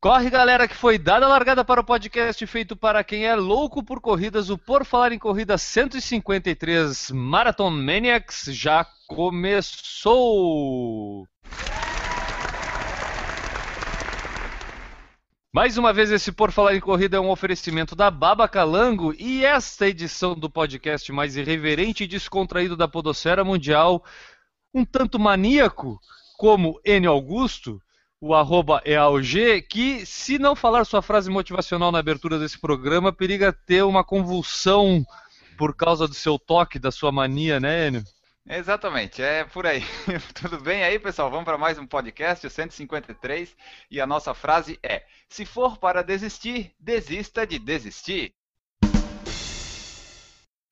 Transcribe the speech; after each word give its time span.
Corre, 0.00 0.30
galera, 0.30 0.68
que 0.68 0.76
foi 0.76 0.96
dada 0.96 1.26
a 1.26 1.28
largada 1.28 1.64
para 1.64 1.80
o 1.80 1.84
podcast 1.84 2.46
feito 2.46 2.76
para 2.76 3.02
quem 3.02 3.26
é 3.26 3.34
louco 3.34 3.82
por 3.82 4.00
corridas. 4.00 4.48
O 4.48 4.56
Por 4.56 4.84
Falar 4.84 5.10
em 5.10 5.18
Corrida 5.18 5.58
153 5.58 7.10
Marathon 7.10 7.70
Maniacs 7.70 8.44
já 8.50 8.86
começou! 9.08 10.06
Mais 15.52 15.76
uma 15.76 15.92
vez, 15.92 16.12
esse 16.12 16.30
Por 16.30 16.52
Falar 16.52 16.76
em 16.76 16.80
Corrida 16.80 17.16
é 17.16 17.20
um 17.20 17.30
oferecimento 17.30 17.96
da 17.96 18.08
Baba 18.08 18.46
Calango 18.46 19.12
e 19.18 19.44
esta 19.44 19.88
edição 19.88 20.38
do 20.38 20.48
podcast 20.48 21.10
mais 21.10 21.36
irreverente 21.36 22.04
e 22.04 22.06
descontraído 22.06 22.76
da 22.76 22.86
Podosfera 22.86 23.42
Mundial, 23.42 24.04
um 24.72 24.84
tanto 24.84 25.18
maníaco 25.18 25.98
como 26.36 26.80
Enio 26.84 27.10
Augusto, 27.10 27.82
o 28.20 28.34
arroba 28.34 28.82
é 28.84 28.96
AOG, 28.96 29.62
que 29.62 30.04
se 30.04 30.38
não 30.38 30.56
falar 30.56 30.84
sua 30.84 31.00
frase 31.00 31.30
motivacional 31.30 31.92
na 31.92 31.98
abertura 31.98 32.38
desse 32.38 32.58
programa, 32.58 33.12
periga 33.12 33.52
ter 33.52 33.82
uma 33.84 34.02
convulsão 34.02 35.04
por 35.56 35.74
causa 35.74 36.08
do 36.08 36.14
seu 36.14 36.38
toque, 36.38 36.78
da 36.78 36.90
sua 36.90 37.12
mania, 37.12 37.60
né, 37.60 37.88
Enio? 37.88 38.04
Exatamente, 38.50 39.20
é 39.20 39.44
por 39.44 39.66
aí. 39.66 39.82
Tudo 40.34 40.58
bem 40.58 40.82
aí, 40.82 40.98
pessoal? 40.98 41.30
Vamos 41.30 41.44
para 41.44 41.58
mais 41.58 41.78
um 41.78 41.86
podcast, 41.86 42.46
o 42.46 42.50
153, 42.50 43.54
e 43.90 44.00
a 44.00 44.06
nossa 44.06 44.32
frase 44.32 44.78
é: 44.82 45.04
Se 45.28 45.44
for 45.44 45.76
para 45.76 46.02
desistir, 46.02 46.72
desista 46.80 47.46
de 47.46 47.58
desistir. 47.58 48.32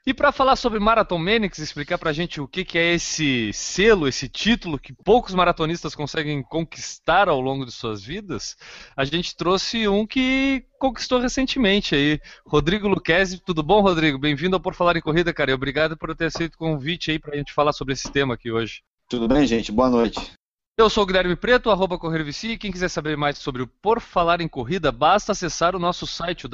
E 0.09 0.15
para 0.15 0.31
falar 0.31 0.55
sobre 0.55 0.79
Marathon 0.79 1.19
Manics, 1.19 1.59
explicar 1.59 1.99
pra 1.99 2.12
gente 2.12 2.41
o 2.41 2.47
que, 2.47 2.65
que 2.65 2.79
é 2.79 2.95
esse 2.95 3.53
selo, 3.53 4.07
esse 4.07 4.29
título 4.29 4.79
que 4.79 4.93
poucos 4.93 5.35
maratonistas 5.35 5.97
conseguem 5.97 6.45
conquistar 6.45 7.29
ao 7.29 7.41
longo 7.41 7.67
de 7.67 7.73
suas 7.73 8.05
vidas, 8.05 8.57
a 8.97 9.05
gente 9.05 9.34
trouxe 9.34 9.89
um 9.89 10.07
que 10.07 10.65
conquistou 10.79 11.19
recentemente 11.19 11.97
aí, 11.97 12.21
Rodrigo 12.47 12.87
Luquezzi. 12.87 13.43
Tudo 13.45 13.65
bom, 13.65 13.81
Rodrigo? 13.81 14.17
Bem-vindo 14.17 14.55
ao 14.55 14.61
Por 14.61 14.77
Falar 14.77 14.97
em 14.97 15.01
Corrida, 15.01 15.34
cara. 15.34 15.51
E 15.51 15.55
obrigado 15.55 15.97
por 15.97 16.15
ter 16.15 16.27
aceito 16.27 16.55
o 16.55 16.59
convite 16.59 17.11
aí 17.11 17.19
pra 17.19 17.37
gente 17.37 17.53
falar 17.53 17.73
sobre 17.73 17.95
esse 17.95 18.09
tema 18.09 18.34
aqui 18.34 18.53
hoje. 18.53 18.83
Tudo 19.09 19.27
bem, 19.27 19.45
gente? 19.45 19.73
Boa 19.73 19.91
noite. 19.91 20.34
Eu 20.79 20.89
sou 20.89 21.03
o 21.03 21.07
Guilherme 21.07 21.34
Preto, 21.34 21.69
arroba 21.69 21.99
CorrerVC, 21.99 22.49
e 22.51 22.59
quem 22.59 22.71
quiser 22.71 22.91
saber 22.91 23.17
mais 23.17 23.39
sobre 23.39 23.61
o 23.61 23.67
Por 23.67 24.01
Falar 24.01 24.41
em 24.41 24.47
Corrida, 24.47 24.93
basta 24.93 25.33
acessar 25.33 25.75
o 25.75 25.81
nosso 25.81 26.07
site, 26.07 26.47
o. 26.47 26.51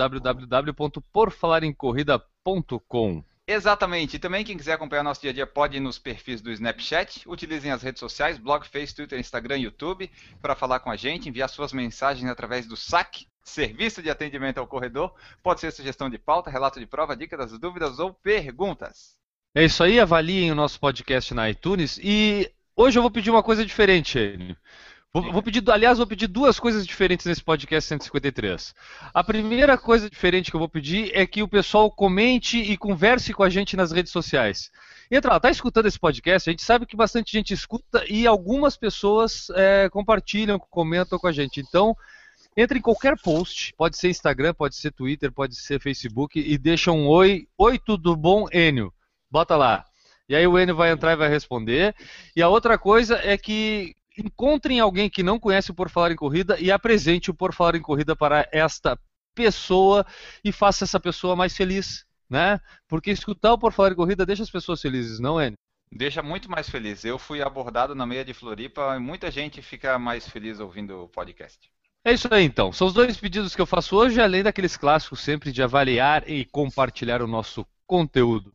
Exatamente. 3.46 4.16
E 4.16 4.18
também 4.18 4.44
quem 4.44 4.56
quiser 4.56 4.74
acompanhar 4.74 5.02
nosso 5.02 5.20
dia 5.20 5.30
a 5.30 5.34
dia 5.34 5.46
pode 5.46 5.76
ir 5.76 5.80
nos 5.80 5.98
perfis 5.98 6.40
do 6.40 6.50
Snapchat. 6.52 7.22
Utilizem 7.26 7.72
as 7.72 7.82
redes 7.82 8.00
sociais, 8.00 8.38
blog, 8.38 8.66
Face, 8.66 8.94
Twitter, 8.94 9.18
Instagram 9.18 9.58
YouTube 9.58 10.10
para 10.40 10.54
falar 10.54 10.80
com 10.80 10.90
a 10.90 10.96
gente, 10.96 11.28
enviar 11.28 11.48
suas 11.48 11.72
mensagens 11.72 12.30
através 12.30 12.66
do 12.66 12.76
SAC, 12.76 13.26
Serviço 13.42 14.00
de 14.00 14.08
Atendimento 14.08 14.58
ao 14.58 14.66
Corredor. 14.66 15.12
Pode 15.42 15.60
ser 15.60 15.72
sugestão 15.72 16.08
de 16.08 16.18
pauta, 16.18 16.50
relato 16.50 16.78
de 16.78 16.86
prova, 16.86 17.16
dica 17.16 17.36
das 17.36 17.58
dúvidas 17.58 17.98
ou 17.98 18.14
perguntas. 18.14 19.16
É 19.54 19.64
isso 19.64 19.82
aí, 19.82 19.98
avaliem 19.98 20.52
o 20.52 20.54
nosso 20.54 20.78
podcast 20.78 21.34
na 21.34 21.50
iTunes. 21.50 21.98
E 22.02 22.50
hoje 22.76 22.98
eu 22.98 23.02
vou 23.02 23.10
pedir 23.10 23.30
uma 23.30 23.42
coisa 23.42 23.66
diferente, 23.66 24.18
Enio. 24.18 24.56
Vou, 25.14 25.30
vou, 25.30 25.42
pedir, 25.42 25.62
aliás, 25.70 25.98
vou 25.98 26.06
pedir 26.06 26.26
duas 26.26 26.58
coisas 26.58 26.86
diferentes 26.86 27.26
nesse 27.26 27.44
podcast 27.44 27.86
153. 27.86 28.74
A 29.12 29.22
primeira 29.22 29.76
coisa 29.76 30.08
diferente 30.08 30.50
que 30.50 30.56
eu 30.56 30.60
vou 30.60 30.70
pedir 30.70 31.10
é 31.14 31.26
que 31.26 31.42
o 31.42 31.48
pessoal 31.48 31.90
comente 31.90 32.56
e 32.56 32.78
converse 32.78 33.34
com 33.34 33.42
a 33.42 33.50
gente 33.50 33.76
nas 33.76 33.92
redes 33.92 34.10
sociais. 34.10 34.70
Entra 35.10 35.34
lá, 35.34 35.40
tá 35.40 35.50
escutando 35.50 35.84
esse 35.84 35.98
podcast? 35.98 36.48
A 36.48 36.52
gente 36.52 36.62
sabe 36.62 36.86
que 36.86 36.96
bastante 36.96 37.30
gente 37.30 37.52
escuta 37.52 38.02
e 38.08 38.26
algumas 38.26 38.74
pessoas 38.74 39.50
é, 39.50 39.86
compartilham, 39.90 40.58
comentam 40.58 41.18
com 41.18 41.26
a 41.26 41.32
gente. 41.32 41.60
Então, 41.60 41.94
entre 42.56 42.78
em 42.78 42.82
qualquer 42.82 43.20
post, 43.20 43.74
pode 43.76 43.98
ser 43.98 44.08
Instagram, 44.08 44.54
pode 44.54 44.76
ser 44.76 44.92
Twitter, 44.92 45.30
pode 45.30 45.56
ser 45.56 45.78
Facebook, 45.78 46.40
e 46.40 46.56
deixa 46.56 46.90
um 46.90 47.06
oi. 47.06 47.46
Oi, 47.58 47.78
tudo 47.78 48.16
bom, 48.16 48.46
Enio? 48.50 48.90
Bota 49.30 49.56
lá. 49.56 49.84
E 50.26 50.34
aí 50.34 50.46
o 50.46 50.58
Enio 50.58 50.74
vai 50.74 50.90
entrar 50.90 51.12
e 51.12 51.16
vai 51.16 51.28
responder. 51.28 51.94
E 52.34 52.40
a 52.40 52.48
outra 52.48 52.78
coisa 52.78 53.20
é 53.22 53.36
que 53.36 53.94
encontrem 54.18 54.80
alguém 54.80 55.08
que 55.08 55.22
não 55.22 55.38
conhece 55.38 55.70
o 55.70 55.74
Por 55.74 55.88
Falar 55.88 56.12
em 56.12 56.16
Corrida 56.16 56.58
e 56.60 56.70
apresente 56.70 57.30
o 57.30 57.34
Por 57.34 57.54
Falar 57.54 57.76
em 57.76 57.82
Corrida 57.82 58.14
para 58.14 58.48
esta 58.52 58.98
pessoa 59.34 60.06
e 60.44 60.52
faça 60.52 60.84
essa 60.84 61.00
pessoa 61.00 61.34
mais 61.34 61.56
feliz, 61.56 62.04
né? 62.28 62.60
Porque 62.88 63.10
escutar 63.10 63.52
o 63.52 63.58
Por 63.58 63.72
Falar 63.72 63.92
em 63.92 63.96
Corrida 63.96 64.26
deixa 64.26 64.42
as 64.42 64.50
pessoas 64.50 64.80
felizes, 64.80 65.18
não 65.18 65.40
é? 65.40 65.52
Deixa 65.90 66.22
muito 66.22 66.50
mais 66.50 66.68
feliz. 66.68 67.04
Eu 67.04 67.18
fui 67.18 67.42
abordado 67.42 67.94
na 67.94 68.06
meia 68.06 68.24
de 68.24 68.32
Floripa 68.32 68.96
e 68.96 68.98
muita 68.98 69.30
gente 69.30 69.60
fica 69.60 69.98
mais 69.98 70.26
feliz 70.28 70.58
ouvindo 70.58 71.04
o 71.04 71.08
podcast. 71.08 71.70
É 72.04 72.12
isso 72.12 72.32
aí 72.32 72.44
então. 72.44 72.72
São 72.72 72.86
os 72.86 72.94
dois 72.94 73.16
pedidos 73.16 73.54
que 73.54 73.60
eu 73.60 73.66
faço 73.66 73.96
hoje, 73.96 74.20
além 74.20 74.42
daqueles 74.42 74.76
clássicos 74.76 75.20
sempre 75.20 75.52
de 75.52 75.62
avaliar 75.62 76.28
e 76.28 76.44
compartilhar 76.46 77.22
o 77.22 77.26
nosso 77.26 77.66
conteúdo. 77.86 78.52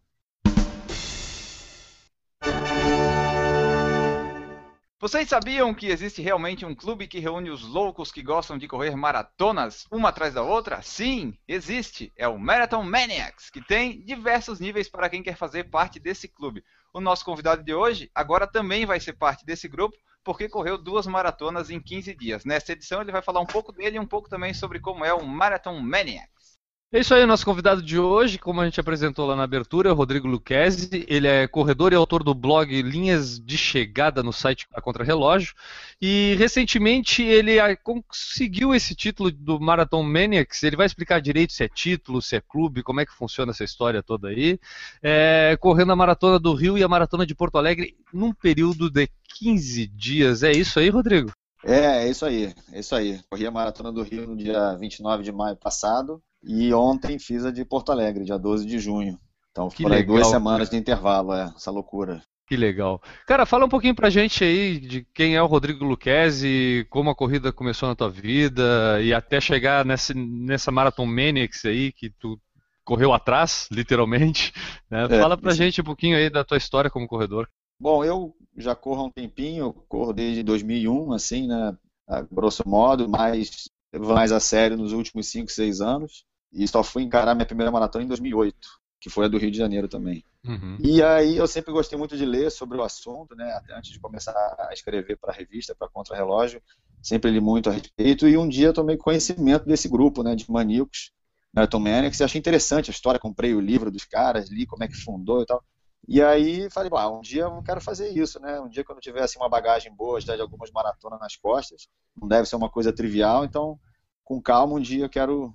Vocês 4.99 5.29
sabiam 5.29 5.75
que 5.75 5.85
existe 5.85 6.23
realmente 6.23 6.65
um 6.65 6.73
clube 6.73 7.07
que 7.07 7.19
reúne 7.19 7.51
os 7.51 7.61
loucos 7.61 8.11
que 8.11 8.23
gostam 8.23 8.57
de 8.57 8.67
correr 8.67 8.95
maratonas 8.95 9.85
uma 9.91 10.09
atrás 10.09 10.33
da 10.33 10.41
outra? 10.41 10.81
Sim, 10.81 11.37
existe. 11.47 12.11
É 12.15 12.27
o 12.27 12.39
Marathon 12.39 12.81
Maniacs, 12.81 13.51
que 13.51 13.61
tem 13.61 14.03
diversos 14.03 14.59
níveis 14.59 14.89
para 14.89 15.07
quem 15.07 15.21
quer 15.21 15.37
fazer 15.37 15.65
parte 15.65 15.99
desse 15.99 16.27
clube. 16.27 16.63
O 16.91 16.99
nosso 16.99 17.23
convidado 17.23 17.63
de 17.63 17.75
hoje 17.75 18.09
agora 18.15 18.47
também 18.47 18.87
vai 18.87 18.99
ser 18.99 19.13
parte 19.13 19.45
desse 19.45 19.67
grupo, 19.67 19.95
porque 20.23 20.49
correu 20.49 20.79
duas 20.79 21.05
maratonas 21.05 21.69
em 21.69 21.79
15 21.79 22.15
dias. 22.15 22.43
Nesta 22.43 22.71
edição 22.71 22.99
ele 22.99 23.11
vai 23.11 23.21
falar 23.21 23.41
um 23.41 23.45
pouco 23.45 23.71
dele 23.71 23.97
e 23.97 23.99
um 23.99 24.07
pouco 24.07 24.27
também 24.27 24.51
sobre 24.51 24.79
como 24.79 25.05
é 25.05 25.13
o 25.13 25.23
Marathon 25.23 25.79
Maniacs. 25.79 26.56
É 26.89 27.01
isso 27.01 27.13
aí, 27.13 27.25
nosso 27.25 27.43
convidado 27.43 27.81
de 27.81 27.99
hoje, 27.99 28.37
como 28.37 28.61
a 28.61 28.65
gente 28.65 28.79
apresentou 28.79 29.27
lá 29.27 29.35
na 29.35 29.43
abertura, 29.43 29.89
é 29.89 29.91
o 29.91 29.95
Rodrigo 29.95 30.25
Luquezzi. 30.25 31.05
Ele 31.09 31.27
é 31.27 31.45
corredor 31.45 31.91
e 31.91 31.97
autor 31.97 32.23
do 32.23 32.33
blog 32.33 32.81
Linhas 32.81 33.41
de 33.41 33.57
Chegada 33.57 34.23
no 34.23 34.31
site 34.31 34.65
A 34.73 34.79
Contra-Relógio. 34.79 35.53
E 36.01 36.35
recentemente 36.39 37.21
ele 37.21 37.57
conseguiu 37.83 38.73
esse 38.73 38.95
título 38.95 39.29
do 39.29 39.59
Marathon 39.59 40.01
Maniacs. 40.01 40.63
Ele 40.63 40.77
vai 40.77 40.85
explicar 40.85 41.19
direito 41.19 41.51
se 41.51 41.65
é 41.65 41.67
título, 41.67 42.21
se 42.21 42.37
é 42.37 42.41
clube, 42.41 42.83
como 42.83 43.01
é 43.01 43.05
que 43.05 43.11
funciona 43.11 43.51
essa 43.51 43.65
história 43.65 44.01
toda 44.01 44.29
aí. 44.29 44.57
É, 45.03 45.57
correndo 45.59 45.91
a 45.91 45.95
Maratona 45.95 46.39
do 46.39 46.53
Rio 46.53 46.77
e 46.77 46.83
a 46.83 46.87
Maratona 46.87 47.25
de 47.25 47.35
Porto 47.35 47.57
Alegre 47.57 47.97
num 48.13 48.31
período 48.31 48.89
de 48.89 49.09
15 49.37 49.87
dias. 49.87 50.41
É 50.41 50.53
isso 50.53 50.79
aí, 50.79 50.87
Rodrigo? 50.87 51.33
É, 51.65 52.05
é 52.05 52.09
isso 52.09 52.25
aí, 52.25 52.55
é 52.71 52.79
isso 52.79 52.95
aí. 52.95 53.19
Corri 53.29 53.45
a 53.45 53.51
Maratona 53.51 53.91
do 53.91 54.03
Rio 54.03 54.25
no 54.25 54.37
dia 54.37 54.73
29 54.77 55.21
de 55.21 55.33
maio 55.33 55.57
passado 55.57 56.23
e 56.47 56.73
ontem 56.73 57.19
fiz 57.19 57.45
a 57.45 57.51
de 57.51 57.65
Porto 57.65 57.91
Alegre, 57.91 58.23
dia 58.23 58.37
12 58.37 58.65
de 58.65 58.79
junho. 58.79 59.19
Então 59.51 59.69
aí 59.91 60.03
duas 60.03 60.27
semanas 60.27 60.69
de 60.69 60.77
intervalo, 60.77 61.33
é, 61.33 61.51
essa 61.55 61.71
loucura. 61.71 62.21
Que 62.47 62.55
legal. 62.55 63.01
Cara, 63.25 63.45
fala 63.45 63.65
um 63.65 63.69
pouquinho 63.69 63.93
pra 63.93 64.09
gente 64.09 64.41
aí 64.41 64.79
de 64.79 65.05
quem 65.13 65.35
é 65.35 65.41
o 65.41 65.47
Rodrigo 65.47 65.83
Luquezzi, 65.83 66.87
como 66.89 67.09
a 67.09 67.15
corrida 67.15 67.51
começou 67.51 67.89
na 67.89 67.95
tua 67.95 68.09
vida 68.09 69.01
e 69.01 69.13
até 69.13 69.41
chegar 69.41 69.83
nessa, 69.83 70.13
nessa 70.13 70.71
Marathon 70.71 71.05
Maniacs 71.05 71.65
aí 71.65 71.91
que 71.91 72.09
tu 72.09 72.39
correu 72.85 73.11
atrás, 73.11 73.67
literalmente. 73.71 74.53
Né? 74.89 75.03
É, 75.03 75.19
fala 75.19 75.35
pra 75.35 75.51
sim. 75.51 75.57
gente 75.57 75.81
um 75.81 75.83
pouquinho 75.83 76.15
aí 76.15 76.29
da 76.29 76.45
tua 76.45 76.57
história 76.57 76.89
como 76.89 77.09
corredor. 77.09 77.49
Bom, 77.77 78.05
eu 78.05 78.33
já 78.55 78.73
corro 78.73 79.01
há 79.01 79.03
um 79.03 79.11
tempinho, 79.11 79.73
corro 79.89 80.13
desde 80.13 80.41
2001, 80.43 81.11
assim, 81.11 81.45
né, 81.45 81.77
a 82.07 82.21
grosso 82.21 82.63
modo, 82.65 83.09
mas 83.09 83.67
mais 83.93 84.31
a 84.31 84.39
sério 84.39 84.77
nos 84.77 84.93
últimos 84.93 85.27
5, 85.27 85.51
6 85.51 85.81
anos. 85.81 86.23
E 86.51 86.67
só 86.67 86.83
fui 86.83 87.03
encarar 87.03 87.35
minha 87.35 87.45
primeira 87.45 87.71
maratona 87.71 88.03
em 88.03 88.07
2008, 88.07 88.55
que 88.99 89.09
foi 89.09 89.25
a 89.25 89.27
do 89.27 89.37
Rio 89.37 89.51
de 89.51 89.57
Janeiro 89.57 89.87
também. 89.87 90.23
Uhum. 90.45 90.77
E 90.79 91.03
aí 91.03 91.35
eu 91.37 91.47
sempre 91.47 91.73
gostei 91.73 91.97
muito 91.97 92.15
de 92.15 92.25
ler 92.25 92.49
sobre 92.49 92.77
o 92.77 92.83
assunto, 92.83 93.35
né? 93.35 93.51
Até 93.51 93.75
antes 93.75 93.91
de 93.91 93.99
começar 93.99 94.31
a 94.31 94.69
escrever 94.71 95.17
para 95.17 95.31
a 95.31 95.35
revista, 95.35 95.75
para 95.75 95.89
Contra-Relógio, 95.89 96.61
sempre 97.01 97.31
li 97.31 97.41
muito 97.41 97.69
a 97.69 97.73
respeito. 97.73 98.27
E 98.27 98.37
um 98.37 98.47
dia 98.47 98.73
tomei 98.73 98.97
conhecimento 98.97 99.65
desse 99.65 99.89
grupo, 99.89 100.23
né, 100.23 100.35
de 100.35 100.49
maníacos, 100.49 101.11
Marathon 101.53 101.79
Maniacs, 101.79 102.19
e 102.19 102.23
achei 102.23 102.39
interessante 102.39 102.89
a 102.89 102.93
história. 102.93 103.19
Comprei 103.19 103.53
o 103.53 103.59
livro 103.59 103.91
dos 103.91 104.05
caras, 104.05 104.49
li 104.49 104.65
como 104.65 104.83
é 104.83 104.87
que 104.87 104.95
fundou 104.95 105.41
e 105.41 105.45
tal. 105.45 105.63
E 106.07 106.21
aí 106.21 106.69
falei, 106.69 106.89
bah, 106.89 107.09
um 107.09 107.19
dia 107.19 107.43
eu 107.43 107.61
quero 107.63 107.81
fazer 107.81 108.09
isso, 108.09 108.39
né? 108.39 108.59
Um 108.61 108.69
dia 108.69 108.83
que 108.83 108.89
eu 108.89 108.95
não 108.95 109.01
tivesse 109.01 109.37
uma 109.37 109.49
bagagem 109.49 109.93
boa, 109.93 110.21
já 110.21 110.35
de 110.35 110.41
algumas 110.41 110.71
maratonas 110.71 111.19
nas 111.19 111.35
costas, 111.35 111.89
não 112.15 112.27
deve 112.27 112.47
ser 112.47 112.55
uma 112.55 112.69
coisa 112.69 112.93
trivial, 112.93 113.43
então 113.43 113.77
com 114.23 114.41
calma 114.41 114.75
um 114.75 114.79
dia 114.79 115.05
eu 115.05 115.09
quero 115.09 115.53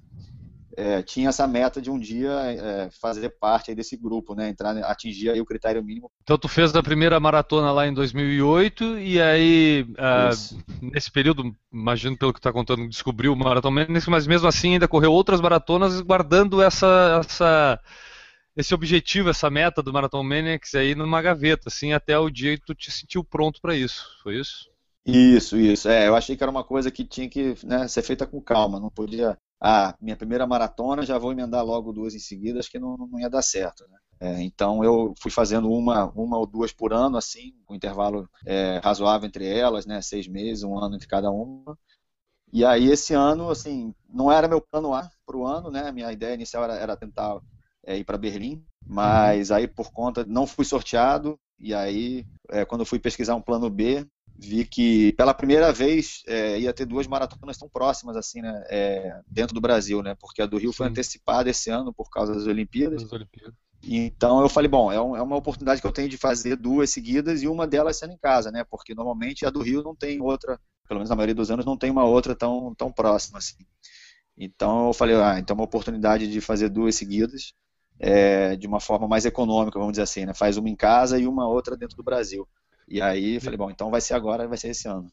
é, 0.76 1.02
tinha 1.02 1.28
essa 1.28 1.46
meta 1.46 1.80
de 1.80 1.90
um 1.90 1.98
dia 1.98 2.30
é, 2.30 2.90
fazer 2.90 3.30
parte 3.30 3.74
desse 3.74 3.96
grupo, 3.96 4.34
né? 4.34 4.48
Entrar, 4.48 4.76
atingir 4.84 5.30
o 5.40 5.44
critério 5.44 5.82
mínimo. 5.82 6.10
Então 6.22 6.38
tu 6.38 6.48
fez 6.48 6.74
a 6.74 6.82
primeira 6.82 7.18
maratona 7.20 7.70
lá 7.72 7.86
em 7.86 7.94
2008 7.94 8.98
e 8.98 9.20
aí 9.20 9.86
uh, 9.90 10.62
nesse 10.80 11.10
período, 11.10 11.54
imagino 11.72 12.16
pelo 12.16 12.32
que 12.32 12.40
tu 12.40 12.48
está 12.48 12.52
contando, 12.52 12.88
descobriu 12.88 13.32
o 13.32 13.36
Marathon 13.36 13.70
mas 14.08 14.26
mesmo 14.26 14.48
assim 14.48 14.74
ainda 14.74 14.88
correu 14.88 15.12
outras 15.12 15.40
maratonas 15.40 16.00
guardando 16.00 16.62
essa, 16.62 17.20
essa 17.24 17.80
esse 18.56 18.74
objetivo, 18.74 19.30
essa 19.30 19.50
meta 19.50 19.82
do 19.82 19.92
Marathon 19.92 20.22
Maniacs 20.22 20.74
aí 20.74 20.94
numa 20.94 21.22
gaveta, 21.22 21.68
assim, 21.68 21.92
até 21.92 22.18
o 22.18 22.30
dia 22.30 22.56
que 22.56 22.64
tu 22.64 22.74
te 22.74 22.90
sentiu 22.90 23.24
pronto 23.24 23.60
para 23.60 23.74
isso. 23.74 24.06
Foi 24.22 24.38
isso? 24.38 24.70
Isso, 25.04 25.56
isso. 25.56 25.88
É, 25.88 26.06
eu 26.06 26.14
achei 26.14 26.36
que 26.36 26.42
era 26.42 26.50
uma 26.50 26.62
coisa 26.62 26.90
que 26.90 27.04
tinha 27.04 27.28
que 27.28 27.56
né, 27.64 27.88
ser 27.88 28.02
feita 28.02 28.26
com 28.26 28.40
calma, 28.40 28.78
não 28.78 28.90
podia 28.90 29.36
ah, 29.64 29.94
minha 30.00 30.16
primeira 30.16 30.44
maratona, 30.44 31.06
já 31.06 31.16
vou 31.18 31.30
emendar 31.30 31.64
logo 31.64 31.92
duas 31.92 32.16
em 32.16 32.18
seguida, 32.18 32.58
acho 32.58 32.70
que 32.70 32.80
não, 32.80 32.96
não 32.96 33.20
ia 33.20 33.30
dar 33.30 33.42
certo. 33.42 33.86
Né? 33.88 33.98
É, 34.18 34.42
então 34.42 34.82
eu 34.82 35.14
fui 35.20 35.30
fazendo 35.30 35.70
uma, 35.70 36.06
uma 36.16 36.36
ou 36.36 36.46
duas 36.46 36.72
por 36.72 36.92
ano, 36.92 37.16
assim, 37.16 37.54
com 37.64 37.74
um 37.74 37.76
intervalo 37.76 38.28
é, 38.44 38.80
razoável 38.82 39.28
entre 39.28 39.46
elas, 39.46 39.86
né? 39.86 40.02
Seis 40.02 40.26
meses, 40.26 40.64
um 40.64 40.76
ano 40.76 40.96
entre 40.96 41.06
cada 41.06 41.30
uma. 41.30 41.78
E 42.52 42.64
aí 42.64 42.88
esse 42.90 43.14
ano, 43.14 43.50
assim, 43.50 43.94
não 44.08 44.30
era 44.32 44.48
meu 44.48 44.60
plano 44.60 44.92
A 44.94 45.08
para 45.24 45.36
o 45.36 45.46
ano, 45.46 45.70
né? 45.70 45.92
Minha 45.92 46.12
ideia 46.12 46.34
inicial 46.34 46.64
era, 46.64 46.74
era 46.74 46.96
tentar 46.96 47.40
é, 47.86 47.96
ir 47.96 48.04
para 48.04 48.18
Berlim, 48.18 48.64
mas 48.84 49.52
aí 49.52 49.68
por 49.68 49.92
conta 49.92 50.24
não 50.26 50.44
fui 50.44 50.64
sorteado 50.64 51.38
e 51.58 51.74
aí 51.74 52.26
é, 52.50 52.64
quando 52.64 52.82
eu 52.82 52.86
fui 52.86 52.98
pesquisar 52.98 53.34
um 53.34 53.42
plano 53.42 53.70
B 53.70 54.06
vi 54.38 54.64
que 54.64 55.12
pela 55.12 55.34
primeira 55.34 55.72
vez 55.72 56.22
é, 56.26 56.58
ia 56.58 56.72
ter 56.72 56.84
duas 56.84 57.06
maratonas 57.06 57.56
tão 57.56 57.68
próximas 57.68 58.16
assim, 58.16 58.40
né, 58.40 58.64
é, 58.68 59.20
dentro 59.26 59.54
do 59.54 59.60
Brasil, 59.60 60.02
né, 60.02 60.16
porque 60.18 60.42
a 60.42 60.46
do 60.46 60.58
Rio 60.58 60.72
Sim. 60.72 60.78
foi 60.78 60.86
antecipada 60.88 61.50
esse 61.50 61.70
ano 61.70 61.92
por 61.92 62.10
causa 62.10 62.34
das 62.34 62.46
Olimpíadas. 62.46 63.02
Das 63.02 63.12
Olimpíadas. 63.12 63.54
Então 63.84 64.40
eu 64.40 64.48
falei, 64.48 64.68
bom, 64.68 64.92
é, 64.92 65.00
um, 65.00 65.16
é, 65.16 65.22
uma 65.22 65.36
oportunidade 65.36 65.80
que 65.80 65.86
eu 65.86 65.92
tenho 65.92 66.08
de 66.08 66.16
fazer 66.16 66.56
duas 66.56 66.90
seguidas 66.90 67.42
e 67.42 67.48
uma 67.48 67.66
delas 67.66 67.96
sendo 67.96 68.12
em 68.12 68.18
casa, 68.18 68.50
né, 68.50 68.64
porque 68.64 68.94
normalmente 68.94 69.46
a 69.46 69.50
do 69.50 69.62
Rio 69.62 69.82
não 69.82 69.94
tem 69.94 70.20
outra, 70.20 70.58
pelo 70.88 70.98
menos 70.98 71.10
na 71.10 71.16
maioria 71.16 71.34
dos 71.34 71.50
anos 71.50 71.64
não 71.64 71.76
tem 71.76 71.90
uma 71.90 72.04
outra 72.04 72.34
tão, 72.34 72.74
tão 72.74 72.92
próxima 72.92 73.38
assim. 73.38 73.56
Então 74.36 74.88
eu 74.88 74.92
falei, 74.92 75.16
ah, 75.16 75.38
então 75.38 75.54
é 75.54 75.58
uma 75.58 75.64
oportunidade 75.64 76.30
de 76.30 76.40
fazer 76.40 76.68
duas 76.68 76.94
seguidas 76.94 77.52
é, 78.02 78.56
de 78.56 78.66
uma 78.66 78.80
forma 78.80 79.06
mais 79.06 79.24
econômica, 79.24 79.78
vamos 79.78 79.92
dizer 79.92 80.02
assim, 80.02 80.26
né, 80.26 80.34
faz 80.34 80.56
uma 80.56 80.68
em 80.68 80.74
casa 80.74 81.20
e 81.20 81.26
uma 81.26 81.46
outra 81.46 81.76
dentro 81.76 81.96
do 81.96 82.02
Brasil. 82.02 82.46
E 82.88 83.00
aí 83.00 83.38
falei, 83.38 83.56
bom, 83.56 83.70
então 83.70 83.90
vai 83.90 84.00
ser 84.00 84.14
agora, 84.14 84.48
vai 84.48 84.58
ser 84.58 84.70
esse 84.70 84.88
ano. 84.88 85.06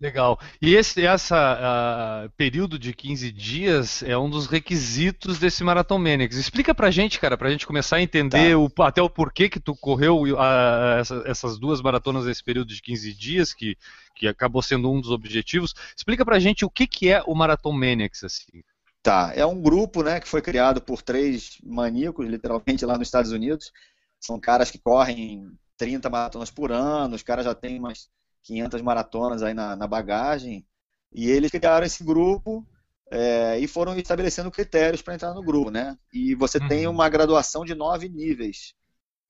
Legal. 0.00 0.36
E 0.60 0.74
esse 0.74 1.06
essa, 1.06 2.26
uh, 2.26 2.30
período 2.36 2.76
de 2.76 2.92
15 2.92 3.30
dias 3.30 4.02
é 4.02 4.18
um 4.18 4.28
dos 4.28 4.48
requisitos 4.48 5.38
desse 5.38 5.62
Marathon 5.62 5.98
Maniacs. 5.98 6.36
Explica 6.36 6.74
pra 6.74 6.90
gente, 6.90 7.20
cara, 7.20 7.38
pra 7.38 7.48
gente 7.48 7.64
começar 7.64 7.98
a 7.98 8.02
entender 8.02 8.50
tá. 8.50 8.58
o, 8.58 8.68
até 8.82 9.00
o 9.00 9.08
porquê 9.08 9.48
que 9.48 9.60
tu 9.60 9.76
correu 9.76 10.22
uh, 10.22 10.98
essa, 10.98 11.22
essas 11.24 11.56
duas 11.56 11.80
maratonas 11.80 12.24
nesse 12.24 12.42
período 12.42 12.74
de 12.74 12.82
15 12.82 13.14
dias, 13.14 13.54
que, 13.54 13.78
que 14.16 14.26
acabou 14.26 14.60
sendo 14.60 14.90
um 14.90 15.00
dos 15.00 15.12
objetivos. 15.12 15.72
Explica 15.96 16.24
pra 16.24 16.40
gente 16.40 16.64
o 16.64 16.70
que, 16.70 16.88
que 16.88 17.08
é 17.08 17.22
o 17.24 17.36
Marathon 17.36 17.72
Maniacs, 17.72 18.24
assim. 18.24 18.64
Tá, 19.02 19.32
é 19.34 19.44
um 19.44 19.60
grupo 19.60 20.02
né, 20.02 20.20
que 20.20 20.28
foi 20.28 20.40
criado 20.40 20.80
por 20.80 21.02
três 21.02 21.58
maníacos, 21.64 22.26
literalmente, 22.28 22.86
lá 22.86 22.96
nos 22.96 23.08
Estados 23.08 23.32
Unidos. 23.32 23.72
São 24.20 24.38
caras 24.38 24.70
que 24.70 24.78
correm 24.78 25.50
30 25.76 26.08
maratonas 26.08 26.50
por 26.50 26.70
ano, 26.70 27.16
os 27.16 27.22
caras 27.22 27.44
já 27.44 27.54
têm 27.54 27.80
umas 27.80 28.08
500 28.44 28.80
maratonas 28.80 29.42
aí 29.42 29.54
na, 29.54 29.74
na 29.74 29.86
bagagem, 29.86 30.64
e 31.12 31.28
eles 31.28 31.50
criaram 31.50 31.84
esse 31.84 32.04
grupo 32.04 32.66
é, 33.10 33.58
e 33.58 33.66
foram 33.66 33.96
estabelecendo 33.98 34.50
critérios 34.50 35.02
para 35.02 35.14
entrar 35.14 35.34
no 35.34 35.42
grupo, 35.42 35.70
né? 35.70 35.98
E 36.12 36.34
você 36.34 36.58
uhum. 36.58 36.68
tem 36.68 36.86
uma 36.86 37.08
graduação 37.08 37.64
de 37.64 37.74
nove 37.74 38.08
níveis 38.08 38.74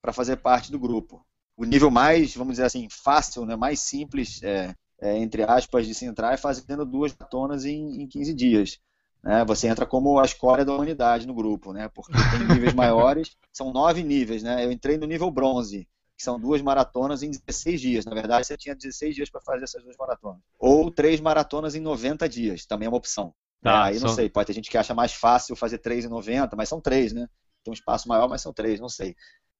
para 0.01 0.13
fazer 0.13 0.37
parte 0.37 0.71
do 0.71 0.79
grupo. 0.79 1.25
O 1.57 1.65
nível 1.65 1.91
mais, 1.91 2.35
vamos 2.35 2.53
dizer 2.53 2.65
assim, 2.65 2.87
fácil, 2.89 3.45
né, 3.45 3.55
mais 3.55 3.79
simples, 3.79 4.41
é, 4.41 4.73
é, 5.01 5.17
entre 5.17 5.43
aspas, 5.43 5.85
de 5.85 5.93
se 5.93 6.05
entrar 6.05 6.33
é 6.33 6.37
fazendo 6.37 6.85
duas 6.85 7.13
maratonas 7.13 7.65
em, 7.65 8.01
em 8.01 8.07
15 8.07 8.33
dias. 8.33 8.79
Né? 9.23 9.45
Você 9.45 9.67
entra 9.67 9.85
como 9.85 10.19
a 10.19 10.25
escória 10.25 10.65
da 10.65 10.73
humanidade 10.73 11.25
no 11.25 11.33
grupo, 11.33 11.71
né? 11.71 11.89
Porque 11.89 12.11
tem 12.11 12.47
níveis 12.47 12.73
maiores, 12.73 13.37
são 13.53 13.71
nove 13.71 14.03
níveis, 14.03 14.43
né? 14.43 14.65
Eu 14.65 14.71
entrei 14.71 14.97
no 14.97 15.07
nível 15.07 15.31
bronze, 15.31 15.87
que 16.17 16.23
são 16.23 16.39
duas 16.39 16.61
maratonas 16.61 17.23
em 17.23 17.31
16 17.31 17.79
dias. 17.79 18.05
Na 18.05 18.13
verdade, 18.13 18.45
você 18.45 18.57
tinha 18.57 18.75
16 18.75 19.15
dias 19.15 19.29
para 19.29 19.41
fazer 19.41 19.63
essas 19.63 19.81
duas 19.81 19.95
maratonas. 19.97 20.41
Ou 20.59 20.91
três 20.91 21.21
maratonas 21.21 21.73
em 21.73 21.79
90 21.79 22.27
dias, 22.27 22.65
também 22.65 22.85
é 22.85 22.89
uma 22.89 22.97
opção. 22.97 23.33
Tá, 23.61 23.85
aí 23.85 23.97
não 23.97 24.09
sei, 24.09 24.29
pode 24.29 24.47
ter 24.47 24.53
gente 24.53 24.69
que 24.69 24.77
acha 24.77 24.93
mais 24.93 25.13
fácil 25.13 25.55
fazer 25.55 25.77
três 25.77 26.03
em 26.03 26.09
90, 26.09 26.53
mas 26.57 26.67
são 26.67 26.81
três, 26.81 27.13
né? 27.13 27.29
Tem 27.63 27.71
um 27.71 27.73
espaço 27.73 28.09
maior, 28.09 28.27
mas 28.27 28.41
são 28.41 28.51
três, 28.51 28.77
não 28.77 28.89
sei. 28.89 29.15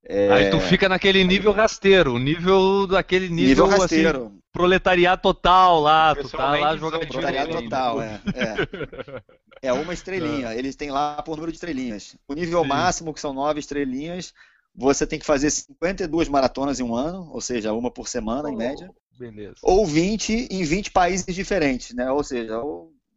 É... 0.05 0.31
Aí 0.31 0.49
tu 0.49 0.59
fica 0.59 0.89
naquele 0.89 1.23
nível 1.23 1.51
rasteiro, 1.51 2.19
nível 2.19 2.85
daquele 2.87 3.29
nível, 3.29 3.65
nível 3.65 3.65
assim, 3.65 3.81
rasteiro. 3.81 4.25
Assim, 4.25 4.39
proletariado 4.51 5.21
total 5.21 5.79
lá, 5.79 6.15
tu 6.15 6.29
tá 6.29 6.55
lá 6.55 6.77
jogando 6.77 7.07
proletariado 7.07 7.63
total, 7.63 8.01
é, 8.01 8.21
é. 8.35 9.69
É 9.69 9.73
uma 9.73 9.93
estrelinha, 9.93 10.53
é. 10.53 10.59
eles 10.59 10.75
têm 10.75 10.91
lá 10.91 11.21
por 11.23 11.35
número 11.37 11.51
de 11.51 11.55
estrelinhas. 11.55 12.17
O 12.27 12.33
nível 12.33 12.61
Sim. 12.63 12.67
máximo, 12.67 13.13
que 13.13 13.19
são 13.21 13.33
nove 13.33 13.61
estrelinhas, 13.61 14.33
você 14.75 15.07
tem 15.07 15.17
que 15.17 15.25
fazer 15.25 15.49
52 15.49 16.27
maratonas 16.27 16.79
em 16.79 16.83
um 16.83 16.93
ano, 16.93 17.29
ou 17.31 17.39
seja, 17.39 17.71
uma 17.71 17.89
por 17.89 18.07
semana, 18.07 18.49
oh, 18.49 18.51
em 18.51 18.57
média. 18.57 18.89
Beleza. 19.17 19.55
Ou 19.61 19.85
20 19.85 20.49
em 20.51 20.63
20 20.63 20.91
países 20.91 21.33
diferentes, 21.33 21.95
né? 21.95 22.11
Ou 22.11 22.23
seja, 22.23 22.61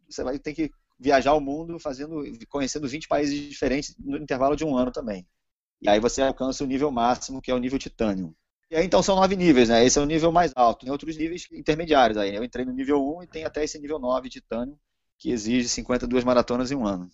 você 0.07 0.23
vai 0.23 0.39
ter 0.39 0.53
que 0.53 0.71
viajar 0.99 1.33
o 1.33 1.41
mundo 1.41 1.77
fazendo, 1.79 2.23
conhecendo 2.47 2.87
20 2.87 3.07
países 3.07 3.49
diferentes 3.49 3.95
no 3.99 4.17
intervalo 4.17 4.55
de 4.55 4.63
um 4.63 4.77
ano 4.77 4.91
também. 4.91 5.25
E 5.81 5.89
aí 5.89 5.99
você 5.99 6.21
alcança 6.21 6.63
o 6.63 6.67
nível 6.67 6.91
máximo, 6.91 7.41
que 7.41 7.51
é 7.51 7.53
o 7.53 7.59
nível 7.59 7.79
titânio. 7.79 8.35
E 8.69 8.75
aí 8.75 8.85
então 8.85 9.01
são 9.01 9.15
nove 9.15 9.35
níveis, 9.35 9.69
né? 9.69 9.85
Esse 9.85 9.97
é 9.97 10.01
o 10.01 10.05
nível 10.05 10.31
mais 10.31 10.51
alto. 10.55 10.81
Tem 10.81 10.91
outros 10.91 11.15
níveis 11.17 11.47
intermediários 11.51 12.17
aí. 12.17 12.35
Eu 12.35 12.43
entrei 12.43 12.65
no 12.65 12.73
nível 12.73 13.01
1 13.17 13.23
e 13.23 13.27
tem 13.27 13.45
até 13.45 13.63
esse 13.63 13.79
nível 13.79 13.99
9 13.99 14.29
titânio, 14.29 14.77
que 15.17 15.31
exige 15.31 15.69
52 15.69 16.23
maratonas 16.23 16.71
em 16.71 16.75
um 16.75 16.85
ano. 16.85 17.09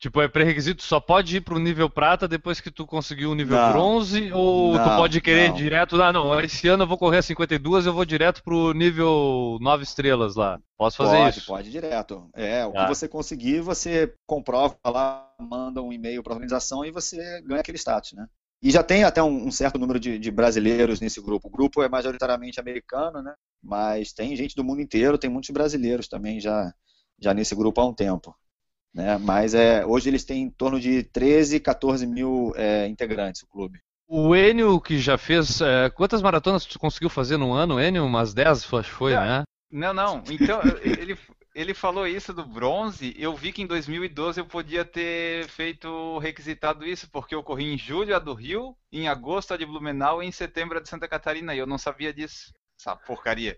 Tipo, 0.00 0.22
é 0.22 0.28
pré-requisito, 0.28 0.80
só 0.80 1.00
pode 1.00 1.38
ir 1.38 1.40
pro 1.40 1.58
nível 1.58 1.90
prata 1.90 2.28
depois 2.28 2.60
que 2.60 2.70
tu 2.70 2.86
conseguiu 2.86 3.32
o 3.32 3.34
nível 3.34 3.56
não, 3.56 3.72
bronze? 3.72 4.32
Ou 4.32 4.74
não, 4.74 4.84
tu 4.84 4.96
pode 4.96 5.20
querer 5.20 5.48
não. 5.48 5.56
direto, 5.56 6.00
ah, 6.00 6.12
não, 6.12 6.40
esse 6.40 6.68
ano 6.68 6.84
eu 6.84 6.86
vou 6.86 6.96
correr 6.96 7.18
a 7.18 7.22
52, 7.22 7.84
eu 7.84 7.92
vou 7.92 8.04
direto 8.04 8.40
pro 8.44 8.72
nível 8.72 9.58
9 9.60 9.82
estrelas 9.82 10.36
lá. 10.36 10.60
Posso 10.76 10.98
fazer 10.98 11.16
pode, 11.16 11.38
isso? 11.38 11.46
Pode, 11.48 11.70
direto. 11.70 12.30
É, 12.32 12.64
o 12.64 12.72
ah. 12.76 12.84
que 12.84 12.94
você 12.94 13.08
conseguir, 13.08 13.60
você 13.60 14.14
comprova 14.24 14.76
lá, 14.86 15.28
manda 15.40 15.82
um 15.82 15.92
e-mail 15.92 16.22
para 16.22 16.32
a 16.32 16.36
organização 16.36 16.84
e 16.84 16.92
você 16.92 17.42
ganha 17.42 17.60
aquele 17.60 17.78
status, 17.78 18.12
né? 18.12 18.28
E 18.62 18.70
já 18.70 18.84
tem 18.84 19.02
até 19.02 19.20
um, 19.20 19.46
um 19.46 19.50
certo 19.50 19.80
número 19.80 19.98
de, 19.98 20.16
de, 20.16 20.30
brasileiros 20.30 21.00
nesse 21.00 21.20
grupo. 21.20 21.48
O 21.48 21.50
grupo 21.50 21.82
é 21.82 21.88
majoritariamente 21.88 22.60
americano, 22.60 23.20
né? 23.20 23.34
Mas 23.60 24.12
tem 24.12 24.34
gente 24.36 24.54
do 24.54 24.62
mundo 24.62 24.80
inteiro, 24.80 25.18
tem 25.18 25.30
muitos 25.30 25.50
brasileiros 25.50 26.06
também 26.06 26.40
já, 26.40 26.72
já 27.20 27.34
nesse 27.34 27.54
grupo 27.56 27.80
há 27.80 27.86
um 27.86 27.94
tempo. 27.94 28.34
Né? 28.98 29.16
Mas 29.16 29.54
é, 29.54 29.86
hoje 29.86 30.10
eles 30.10 30.24
têm 30.24 30.42
em 30.42 30.50
torno 30.50 30.80
de 30.80 31.04
13, 31.04 31.60
14 31.60 32.04
mil 32.04 32.52
é, 32.56 32.84
integrantes, 32.88 33.44
o 33.44 33.46
clube. 33.46 33.78
O 34.08 34.34
Enio, 34.34 34.80
que 34.80 34.98
já 34.98 35.16
fez. 35.16 35.60
É, 35.60 35.88
quantas 35.90 36.20
maratonas 36.20 36.66
tu 36.66 36.80
conseguiu 36.80 37.08
fazer 37.08 37.36
no 37.36 37.52
ano, 37.52 37.80
Enio? 37.80 38.04
Umas 38.04 38.34
10 38.34 38.64
foi, 38.64 39.14
não, 39.14 39.20
né? 39.24 39.42
Não, 39.70 39.94
não. 39.94 40.24
Então, 40.28 40.60
ele, 40.82 41.16
ele 41.54 41.74
falou 41.74 42.08
isso 42.08 42.32
do 42.32 42.44
bronze. 42.44 43.14
Eu 43.16 43.36
vi 43.36 43.52
que 43.52 43.62
em 43.62 43.68
2012 43.68 44.40
eu 44.40 44.46
podia 44.46 44.84
ter 44.84 45.46
feito 45.46 46.18
requisitado 46.18 46.84
isso, 46.84 47.08
porque 47.12 47.36
eu 47.36 47.42
corri 47.44 47.72
em 47.72 47.78
julho 47.78 48.16
a 48.16 48.18
do 48.18 48.34
Rio, 48.34 48.76
em 48.90 49.06
agosto 49.06 49.54
a 49.54 49.56
de 49.56 49.64
Blumenau 49.64 50.20
e 50.20 50.26
em 50.26 50.32
setembro 50.32 50.78
a 50.78 50.80
de 50.80 50.88
Santa 50.88 51.06
Catarina. 51.06 51.54
E 51.54 51.58
eu 51.58 51.66
não 51.68 51.78
sabia 51.78 52.12
disso. 52.12 52.52
Essa 52.76 52.96
porcaria. 52.96 53.56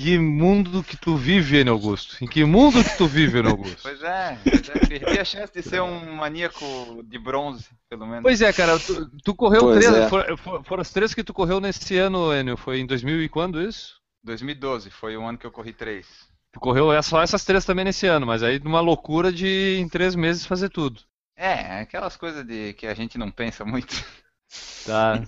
Que 0.00 0.16
mundo 0.16 0.84
que 0.84 0.96
tu 0.96 1.16
vive, 1.16 1.58
N. 1.58 1.70
Augusto? 1.70 2.22
Em 2.22 2.28
que 2.28 2.44
mundo 2.44 2.84
que 2.84 2.96
tu 2.96 3.08
vive, 3.08 3.40
N. 3.40 3.48
Augusto? 3.48 3.82
Pois 3.82 4.00
é, 4.00 4.38
é, 4.46 4.86
perdi 4.86 5.18
a 5.18 5.24
chance 5.24 5.52
de 5.52 5.60
ser 5.60 5.82
um 5.82 6.14
maníaco 6.14 7.02
de 7.02 7.18
bronze, 7.18 7.68
pelo 7.90 8.06
menos. 8.06 8.22
Pois 8.22 8.40
é, 8.40 8.52
cara, 8.52 8.78
tu, 8.78 9.10
tu 9.24 9.34
correu 9.34 9.62
pois 9.62 9.84
três, 9.84 9.92
é. 9.92 10.08
foram, 10.08 10.62
foram 10.62 10.80
as 10.82 10.92
três 10.92 11.12
que 11.12 11.24
tu 11.24 11.34
correu 11.34 11.60
nesse 11.60 11.96
ano, 11.96 12.32
Enio, 12.32 12.56
foi 12.56 12.78
em 12.78 12.86
2000 12.86 13.24
e 13.24 13.28
quando 13.28 13.60
isso? 13.60 14.00
2012, 14.22 14.88
foi 14.88 15.16
o 15.16 15.26
ano 15.26 15.36
que 15.36 15.46
eu 15.46 15.50
corri 15.50 15.72
três. 15.72 16.06
Tu 16.52 16.60
correu 16.60 16.92
é 16.92 17.02
só 17.02 17.20
essas 17.20 17.44
três 17.44 17.64
também 17.64 17.84
nesse 17.84 18.06
ano, 18.06 18.24
mas 18.24 18.44
aí 18.44 18.60
numa 18.60 18.80
loucura 18.80 19.32
de 19.32 19.78
em 19.80 19.88
três 19.88 20.14
meses 20.14 20.46
fazer 20.46 20.68
tudo. 20.68 21.00
É, 21.36 21.80
aquelas 21.80 22.16
coisas 22.16 22.46
de 22.46 22.72
que 22.74 22.86
a 22.86 22.94
gente 22.94 23.18
não 23.18 23.32
pensa 23.32 23.64
muito. 23.64 23.96
Tá. 24.86 25.22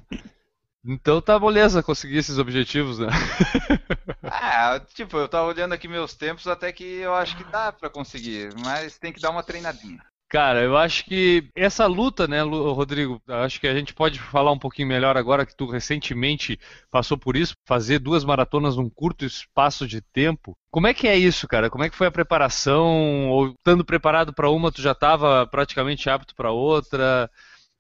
Então 0.84 1.20
tá 1.20 1.38
beleza 1.38 1.82
conseguir 1.82 2.18
esses 2.18 2.38
objetivos, 2.38 2.98
né? 2.98 3.08
ah, 4.30 4.80
tipo, 4.94 5.16
eu 5.16 5.28
tava 5.28 5.48
olhando 5.48 5.72
aqui 5.72 5.88
meus 5.88 6.14
tempos 6.14 6.46
até 6.46 6.72
que 6.72 6.84
eu 6.84 7.14
acho 7.14 7.36
que 7.36 7.44
dá 7.44 7.72
para 7.72 7.90
conseguir, 7.90 8.54
mas 8.64 8.98
tem 8.98 9.12
que 9.12 9.20
dar 9.20 9.30
uma 9.30 9.42
treinadinha. 9.42 10.00
Cara, 10.30 10.62
eu 10.62 10.76
acho 10.76 11.06
que 11.06 11.50
essa 11.56 11.86
luta, 11.86 12.28
né, 12.28 12.40
Rodrigo, 12.40 13.20
acho 13.26 13.60
que 13.60 13.66
a 13.66 13.74
gente 13.74 13.92
pode 13.92 14.20
falar 14.20 14.52
um 14.52 14.58
pouquinho 14.58 14.86
melhor 14.86 15.16
agora 15.16 15.44
que 15.44 15.56
tu 15.56 15.66
recentemente 15.66 16.56
passou 16.88 17.18
por 17.18 17.36
isso, 17.36 17.54
fazer 17.66 17.98
duas 17.98 18.24
maratonas 18.24 18.76
num 18.76 18.88
curto 18.88 19.24
espaço 19.24 19.88
de 19.88 20.00
tempo. 20.00 20.56
Como 20.70 20.86
é 20.86 20.94
que 20.94 21.08
é 21.08 21.18
isso, 21.18 21.48
cara? 21.48 21.68
Como 21.68 21.82
é 21.82 21.90
que 21.90 21.96
foi 21.96 22.06
a 22.06 22.12
preparação? 22.12 23.28
Ou 23.28 23.48
estando 23.48 23.84
preparado 23.84 24.32
para 24.32 24.48
uma, 24.48 24.70
tu 24.70 24.80
já 24.80 24.92
estava 24.92 25.44
praticamente 25.48 26.08
apto 26.08 26.32
para 26.36 26.52
outra? 26.52 27.28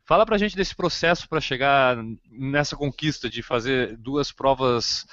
Fala 0.04 0.26
pra 0.26 0.36
gente 0.36 0.56
desse 0.56 0.74
processo 0.74 1.28
para 1.28 1.40
chegar 1.40 1.96
nessa 2.28 2.74
conquista 2.74 3.30
de 3.30 3.44
fazer 3.44 3.96
duas 3.96 4.32
provas 4.32 5.06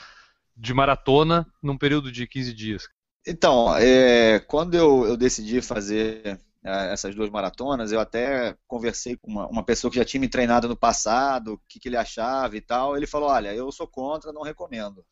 de 0.57 0.73
maratona 0.73 1.45
num 1.61 1.77
período 1.77 2.11
de 2.11 2.27
15 2.27 2.53
dias. 2.53 2.87
Então, 3.25 3.75
é, 3.77 4.39
quando 4.39 4.75
eu, 4.75 5.05
eu 5.05 5.17
decidi 5.17 5.61
fazer 5.61 6.39
é, 6.63 6.93
essas 6.93 7.13
duas 7.13 7.29
maratonas, 7.29 7.91
eu 7.91 7.99
até 7.99 8.55
conversei 8.67 9.17
com 9.17 9.29
uma, 9.29 9.47
uma, 9.47 9.63
pessoa 9.63 9.91
que 9.91 9.97
já 9.97 10.05
tinha 10.05 10.21
me 10.21 10.29
treinado 10.29 10.67
no 10.67 10.77
passado, 10.77 11.53
o 11.53 11.61
que, 11.67 11.79
que, 11.79 11.89
ele 11.89 11.97
achava 11.97 12.55
e 12.57 12.61
tal. 12.61 12.95
Ele 12.97 13.05
falou: 13.05 13.29
Olha, 13.29 13.53
eu 13.53 13.71
sou 13.71 13.87
contra, 13.87 14.33
não 14.33 14.41
recomendo. 14.41 15.05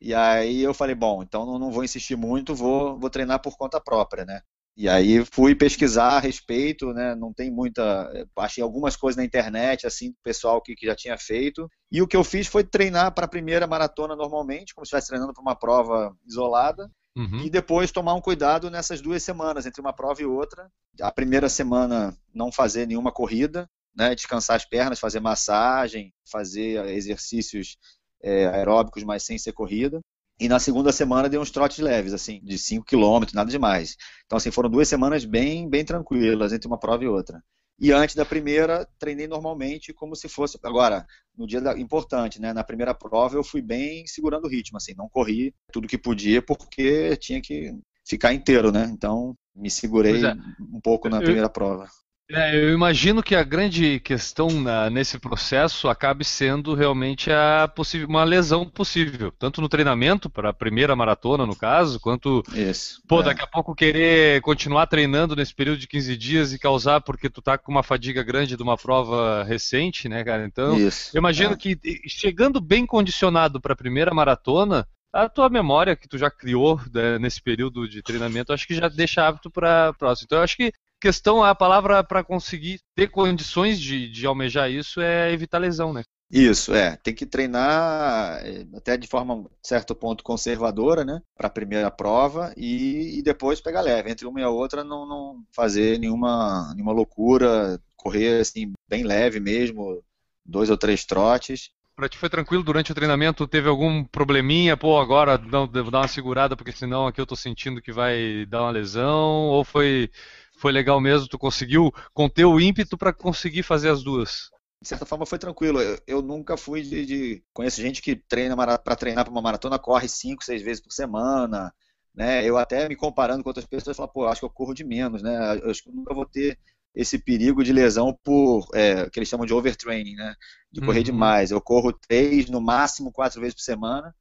E 0.00 0.14
aí 0.14 0.62
eu 0.62 0.74
falei: 0.74 0.94
Bom, 0.94 1.22
então 1.22 1.46
não, 1.46 1.58
não 1.58 1.70
vou 1.70 1.84
insistir 1.84 2.16
muito, 2.16 2.54
vou, 2.54 2.98
vou 2.98 3.10
treinar 3.10 3.40
por 3.40 3.56
conta 3.56 3.80
própria, 3.80 4.24
né? 4.24 4.42
E 4.76 4.90
aí 4.90 5.24
fui 5.24 5.54
pesquisar 5.54 6.16
a 6.16 6.20
respeito, 6.20 6.92
né? 6.92 7.14
Não 7.14 7.32
tem 7.32 7.50
muita. 7.50 8.28
Achei 8.36 8.62
algumas 8.62 8.94
coisas 8.94 9.16
na 9.16 9.24
internet, 9.24 9.86
assim, 9.86 10.10
do 10.10 10.18
pessoal 10.22 10.60
que, 10.60 10.74
que 10.74 10.84
já 10.84 10.94
tinha 10.94 11.16
feito. 11.16 11.66
E 11.90 12.02
o 12.02 12.06
que 12.06 12.16
eu 12.16 12.22
fiz 12.22 12.46
foi 12.46 12.62
treinar 12.62 13.14
para 13.14 13.24
a 13.24 13.28
primeira 13.28 13.66
maratona 13.66 14.14
normalmente, 14.14 14.74
como 14.74 14.84
se 14.84 14.88
estivesse 14.88 15.08
treinando 15.08 15.32
para 15.32 15.40
uma 15.40 15.56
prova 15.56 16.14
isolada. 16.26 16.90
Uhum. 17.16 17.40
E 17.40 17.48
depois 17.48 17.90
tomar 17.90 18.12
um 18.12 18.20
cuidado 18.20 18.70
nessas 18.70 19.00
duas 19.00 19.22
semanas, 19.22 19.64
entre 19.64 19.80
uma 19.80 19.94
prova 19.94 20.20
e 20.20 20.26
outra. 20.26 20.70
A 21.00 21.10
primeira 21.10 21.48
semana 21.48 22.14
não 22.34 22.52
fazer 22.52 22.86
nenhuma 22.86 23.10
corrida, 23.10 23.66
né, 23.96 24.14
descansar 24.14 24.56
as 24.56 24.66
pernas, 24.66 25.00
fazer 25.00 25.20
massagem, 25.20 26.12
fazer 26.30 26.84
exercícios 26.90 27.78
é, 28.22 28.46
aeróbicos, 28.48 29.02
mas 29.04 29.22
sem 29.22 29.38
ser 29.38 29.54
corrida. 29.54 30.00
E 30.38 30.48
na 30.48 30.58
segunda 30.58 30.92
semana 30.92 31.28
dei 31.28 31.38
uns 31.38 31.50
trotes 31.50 31.78
leves, 31.78 32.12
assim, 32.12 32.40
de 32.42 32.58
5 32.58 32.84
km, 32.84 33.24
nada 33.32 33.50
demais. 33.50 33.96
Então, 34.26 34.36
assim, 34.36 34.50
foram 34.50 34.68
duas 34.68 34.86
semanas 34.86 35.24
bem, 35.24 35.68
bem 35.68 35.84
tranquilas 35.84 36.52
entre 36.52 36.66
uma 36.68 36.78
prova 36.78 37.04
e 37.04 37.08
outra. 37.08 37.42
E 37.78 37.92
antes 37.92 38.14
da 38.14 38.24
primeira, 38.24 38.88
treinei 38.98 39.26
normalmente 39.26 39.92
como 39.92 40.16
se 40.16 40.28
fosse. 40.28 40.58
Agora, 40.62 41.06
no 41.36 41.46
dia 41.46 41.60
da, 41.60 41.78
importante, 41.78 42.40
né? 42.40 42.52
Na 42.52 42.64
primeira 42.64 42.94
prova 42.94 43.36
eu 43.36 43.44
fui 43.44 43.60
bem 43.60 44.06
segurando 44.06 44.44
o 44.44 44.48
ritmo, 44.48 44.78
assim, 44.78 44.94
não 44.96 45.08
corri 45.08 45.54
tudo 45.70 45.88
que 45.88 45.98
podia 45.98 46.40
porque 46.40 47.16
tinha 47.16 47.40
que 47.40 47.74
ficar 48.06 48.32
inteiro, 48.32 48.72
né? 48.72 48.88
Então 48.90 49.36
me 49.54 49.70
segurei 49.70 50.24
é. 50.24 50.32
um 50.72 50.80
pouco 50.80 51.08
na 51.08 51.20
primeira 51.20 51.50
prova. 51.50 51.86
É, 52.28 52.56
eu 52.56 52.74
imagino 52.74 53.22
que 53.22 53.36
a 53.36 53.44
grande 53.44 54.00
questão 54.00 54.48
na, 54.48 54.90
nesse 54.90 55.16
processo 55.16 55.88
acabe 55.88 56.24
sendo 56.24 56.74
realmente 56.74 57.30
a 57.30 57.72
uma 58.08 58.24
lesão 58.24 58.68
possível, 58.68 59.32
tanto 59.38 59.60
no 59.60 59.68
treinamento, 59.68 60.28
para 60.28 60.50
a 60.50 60.52
primeira 60.52 60.96
maratona, 60.96 61.46
no 61.46 61.54
caso, 61.54 62.00
quanto 62.00 62.42
Isso, 62.52 63.00
pô, 63.06 63.20
é. 63.20 63.24
daqui 63.24 63.42
a 63.42 63.46
pouco 63.46 63.76
querer 63.76 64.40
continuar 64.42 64.88
treinando 64.88 65.36
nesse 65.36 65.54
período 65.54 65.78
de 65.78 65.86
15 65.86 66.16
dias 66.16 66.52
e 66.52 66.58
causar 66.58 67.00
porque 67.00 67.30
tu 67.30 67.40
tá 67.40 67.56
com 67.56 67.70
uma 67.70 67.84
fadiga 67.84 68.24
grande 68.24 68.56
de 68.56 68.62
uma 68.62 68.76
prova 68.76 69.44
recente, 69.44 70.08
né, 70.08 70.24
cara? 70.24 70.44
Então, 70.44 70.76
Isso, 70.76 71.16
eu 71.16 71.20
imagino 71.20 71.52
é. 71.52 71.56
que 71.56 71.78
chegando 72.08 72.60
bem 72.60 72.84
condicionado 72.84 73.60
para 73.60 73.72
a 73.72 73.76
primeira 73.76 74.12
maratona, 74.12 74.84
a 75.12 75.28
tua 75.28 75.48
memória 75.48 75.94
que 75.94 76.08
tu 76.08 76.18
já 76.18 76.30
criou 76.30 76.80
né, 76.92 77.18
nesse 77.20 77.40
período 77.40 77.88
de 77.88 78.02
treinamento, 78.02 78.52
acho 78.52 78.66
que 78.66 78.74
já 78.74 78.88
deixa 78.88 79.26
hábito 79.26 79.48
para 79.48 79.92
próximo. 79.94 80.26
Então, 80.26 80.38
eu 80.38 80.44
acho 80.44 80.56
que 80.56 80.72
questão, 81.06 81.44
a 81.44 81.54
palavra 81.54 82.02
para 82.02 82.24
conseguir 82.24 82.80
ter 82.94 83.08
condições 83.08 83.80
de, 83.80 84.08
de 84.10 84.26
almejar 84.26 84.68
isso 84.68 85.00
é 85.00 85.32
evitar 85.32 85.58
lesão, 85.58 85.92
né? 85.92 86.02
Isso, 86.28 86.74
é. 86.74 86.96
Tem 86.96 87.14
que 87.14 87.24
treinar 87.24 88.44
é, 88.44 88.66
até 88.76 88.96
de 88.96 89.06
forma, 89.06 89.48
certo 89.62 89.94
ponto, 89.94 90.24
conservadora, 90.24 91.04
né? 91.04 91.22
Para 91.36 91.46
a 91.46 91.50
primeira 91.50 91.88
prova 91.88 92.52
e, 92.56 93.18
e, 93.18 93.22
depois 93.22 93.60
pegar 93.60 93.82
leve. 93.82 94.10
Entre 94.10 94.26
uma 94.26 94.40
e 94.40 94.42
a 94.42 94.50
outra, 94.50 94.82
não, 94.82 95.06
não 95.06 95.44
fazer 95.54 96.00
nenhuma, 96.00 96.72
nenhuma 96.74 96.92
loucura, 96.92 97.80
correr 97.94 98.40
assim, 98.40 98.72
bem 98.88 99.04
leve 99.04 99.38
mesmo, 99.38 100.02
dois 100.44 100.68
ou 100.70 100.76
três 100.76 101.04
trotes. 101.04 101.70
Pra 101.94 102.08
ti 102.08 102.18
foi 102.18 102.28
tranquilo 102.28 102.64
durante 102.64 102.90
o 102.90 102.94
treinamento? 102.94 103.46
Teve 103.46 103.68
algum 103.68 104.04
probleminha? 104.04 104.76
Pô, 104.76 104.98
agora 104.98 105.38
não, 105.38 105.66
devo 105.66 105.90
dar 105.90 106.00
uma 106.00 106.08
segurada 106.08 106.56
porque 106.56 106.72
senão 106.72 107.06
aqui 107.06 107.20
eu 107.20 107.26
tô 107.26 107.36
sentindo 107.36 107.80
que 107.80 107.92
vai 107.92 108.44
dar 108.46 108.62
uma 108.62 108.70
lesão? 108.70 109.48
Ou 109.48 109.64
foi 109.64 110.10
foi 110.56 110.72
legal 110.72 111.00
mesmo, 111.00 111.28
tu 111.28 111.38
conseguiu 111.38 111.92
conter 112.12 112.44
o 112.44 112.60
ímpeto 112.60 112.96
para 112.96 113.12
conseguir 113.12 113.62
fazer 113.62 113.90
as 113.90 114.02
duas. 114.02 114.50
De 114.80 114.88
certa 114.88 115.06
forma 115.06 115.26
foi 115.26 115.38
tranquilo. 115.38 115.80
Eu, 115.80 115.98
eu 116.06 116.22
nunca 116.22 116.56
fui 116.56 116.82
de, 116.82 117.06
de, 117.06 117.44
Conheço 117.52 117.80
gente 117.80 118.02
que 118.02 118.16
treina 118.16 118.56
para 118.56 118.96
treinar 118.96 119.24
para 119.24 119.30
uma 119.30 119.42
maratona, 119.42 119.78
corre 119.78 120.08
cinco, 120.08 120.44
seis 120.44 120.62
vezes 120.62 120.82
por 120.82 120.92
semana. 120.92 121.72
Né? 122.14 122.44
Eu 122.44 122.56
até 122.56 122.88
me 122.88 122.96
comparando 122.96 123.42
com 123.42 123.50
outras 123.50 123.66
pessoas, 123.66 123.96
falo, 123.96 124.08
pô, 124.08 124.26
acho 124.26 124.40
que 124.40 124.46
eu 124.46 124.50
corro 124.50 124.72
de 124.72 124.84
menos, 124.84 125.22
né? 125.22 125.60
Eu 125.62 125.70
acho 125.70 125.82
que 125.82 125.90
eu 125.90 125.94
nunca 125.94 126.14
vou 126.14 126.24
ter 126.24 126.58
esse 126.94 127.18
perigo 127.18 127.62
de 127.62 127.74
lesão 127.74 128.18
por 128.24 128.66
é, 128.72 129.10
que 129.10 129.18
eles 129.18 129.28
chamam 129.28 129.44
de 129.44 129.52
overtraining, 129.52 130.14
né? 130.14 130.34
De 130.72 130.80
correr 130.80 131.00
uhum. 131.00 131.04
demais. 131.04 131.50
Eu 131.50 131.60
corro 131.60 131.92
três, 131.92 132.48
no 132.48 132.60
máximo 132.60 133.12
quatro 133.12 133.38
vezes 133.38 133.54
por 133.54 133.60
semana. 133.60 134.14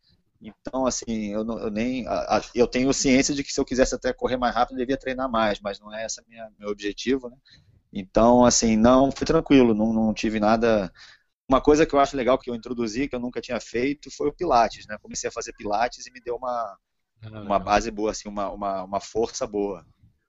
Então, 0.47 0.85
assim, 0.85 1.33
eu, 1.33 1.43
não, 1.43 1.57
eu 1.59 1.71
nem. 1.71 2.07
A, 2.07 2.37
a, 2.37 2.41
eu 2.53 2.67
tenho 2.67 2.93
ciência 2.93 3.33
de 3.33 3.43
que 3.43 3.51
se 3.51 3.59
eu 3.59 3.65
quisesse 3.65 3.95
até 3.95 4.13
correr 4.13 4.37
mais 4.37 4.53
rápido, 4.53 4.75
eu 4.75 4.79
devia 4.79 4.97
treinar 4.97 5.29
mais, 5.29 5.59
mas 5.59 5.79
não 5.79 5.93
é 5.93 6.05
esse 6.05 6.21
meu 6.59 6.69
objetivo, 6.69 7.29
né? 7.29 7.37
Então, 7.93 8.45
assim, 8.45 8.75
não, 8.77 9.11
fui 9.11 9.25
tranquilo, 9.25 9.73
não, 9.73 9.93
não 9.93 10.13
tive 10.13 10.39
nada. 10.39 10.91
Uma 11.47 11.61
coisa 11.61 11.85
que 11.85 11.95
eu 11.95 11.99
acho 11.99 12.17
legal 12.17 12.37
que 12.37 12.49
eu 12.49 12.55
introduzi, 12.55 13.07
que 13.07 13.15
eu 13.15 13.19
nunca 13.19 13.41
tinha 13.41 13.59
feito, 13.59 14.11
foi 14.11 14.27
o 14.29 14.33
Pilates, 14.33 14.85
né? 14.87 14.97
Comecei 15.01 15.29
a 15.29 15.31
fazer 15.33 15.53
Pilates 15.53 16.05
e 16.05 16.11
me 16.11 16.19
deu 16.21 16.35
uma, 16.35 16.77
ah, 17.23 17.41
uma 17.41 17.59
base 17.59 17.89
boa, 17.91 18.11
assim, 18.11 18.27
uma, 18.27 18.51
uma, 18.51 18.83
uma 18.83 18.99
força 18.99 19.47
boa. 19.47 19.85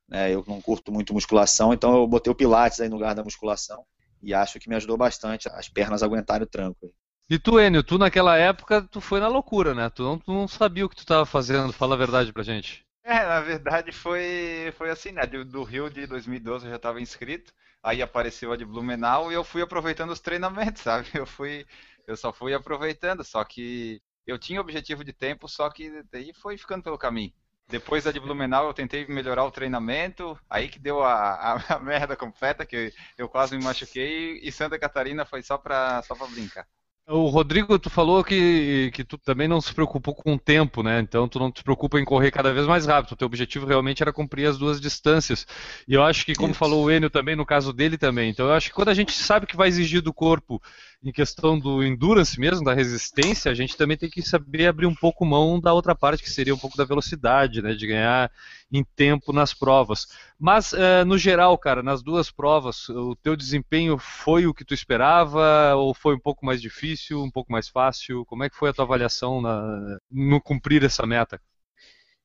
Né? 0.09 0.33
Eu 0.35 0.45
não 0.47 0.61
curto 0.61 0.93
muito 0.93 1.15
musculação, 1.15 1.73
então 1.73 1.97
eu 1.97 2.07
botei 2.07 2.33
o 2.33 2.37
Pilates 2.37 2.81
aí 2.81 2.89
no 2.89 2.97
lugar 2.97 3.15
da 3.15 3.25
musculação 3.25 3.85
e 4.23 4.33
acho 4.35 4.59
que 4.59 4.69
me 4.69 4.77
ajudou 4.77 4.97
bastante 4.97 5.49
as 5.49 5.69
pernas 5.69 6.03
aguentarem 6.03 6.45
o 6.45 6.51
tranco. 6.51 6.93
E 7.29 7.41
tu, 7.41 7.59
Enio, 7.59 7.83
tu 7.83 7.99
naquela 7.99 8.37
época, 8.37 8.83
tu 8.83 9.01
foi 9.01 9.19
na 9.19 9.27
loucura, 9.27 9.75
né? 9.75 9.91
Tu 9.91 10.03
não, 10.03 10.17
tu 10.17 10.33
não 10.33 10.47
sabia 10.47 10.87
o 10.87 10.89
que 10.89 10.95
tu 10.95 11.01
estava 11.01 11.27
fazendo, 11.27 11.73
fala 11.73 11.97
a 11.97 11.99
verdade 11.99 12.33
pra 12.33 12.45
gente. 12.45 12.85
É, 13.03 13.25
na 13.25 13.41
verdade 13.41 13.91
foi, 13.91 14.73
foi 14.77 14.91
assim, 14.91 15.11
né? 15.11 15.27
Do, 15.27 15.45
do 15.45 15.65
Rio 15.65 15.91
de 15.91 16.07
2012 16.07 16.67
eu 16.67 16.71
já 16.71 16.77
estava 16.77 17.01
inscrito, 17.01 17.53
aí 17.83 18.01
apareceu 18.01 18.53
a 18.53 18.57
de 18.57 18.65
Blumenau 18.65 19.31
e 19.31 19.35
eu 19.35 19.43
fui 19.43 19.61
aproveitando 19.61 20.11
os 20.11 20.21
treinamentos, 20.21 20.83
sabe? 20.83 21.09
Eu 21.15 21.27
fui, 21.27 21.67
eu 22.07 22.17
só 22.17 22.33
fui 22.33 22.55
aproveitando, 22.55 23.25
só 23.25 23.45
que 23.45 24.01
eu 24.25 24.39
tinha 24.39 24.61
objetivo 24.61 25.05
de 25.05 25.13
tempo, 25.13 25.49
só 25.49 25.69
que 25.69 26.05
daí 26.13 26.33
foi 26.33 26.57
ficando 26.57 26.85
pelo 26.85 26.99
caminho. 26.99 27.33
Depois 27.69 28.05
da 28.05 28.13
de 28.13 28.21
Blumenau 28.21 28.67
eu 28.69 28.75
tentei 28.75 29.05
melhorar 29.09 29.45
o 29.45 29.51
treinamento, 29.51 30.39
aí 30.49 30.69
que 30.69 30.79
deu 30.79 31.03
a, 31.03 31.55
a, 31.55 31.55
a 31.77 31.79
merda 31.81 32.17
completa, 32.17 32.65
que 32.65 32.77
eu, 32.77 32.93
eu, 33.19 33.29
quase 33.29 33.57
me 33.57 33.65
machuquei, 33.65 34.39
e 34.43 34.53
Santa 34.53 34.79
Catarina 34.79 35.25
foi 35.25 35.43
só 35.43 35.59
pra, 35.59 36.03
só 36.03 36.15
pra 36.15 36.29
brincar. 36.29 36.67
O 37.09 37.29
Rodrigo, 37.29 37.79
tu 37.79 37.89
falou 37.89 38.25
que, 38.25 38.91
que 38.93 39.05
tu 39.05 39.17
também 39.17 39.47
não 39.47 39.61
se 39.61 39.73
preocupou 39.73 40.13
com 40.13 40.35
o 40.35 40.39
tempo, 40.39 40.83
né? 40.83 40.99
Então 40.99 41.29
tu 41.29 41.39
não 41.39 41.53
te 41.53 41.63
preocupa 41.63 42.01
em 42.01 42.05
correr 42.05 42.33
cada 42.33 42.53
vez 42.53 42.67
mais 42.67 42.85
rápido. 42.85 43.13
O 43.13 43.17
teu 43.17 43.27
objetivo 43.27 43.65
realmente 43.65 44.03
era 44.03 44.13
cumprir 44.13 44.47
as 44.47 44.59
duas 44.59 44.81
distâncias. 44.81 45.47
E 45.87 45.95
eu 45.95 46.03
acho 46.03 46.27
que, 46.27 46.35
como 46.35 46.51
Isso. 46.51 46.59
falou 46.59 46.85
o 46.85 46.91
Enio 46.91 47.09
também, 47.09 47.37
no 47.37 47.47
caso 47.47 47.73
dele 47.73 47.97
também. 47.97 48.29
Então 48.31 48.47
eu 48.47 48.53
acho 48.55 48.71
que 48.71 48.75
quando 48.75 48.89
a 48.89 48.95
gente 48.95 49.13
sabe 49.13 49.47
que 49.47 49.57
vai 49.57 49.69
exigir 49.69 50.03
do 50.03 50.13
corpo 50.13 50.61
em 51.01 51.13
questão 51.13 51.57
do 51.57 51.85
endurance 51.85 52.41
mesmo, 52.41 52.65
da 52.65 52.75
resistência, 52.75 53.53
a 53.53 53.55
gente 53.55 53.77
também 53.77 53.97
tem 53.97 54.11
que 54.11 54.21
saber 54.21 54.67
abrir 54.67 54.87
um 54.87 54.95
pouco 54.95 55.25
mão 55.25 55.61
da 55.61 55.73
outra 55.73 55.95
parte, 55.95 56.25
que 56.25 56.31
seria 56.31 56.55
um 56.55 56.59
pouco 56.59 56.77
da 56.77 56.85
velocidade, 56.85 57.63
né? 57.63 57.73
De 57.75 57.87
ganhar 57.87 58.33
em 58.71 58.85
tempo 58.97 59.33
nas 59.33 59.55
provas. 59.55 60.07
Mas, 60.39 60.73
uh, 60.73 61.05
no 61.07 61.17
geral, 61.17 61.57
cara, 61.57 61.83
nas 61.83 62.03
duas 62.03 62.31
provas, 62.31 62.89
o 62.89 63.15
teu 63.17 63.37
desempenho 63.37 63.97
foi 63.99 64.47
o 64.47 64.55
que 64.55 64.65
tu 64.65 64.75
esperava 64.75 65.75
ou 65.77 65.95
foi 65.95 66.15
um 66.15 66.21
pouco 66.21 66.45
mais 66.45 66.61
difícil, 66.61 67.23
um 67.23 67.31
pouco 67.31 67.53
mais 67.53 67.69
fácil? 67.69 68.25
Como 68.27 68.45
é 68.45 68.51
que 68.51 68.57
foi 68.57 68.71
a 68.71 68.73
tua 68.73 68.85
avaliação 68.85 69.41
na, 69.41 69.99
no 70.11 70.41
cumprir 70.41 70.83
essa 70.85 71.07
meta? 71.07 71.41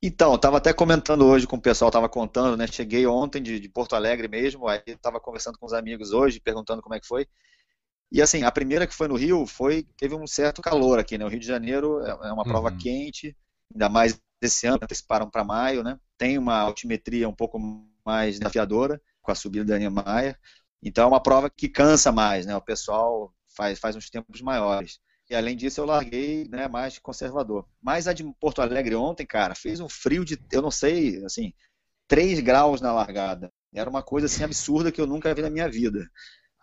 Então, 0.03 0.33
estava 0.33 0.57
até 0.57 0.73
comentando 0.73 1.27
hoje 1.27 1.45
com 1.45 1.57
o 1.57 1.61
pessoal, 1.61 1.89
estava 1.89 2.09
contando, 2.09 2.57
né? 2.57 2.65
Cheguei 2.65 3.05
ontem 3.05 3.41
de, 3.41 3.59
de 3.59 3.69
Porto 3.69 3.95
Alegre 3.95 4.27
mesmo, 4.27 4.67
aí 4.67 4.81
estava 4.87 5.19
conversando 5.19 5.59
com 5.59 5.65
os 5.67 5.73
amigos 5.73 6.11
hoje, 6.11 6.39
perguntando 6.39 6.81
como 6.81 6.95
é 6.95 6.99
que 6.99 7.05
foi. 7.05 7.27
E 8.11 8.19
assim, 8.19 8.43
a 8.43 8.51
primeira 8.51 8.87
que 8.87 8.95
foi 8.95 9.07
no 9.07 9.15
Rio 9.15 9.45
foi 9.45 9.85
teve 9.97 10.15
um 10.15 10.25
certo 10.25 10.59
calor 10.59 10.97
aqui, 10.97 11.19
né? 11.19 11.25
O 11.25 11.27
Rio 11.27 11.39
de 11.39 11.45
Janeiro 11.45 12.01
é, 12.03 12.09
é 12.09 12.33
uma 12.33 12.43
prova 12.43 12.71
uhum. 12.71 12.77
quente, 12.79 13.37
ainda 13.71 13.87
mais 13.89 14.19
esse 14.41 14.65
ano, 14.65 14.79
anteciparam 14.81 15.29
para 15.29 15.43
maio, 15.43 15.83
né? 15.83 15.99
Tem 16.21 16.37
uma 16.37 16.59
altimetria 16.59 17.27
um 17.27 17.33
pouco 17.33 17.57
mais 18.05 18.37
desafiadora 18.37 19.01
com 19.23 19.31
a 19.31 19.35
subida 19.35 19.65
da 19.65 19.79
Niemeyer. 19.79 20.37
Então 20.79 21.05
é 21.05 21.07
uma 21.07 21.19
prova 21.19 21.49
que 21.49 21.67
cansa 21.67 22.11
mais, 22.11 22.45
né? 22.45 22.55
O 22.55 22.61
pessoal 22.61 23.33
faz, 23.57 23.79
faz 23.79 23.95
uns 23.95 24.07
tempos 24.07 24.39
maiores. 24.39 24.99
E 25.27 25.33
além 25.33 25.57
disso 25.57 25.81
eu 25.81 25.85
larguei 25.85 26.47
né, 26.47 26.67
mais 26.67 26.99
conservador. 26.99 27.67
Mas 27.81 28.07
a 28.07 28.13
de 28.13 28.23
Porto 28.39 28.61
Alegre 28.61 28.93
ontem, 28.93 29.25
cara, 29.25 29.55
fez 29.55 29.79
um 29.79 29.89
frio 29.89 30.23
de, 30.23 30.37
eu 30.51 30.61
não 30.61 30.69
sei, 30.69 31.25
assim, 31.25 31.55
3 32.07 32.39
graus 32.41 32.81
na 32.81 32.93
largada. 32.93 33.51
Era 33.73 33.89
uma 33.89 34.03
coisa 34.03 34.27
assim 34.27 34.43
absurda 34.43 34.91
que 34.91 35.01
eu 35.01 35.07
nunca 35.07 35.33
vi 35.33 35.41
na 35.41 35.49
minha 35.49 35.67
vida. 35.67 36.07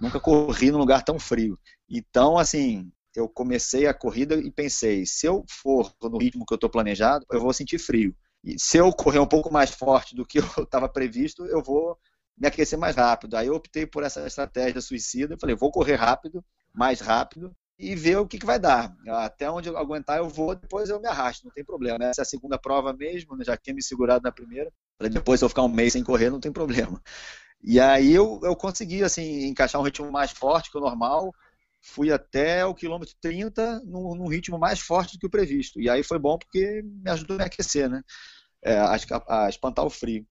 Nunca 0.00 0.20
corri 0.20 0.70
num 0.70 0.78
lugar 0.78 1.02
tão 1.02 1.18
frio. 1.18 1.58
Então, 1.90 2.38
assim, 2.38 2.92
eu 3.12 3.28
comecei 3.28 3.88
a 3.88 3.94
corrida 3.94 4.36
e 4.36 4.52
pensei, 4.52 5.04
se 5.04 5.26
eu 5.26 5.44
for 5.50 5.92
no 6.00 6.16
ritmo 6.16 6.46
que 6.46 6.54
eu 6.54 6.58
estou 6.58 6.70
planejado, 6.70 7.26
eu 7.32 7.40
vou 7.40 7.52
sentir 7.52 7.80
frio. 7.80 8.14
E 8.44 8.58
se 8.58 8.76
eu 8.76 8.92
correr 8.92 9.18
um 9.18 9.26
pouco 9.26 9.52
mais 9.52 9.70
forte 9.70 10.14
do 10.14 10.24
que 10.24 10.38
eu 10.58 10.64
estava 10.64 10.88
previsto, 10.88 11.44
eu 11.46 11.62
vou 11.62 11.98
me 12.36 12.46
aquecer 12.46 12.78
mais 12.78 12.96
rápido. 12.96 13.36
Aí 13.36 13.48
eu 13.48 13.54
optei 13.54 13.86
por 13.86 14.02
essa 14.02 14.26
estratégia 14.26 14.80
suicida. 14.80 15.36
Falei, 15.40 15.56
vou 15.56 15.70
correr 15.70 15.96
rápido, 15.96 16.44
mais 16.72 17.00
rápido, 17.00 17.54
e 17.78 17.94
ver 17.94 18.16
o 18.18 18.26
que, 18.26 18.38
que 18.38 18.46
vai 18.46 18.58
dar. 18.58 18.94
Até 19.06 19.50
onde 19.50 19.68
eu 19.68 19.76
aguentar 19.76 20.18
eu 20.18 20.28
vou, 20.28 20.54
depois 20.54 20.88
eu 20.88 21.00
me 21.00 21.06
arrasto, 21.06 21.46
não 21.46 21.52
tem 21.52 21.64
problema. 21.64 22.04
Essa 22.04 22.22
é 22.22 22.24
a 22.24 22.26
segunda 22.26 22.58
prova 22.58 22.92
mesmo, 22.92 23.36
né? 23.36 23.44
já 23.44 23.56
tinha 23.56 23.74
me 23.74 23.82
segurado 23.82 24.22
na 24.22 24.32
primeira. 24.32 24.72
Falei, 24.96 25.12
depois 25.12 25.38
se 25.38 25.44
eu 25.44 25.48
ficar 25.48 25.62
um 25.62 25.68
mês 25.68 25.92
sem 25.92 26.02
correr, 26.02 26.30
não 26.30 26.40
tem 26.40 26.52
problema. 26.52 27.00
E 27.62 27.78
aí 27.80 28.12
eu, 28.12 28.40
eu 28.42 28.56
consegui 28.56 29.02
assim, 29.02 29.46
encaixar 29.46 29.80
um 29.80 29.84
ritmo 29.84 30.10
mais 30.10 30.30
forte 30.30 30.70
que 30.70 30.78
o 30.78 30.80
normal, 30.80 31.32
fui 31.80 32.12
até 32.12 32.64
o 32.64 32.74
quilômetro 32.74 33.14
30 33.20 33.80
num, 33.84 34.14
num, 34.14 34.28
ritmo 34.28 34.58
mais 34.58 34.80
forte 34.80 35.14
do 35.14 35.20
que 35.20 35.26
o 35.26 35.30
previsto. 35.30 35.80
E 35.80 35.88
aí 35.88 36.02
foi 36.02 36.18
bom 36.18 36.38
porque 36.38 36.82
me 36.84 37.10
ajudou 37.10 37.36
a 37.36 37.38
me 37.38 37.44
aquecer, 37.44 37.88
né? 37.88 38.02
É, 38.62 38.76
a, 38.78 38.96
a, 39.28 39.48
espantar 39.48 39.84
o 39.84 39.90
frio. 39.90 40.26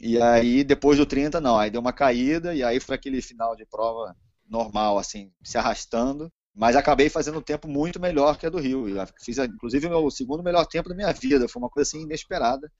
E 0.00 0.20
aí, 0.20 0.62
depois 0.64 0.98
do 0.98 1.06
30, 1.06 1.40
não, 1.40 1.58
aí 1.58 1.70
deu 1.70 1.80
uma 1.80 1.92
caída, 1.92 2.54
e 2.54 2.62
aí 2.62 2.78
foi 2.80 2.94
aquele 2.94 3.22
final 3.22 3.56
de 3.56 3.64
prova 3.66 4.14
normal, 4.48 4.98
assim, 4.98 5.32
se 5.42 5.56
arrastando. 5.58 6.30
Mas 6.54 6.74
acabei 6.74 7.08
fazendo 7.08 7.38
um 7.38 7.42
tempo 7.42 7.68
muito 7.68 8.00
melhor 8.00 8.36
que 8.36 8.46
a 8.46 8.50
do 8.50 8.58
Rio. 8.58 8.88
Eu 8.88 9.06
fiz, 9.22 9.38
inclusive, 9.38 9.86
o 9.86 9.90
meu 9.90 10.10
segundo 10.10 10.42
melhor 10.42 10.66
tempo 10.66 10.88
da 10.88 10.94
minha 10.94 11.12
vida. 11.12 11.48
Foi 11.48 11.62
uma 11.62 11.70
coisa 11.70 11.88
assim 11.88 12.02
inesperada. 12.02 12.70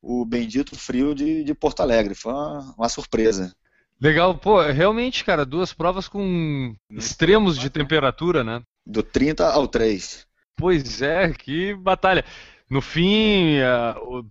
O 0.00 0.24
bendito 0.24 0.76
frio 0.78 1.14
de, 1.14 1.42
de 1.42 1.54
Porto 1.54 1.80
Alegre. 1.80 2.14
Foi 2.14 2.32
uma, 2.32 2.74
uma 2.78 2.88
surpresa. 2.88 3.52
Legal, 4.00 4.34
pô, 4.36 4.60
realmente, 4.62 5.24
cara, 5.24 5.44
duas 5.44 5.72
provas 5.72 6.06
com 6.06 6.74
extremos 6.90 7.58
de 7.58 7.70
temperatura, 7.70 8.44
né? 8.44 8.62
Do 8.84 9.02
30 9.02 9.48
ao 9.48 9.66
3. 9.66 10.26
Pois 10.56 11.02
é, 11.02 11.32
que 11.32 11.74
batalha. 11.74 12.24
No 12.68 12.82
fim, 12.82 13.58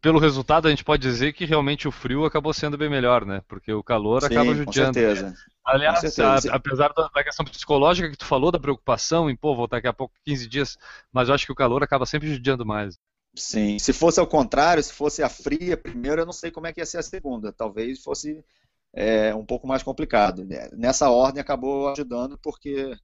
pelo 0.02 0.20
resultado, 0.20 0.68
a 0.68 0.70
gente 0.70 0.84
pode 0.84 1.02
dizer 1.02 1.32
que 1.32 1.46
realmente 1.46 1.88
o 1.88 1.92
frio 1.92 2.26
acabou 2.26 2.54
sendo 2.54 2.78
bem 2.78 2.90
melhor, 2.90 3.26
né? 3.26 3.42
Porque 3.48 3.72
o 3.72 3.82
calor 3.82 4.22
Sim, 4.22 4.28
acaba 4.28 4.54
judiando. 4.54 4.88
Com 4.90 4.94
certeza. 4.94 5.36
Aliás, 5.64 6.02
com 6.02 6.10
certeza. 6.10 6.52
A, 6.52 6.56
apesar 6.56 6.92
da, 6.94 7.24
questão 7.24 7.46
psicológica 7.46 8.10
que 8.10 8.18
tu 8.18 8.26
falou, 8.26 8.52
da 8.52 8.60
preocupação 8.60 9.30
em, 9.30 9.36
pô, 9.38 9.56
voltar 9.56 9.78
daqui 9.78 9.88
a 9.88 9.94
pouco 9.94 10.14
15 10.26 10.50
dias, 10.50 10.78
mas 11.14 11.30
eu 11.30 11.36
acho 11.36 11.46
que 11.46 11.52
o 11.52 11.56
calor 11.56 11.82
acaba 11.82 12.06
sempre 12.06 12.28
judiando 12.28 12.66
mais. 12.66 12.98
Sim, 13.34 13.80
se 13.80 13.94
fosse 13.94 14.20
ao 14.20 14.28
contrário, 14.28 14.84
se 14.84 14.94
fosse 14.94 15.24
a 15.24 15.30
fria 15.30 15.78
primeiro, 15.78 16.22
eu 16.22 16.26
não 16.26 16.34
sei 16.34 16.52
como 16.52 16.68
é 16.68 16.74
que 16.74 16.82
ia 16.82 16.86
ser 16.86 16.98
a 16.98 17.04
segunda. 17.04 17.54
Talvez 17.54 18.04
fosse 18.04 18.44
é 18.96 19.36
um 19.36 19.46
pouco 19.46 19.68
mais 19.68 19.84
complicado. 19.84 20.48
Nessa 20.74 21.10
ordem 21.10 21.42
acabou 21.42 21.90
ajudando 21.90 22.40
porque 22.42 22.96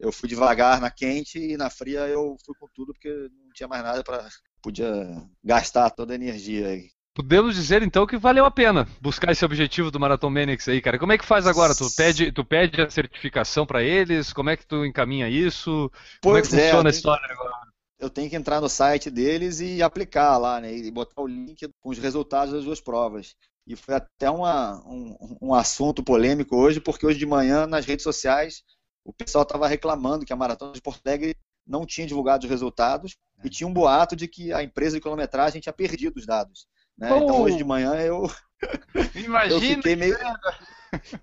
eu 0.00 0.10
fui 0.10 0.28
devagar 0.28 0.80
na 0.80 0.90
quente 0.90 1.38
e 1.38 1.56
na 1.56 1.68
fria 1.68 2.00
eu 2.08 2.36
fui 2.44 2.54
com 2.58 2.66
tudo 2.74 2.92
porque 2.94 3.10
não 3.10 3.52
tinha 3.54 3.68
mais 3.68 3.82
nada 3.82 4.02
para 4.02 4.26
podia 4.62 5.06
gastar 5.44 5.90
toda 5.90 6.12
a 6.12 6.16
energia 6.16 6.68
aí. 6.68 6.90
Podemos 7.14 7.54
dizer 7.54 7.82
então 7.82 8.06
que 8.06 8.18
valeu 8.18 8.44
a 8.44 8.50
pena 8.50 8.86
buscar 9.00 9.32
esse 9.32 9.44
objetivo 9.44 9.90
do 9.90 10.00
Marathon 10.00 10.28
Manix 10.28 10.68
aí, 10.68 10.82
cara. 10.82 10.98
Como 10.98 11.12
é 11.12 11.18
que 11.18 11.24
faz 11.24 11.46
agora? 11.46 11.74
Tu 11.74 11.88
pede, 11.96 12.32
tu 12.32 12.44
pede 12.44 12.82
a 12.82 12.90
certificação 12.90 13.64
para 13.64 13.82
eles? 13.82 14.32
Como 14.32 14.50
é 14.50 14.56
que 14.56 14.66
tu 14.66 14.84
encaminha 14.84 15.28
isso? 15.28 15.90
Pois 16.20 16.22
Como 16.22 16.36
é 16.36 16.42
que 16.42 16.48
é, 16.48 16.66
funciona 16.66 16.88
a 16.88 16.92
história 16.92 17.26
agora? 17.30 17.54
Eu 17.98 18.10
tenho 18.10 18.28
que 18.28 18.36
entrar 18.36 18.60
no 18.60 18.68
site 18.68 19.10
deles 19.10 19.60
e 19.60 19.82
aplicar 19.82 20.36
lá, 20.36 20.60
né? 20.60 20.76
E 20.76 20.90
botar 20.90 21.22
o 21.22 21.26
link 21.26 21.66
com 21.80 21.88
os 21.88 21.98
resultados 21.98 22.52
das 22.52 22.64
duas 22.64 22.82
provas. 22.82 23.34
E 23.66 23.74
foi 23.74 23.94
até 23.94 24.30
uma, 24.30 24.80
um, 24.86 25.38
um 25.42 25.54
assunto 25.54 26.02
polêmico 26.02 26.56
hoje, 26.56 26.80
porque 26.80 27.04
hoje 27.04 27.18
de 27.18 27.26
manhã 27.26 27.66
nas 27.66 27.84
redes 27.84 28.04
sociais 28.04 28.62
o 29.04 29.12
pessoal 29.12 29.42
estava 29.42 29.66
reclamando 29.68 30.24
que 30.24 30.32
a 30.32 30.36
Maratona 30.36 30.72
de 30.72 30.80
Porto 30.80 31.00
Alegre 31.06 31.36
não 31.66 31.84
tinha 31.84 32.06
divulgado 32.06 32.44
os 32.44 32.50
resultados 32.50 33.16
e 33.44 33.50
tinha 33.50 33.66
um 33.66 33.72
boato 33.72 34.14
de 34.14 34.28
que 34.28 34.52
a 34.52 34.62
empresa 34.62 34.96
de 34.96 35.02
quilometragem 35.02 35.60
tinha 35.60 35.72
perdido 35.72 36.16
os 36.16 36.26
dados. 36.26 36.66
Né? 36.96 37.12
Oh. 37.12 37.16
Então 37.16 37.42
hoje 37.42 37.56
de 37.56 37.64
manhã 37.64 37.94
eu, 37.94 38.30
Imagina, 39.14 39.54
eu 39.54 39.60
fiquei 39.60 39.96
meio 39.96 40.16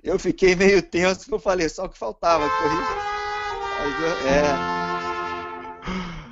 eu 0.03 0.19
fiquei 0.19 0.55
meio 0.55 0.81
tenso 0.81 1.33
eu 1.33 1.39
falei 1.39 1.69
só 1.69 1.87
que 1.87 1.97
faltava 1.97 2.49
corrida. 2.49 3.13
É, 4.29 4.82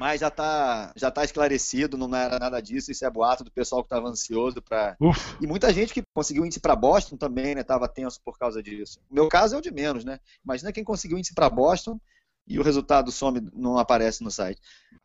mas 0.02 0.20
já 0.20 0.30
está 0.30 0.92
já 0.96 1.12
tá 1.12 1.24
esclarecido, 1.24 1.96
não 1.96 2.14
era 2.16 2.40
nada 2.40 2.60
disso, 2.60 2.92
isso 2.92 3.06
é 3.06 3.10
boato 3.10 3.44
do 3.44 3.52
pessoal 3.52 3.84
que 3.84 3.86
estava 3.86 4.10
ansioso 4.10 4.60
para. 4.60 4.98
E 5.40 5.46
muita 5.46 5.72
gente 5.72 5.94
que 5.94 6.02
conseguiu 6.12 6.44
índice 6.44 6.60
para 6.60 6.76
Boston 6.76 7.18
também, 7.18 7.54
né, 7.54 7.62
estava 7.62 7.88
tenso 7.88 8.20
por 8.26 8.36
causa 8.36 8.64
disso. 8.64 9.00
O 9.12 9.14
meu 9.14 9.30
caso 9.30 9.54
é 9.54 9.60
o 9.60 9.62
de 9.62 9.70
menos, 9.70 10.04
né? 10.04 10.20
Imagina 10.44 10.72
quem 10.72 10.84
conseguiu 10.84 11.20
índice 11.20 11.36
para 11.36 11.48
Boston 11.52 12.00
e 12.48 12.58
o 12.58 12.64
resultado 12.64 13.12
some, 13.12 13.48
não 13.54 13.78
aparece 13.78 14.24
no 14.24 14.32
site. 14.32 14.60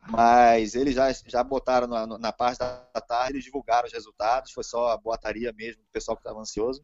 Mas 0.09 0.73
eles 0.73 0.95
já, 0.95 1.13
já 1.27 1.43
botaram 1.43 1.85
na, 1.85 2.17
na 2.17 2.31
parte 2.33 2.57
da 2.57 2.79
tarde, 3.07 3.33
eles 3.33 3.43
divulgaram 3.43 3.85
os 3.85 3.93
resultados, 3.93 4.51
foi 4.51 4.63
só 4.63 4.89
a 4.89 4.97
boataria 4.97 5.53
mesmo 5.53 5.83
do 5.83 5.89
pessoal 5.91 6.17
que 6.17 6.21
estava 6.21 6.39
ansioso. 6.39 6.83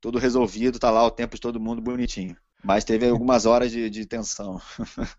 Tudo 0.00 0.20
resolvido, 0.20 0.78
tá 0.78 0.88
lá 0.88 1.04
o 1.04 1.10
tempo 1.10 1.34
de 1.34 1.40
todo 1.40 1.58
mundo 1.58 1.82
bonitinho. 1.82 2.36
Mas 2.62 2.84
teve 2.84 3.08
algumas 3.08 3.46
horas 3.46 3.70
de, 3.70 3.88
de, 3.88 4.04
tensão. 4.04 4.60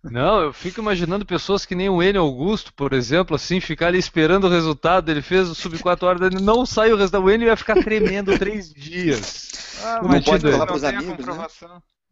Não, 0.04 0.42
eu 0.42 0.54
fico 0.54 0.80
imaginando 0.80 1.26
pessoas 1.26 1.66
que 1.66 1.74
nem 1.74 1.90
o 1.90 2.02
N 2.02 2.18
Augusto, 2.18 2.72
por 2.74 2.94
exemplo, 2.94 3.36
assim, 3.36 3.60
ficar 3.60 3.88
ali 3.88 3.98
esperando 3.98 4.46
o 4.46 4.50
resultado. 4.50 5.10
Ele 5.10 5.22
fez 5.22 5.50
o 5.50 5.56
sub 5.56 5.78
4 5.80 6.08
horas, 6.08 6.22
ele 6.22 6.42
não 6.42 6.66
saiu 6.66 6.96
o 6.96 6.98
resultado. 6.98 7.26
O 7.26 7.30
N 7.30 7.46
ia 7.46 7.58
ficar 7.58 7.82
tremendo 7.84 8.38
três 8.38 8.72
dias. 8.72 9.52
Ah, 9.84 10.02
não 10.04 10.22
pode 10.22 10.52
falar 10.52 10.68
para 10.68 10.76
os 10.76 10.84
amigos, 10.84 11.26
né? 11.26 11.48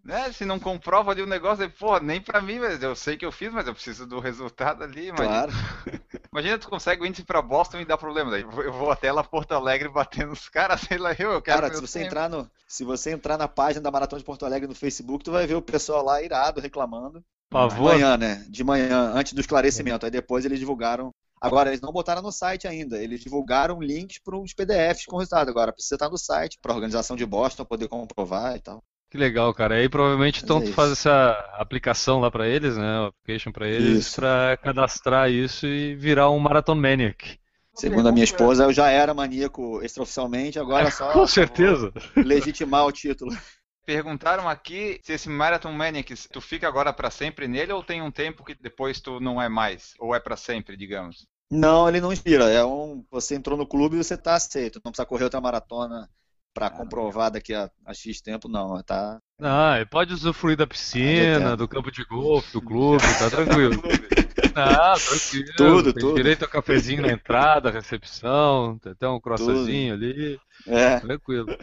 Né? 0.04 0.32
Se 0.32 0.46
não 0.46 0.60
comprova 0.60 1.12
ali 1.12 1.22
o 1.22 1.28
negócio, 1.28 1.64
aí, 1.64 1.70
pô, 1.70 2.00
nem 2.00 2.22
pra 2.22 2.42
mim, 2.42 2.60
mas 2.60 2.82
eu 2.82 2.96
sei 2.96 3.18
que 3.18 3.26
eu 3.26 3.32
fiz, 3.32 3.52
mas 3.52 3.68
eu 3.68 3.74
preciso 3.74 4.06
do 4.08 4.20
resultado 4.20 4.84
ali. 4.84 5.08
Imagina, 5.08 5.48
claro. 5.48 5.52
imagina 6.32 6.58
tu 6.58 6.70
consegue 6.70 7.02
o 7.02 7.06
índice 7.06 7.24
pra 7.24 7.42
Boston 7.42 7.80
e 7.80 7.86
dá 7.86 7.98
problema. 7.98 8.32
Daí 8.32 8.42
eu 8.42 8.74
vou 8.74 8.92
até 8.92 9.12
lá 9.12 9.24
Porto 9.24 9.54
Alegre 9.54 9.90
batendo 9.90 10.32
os 10.32 10.50
caras, 10.50 10.82
sei 10.88 10.98
lá, 10.98 11.14
eu, 11.18 11.32
eu 11.32 11.42
quero. 11.42 11.62
Cara, 11.62 11.74
se 11.74 11.82
você, 11.82 12.04
entrar 12.04 12.30
no, 12.30 12.50
se 12.68 12.84
você 12.84 13.12
entrar 13.12 13.38
na 13.38 13.48
página 13.48 13.84
da 13.84 13.92
Maratona 13.92 14.20
de 14.20 14.26
Porto 14.26 14.46
Alegre 14.46 14.68
no 14.68 14.76
Facebook, 14.76 15.24
tu 15.24 15.32
vai 15.32 15.46
ver 15.46 15.56
o 15.56 15.62
pessoal 15.62 16.04
lá 16.04 16.22
irado 16.22 16.62
reclamando. 16.62 17.24
Pavor. 17.50 17.94
De 17.94 18.00
manhã, 18.02 18.18
né? 18.18 18.46
De 18.48 18.64
manhã, 18.64 19.12
antes 19.14 19.34
do 19.34 19.42
esclarecimento. 19.42 20.06
Aí 20.06 20.12
depois 20.12 20.46
eles 20.46 20.60
divulgaram. 20.60 21.12
Agora, 21.42 21.70
eles 21.70 21.82
não 21.82 21.92
botaram 21.92 22.22
no 22.22 22.32
site 22.32 22.68
ainda. 22.68 23.02
Eles 23.02 23.22
divulgaram 23.22 23.82
links 23.82 24.20
para 24.20 24.38
os 24.38 24.54
PDFs 24.54 25.06
com 25.06 25.16
o 25.16 25.20
resultado. 25.20 25.50
Agora, 25.50 25.74
precisa 25.74 25.96
estar 25.96 26.10
no 26.10 26.18
site 26.18 26.60
para 26.62 26.72
a 26.72 26.76
organização 26.76 27.16
de 27.16 27.26
Boston 27.26 27.66
poder 27.66 27.88
comprovar 27.88 28.56
e 28.56 28.60
tal. 28.60 28.84
Que 29.10 29.18
legal, 29.18 29.52
cara. 29.54 29.76
Aí 29.76 29.90
provavelmente 29.90 30.44
então 30.44 30.60
é 30.60 30.66
tu 30.66 30.74
faz 30.74 30.92
essa 30.92 31.32
aplicação 31.54 32.20
lá 32.20 32.30
para 32.30 32.48
eles, 32.48 32.78
né? 32.78 33.08
Application 33.08 33.52
para 33.52 33.68
eles, 33.68 34.16
para 34.16 34.56
cadastrar 34.58 35.32
isso 35.32 35.66
e 35.66 35.96
virar 35.96 36.30
um 36.30 36.38
Marathon 36.38 36.76
Maniac. 36.76 37.40
Segundo 37.74 38.10
a 38.10 38.12
minha 38.12 38.24
esposa, 38.24 38.66
eu 38.66 38.74
já 38.74 38.90
era 38.90 39.14
maníaco 39.14 39.82
extraoficialmente, 39.82 40.60
agora 40.60 40.92
só. 40.92 41.12
Com 41.12 41.26
certeza. 41.26 41.92
Legitimar 42.16 42.86
o 42.86 42.92
título. 42.92 43.36
Perguntaram 43.84 44.48
aqui 44.48 45.00
se 45.02 45.14
esse 45.14 45.30
Marathon 45.30 45.72
Maniac, 45.72 46.14
tu 46.32 46.40
fica 46.40 46.68
agora 46.68 46.94
para 46.94 47.10
sempre 47.10 47.48
nele 47.48 47.74
ou 47.74 47.84
tem 47.84 48.04
um 48.04 48.12
tempo 48.12 48.44
que 48.44 48.54
depois 48.54 49.00
tu 49.00 49.20
não 49.20 49.42
é 49.42 49.50
mais? 49.50 49.94
Ou 49.98 50.14
é 50.14 50.20
para 50.20 50.38
sempre, 50.38 50.78
digamos? 50.78 51.26
Não, 51.50 51.90
ele 51.90 52.00
não 52.00 52.14
inspira. 52.14 52.48
É 52.52 52.64
um, 52.64 53.04
você 53.10 53.34
entrou 53.34 53.58
no 53.58 53.66
clube 53.66 53.96
e 53.96 54.04
você 54.04 54.14
está 54.14 54.36
aceito. 54.36 54.80
Não 54.86 54.92
precisa 54.92 55.08
correr 55.08 55.24
outra 55.24 55.42
maratona 55.42 56.08
para 56.54 56.70
comprovar 56.70 57.32
daqui 57.32 57.54
a, 57.54 57.70
a, 57.86 57.94
X 57.94 58.22
tempo, 58.22 58.48
não. 58.48 58.82
Tá... 58.84 59.20
Ah, 59.42 59.76
pode 59.90 60.14
usufruir 60.14 60.58
da 60.58 60.68
piscina, 60.68 61.56
do 61.56 61.68
campo 61.68 61.92
de 61.92 62.04
golfe, 62.04 62.52
do 62.52 62.62
clube, 62.62 63.04
tá 63.18 63.30
tranquilo. 63.30 63.82
Ah, 64.56 64.96
tranquilo. 64.96 65.54
Tudo, 65.56 65.94
Tem 65.94 66.02
tudo. 66.02 66.16
direito 66.16 66.44
a 66.44 66.48
cafezinho 66.48 67.02
na 67.02 67.12
entrada, 67.12 67.70
recepção, 67.70 68.78
tem 68.80 68.92
até 68.92 69.08
um 69.08 69.20
croissantzinho 69.20 69.94
ali. 69.94 70.40
É. 70.68 71.00
Tranquilo. 71.00 71.56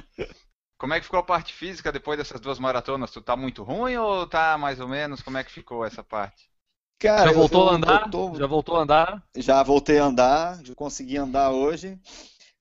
Como 0.78 0.94
é 0.94 0.98
que 0.98 1.04
ficou 1.04 1.18
a 1.18 1.22
parte 1.22 1.52
física 1.52 1.90
depois 1.90 2.16
dessas 2.16 2.40
duas 2.40 2.58
maratonas? 2.58 3.10
Tu 3.10 3.20
tá 3.20 3.34
muito 3.36 3.62
ruim 3.62 3.96
ou 3.96 4.26
tá 4.26 4.56
mais 4.56 4.78
ou 4.78 4.88
menos? 4.88 5.20
Como 5.20 5.36
é 5.36 5.44
que 5.44 5.50
ficou 5.50 5.84
essa 5.84 6.02
parte? 6.02 6.48
Cara, 6.98 7.30
já 7.30 7.32
voltou 7.32 7.66
eu, 7.66 7.70
a 7.70 7.74
andar? 7.74 8.10
Tô... 8.10 8.34
Já 8.34 8.46
voltou 8.46 8.76
a 8.76 8.82
andar? 8.82 9.22
Já 9.36 9.62
voltei 9.62 9.98
a 9.98 10.04
andar, 10.04 10.64
já 10.64 10.74
consegui 10.74 11.16
andar 11.16 11.50
hoje. 11.50 11.98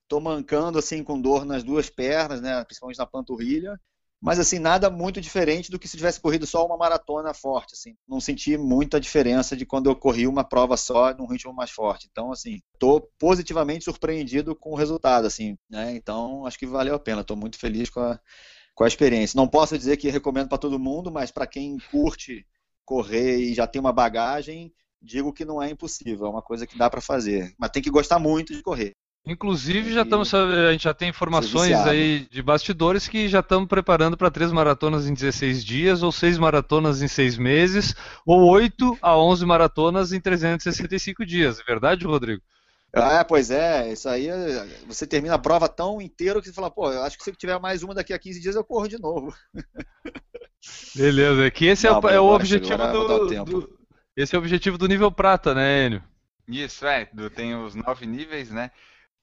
Tô 0.08 0.20
mancando 0.20 0.78
assim 0.78 1.02
com 1.02 1.20
dor 1.20 1.44
nas 1.44 1.62
duas 1.62 1.90
pernas, 1.90 2.40
né, 2.40 2.62
principalmente 2.64 2.98
na 2.98 3.06
panturrilha. 3.06 3.78
Mas 4.20 4.38
assim, 4.38 4.58
nada 4.58 4.88
muito 4.88 5.20
diferente 5.20 5.70
do 5.70 5.78
que 5.78 5.86
se 5.86 5.96
tivesse 5.96 6.20
corrido 6.20 6.46
só 6.46 6.64
uma 6.66 6.76
maratona 6.76 7.34
forte, 7.34 7.74
assim. 7.74 7.94
Não 8.08 8.20
senti 8.20 8.56
muita 8.56 8.98
diferença 8.98 9.56
de 9.56 9.66
quando 9.66 9.90
eu 9.90 9.94
corri 9.96 10.26
uma 10.26 10.42
prova 10.42 10.76
só 10.76 11.14
num 11.14 11.26
ritmo 11.26 11.52
mais 11.52 11.70
forte. 11.70 12.08
Então, 12.10 12.32
assim, 12.32 12.60
tô 12.78 13.00
positivamente 13.18 13.84
surpreendido 13.84 14.56
com 14.56 14.70
o 14.70 14.74
resultado, 14.74 15.26
assim, 15.26 15.56
né? 15.68 15.94
Então, 15.94 16.46
acho 16.46 16.58
que 16.58 16.66
valeu 16.66 16.94
a 16.94 16.98
pena. 16.98 17.22
Tô 17.22 17.36
muito 17.36 17.58
feliz 17.58 17.90
com 17.90 18.00
a, 18.00 18.18
com 18.74 18.84
a 18.84 18.88
experiência. 18.88 19.36
Não 19.36 19.46
posso 19.46 19.76
dizer 19.76 19.96
que 19.98 20.10
recomendo 20.10 20.48
para 20.48 20.58
todo 20.58 20.78
mundo, 20.78 21.10
mas 21.12 21.30
para 21.30 21.46
quem 21.46 21.76
curte 21.90 22.46
correr 22.84 23.38
e 23.38 23.54
já 23.54 23.66
tem 23.66 23.80
uma 23.80 23.92
bagagem, 23.92 24.72
digo 25.02 25.32
que 25.32 25.44
não 25.44 25.62
é 25.62 25.70
impossível, 25.70 26.26
é 26.26 26.30
uma 26.30 26.42
coisa 26.42 26.66
que 26.66 26.78
dá 26.78 26.88
para 26.88 27.00
fazer. 27.00 27.54
Mas 27.58 27.70
tem 27.70 27.82
que 27.82 27.90
gostar 27.90 28.18
muito 28.18 28.54
de 28.54 28.62
correr. 28.62 28.92
Inclusive, 29.26 29.92
já 29.92 30.02
estamos, 30.02 30.32
a 30.32 30.70
gente 30.70 30.84
já 30.84 30.94
tem 30.94 31.08
informações 31.08 31.84
aí 31.84 32.28
de 32.30 32.40
bastidores 32.40 33.08
que 33.08 33.28
já 33.28 33.40
estamos 33.40 33.68
preparando 33.68 34.16
para 34.16 34.30
três 34.30 34.52
maratonas 34.52 35.08
em 35.08 35.14
16 35.14 35.64
dias, 35.64 36.02
ou 36.04 36.12
seis 36.12 36.38
maratonas 36.38 37.02
em 37.02 37.08
seis 37.08 37.36
meses, 37.36 37.92
ou 38.24 38.48
8 38.48 38.96
a 39.02 39.18
11 39.18 39.44
maratonas 39.44 40.12
em 40.12 40.20
365 40.20 41.26
dias. 41.26 41.58
É 41.58 41.64
verdade, 41.64 42.06
Rodrigo? 42.06 42.40
Ah, 42.94 43.24
pois 43.24 43.50
é, 43.50 43.92
isso 43.92 44.08
aí, 44.08 44.28
é- 44.28 44.64
você 44.86 45.06
termina 45.06 45.34
a 45.34 45.38
prova 45.38 45.68
tão 45.68 46.00
inteiro 46.00 46.40
que 46.40 46.46
você 46.48 46.54
fala, 46.54 46.70
pô, 46.70 46.90
eu 46.90 47.02
acho 47.02 47.18
que 47.18 47.24
se 47.24 47.30
eu 47.30 47.36
tiver 47.36 47.58
mais 47.58 47.82
uma 47.82 47.94
daqui 47.94 48.12
a 48.14 48.18
15 48.18 48.40
dias 48.40 48.54
eu 48.54 48.64
corro 48.64 48.88
de 48.88 48.98
novo. 48.98 49.34
Beleza, 50.94 51.46
é 51.46 51.50
que 51.50 51.66
esse 51.66 51.86
é 51.86 51.90
Não, 51.90 51.98
o, 51.98 52.02
mas 52.02 52.14
é 52.14 52.20
o 52.20 52.28
objetivo 52.28 52.82
o 52.82 53.04
do, 53.04 53.28
tempo. 53.28 53.60
do- 53.60 53.78
Esse 54.16 54.34
é 54.34 54.38
o 54.38 54.40
objetivo 54.40 54.78
do 54.78 54.86
nível 54.88 55.10
prata, 55.12 55.54
né, 55.54 55.86
Enio? 55.86 56.02
Isso, 56.48 56.86
é, 56.86 57.04
tem 57.34 57.54
os 57.56 57.74
nove 57.74 58.06
níveis, 58.06 58.50
né? 58.50 58.70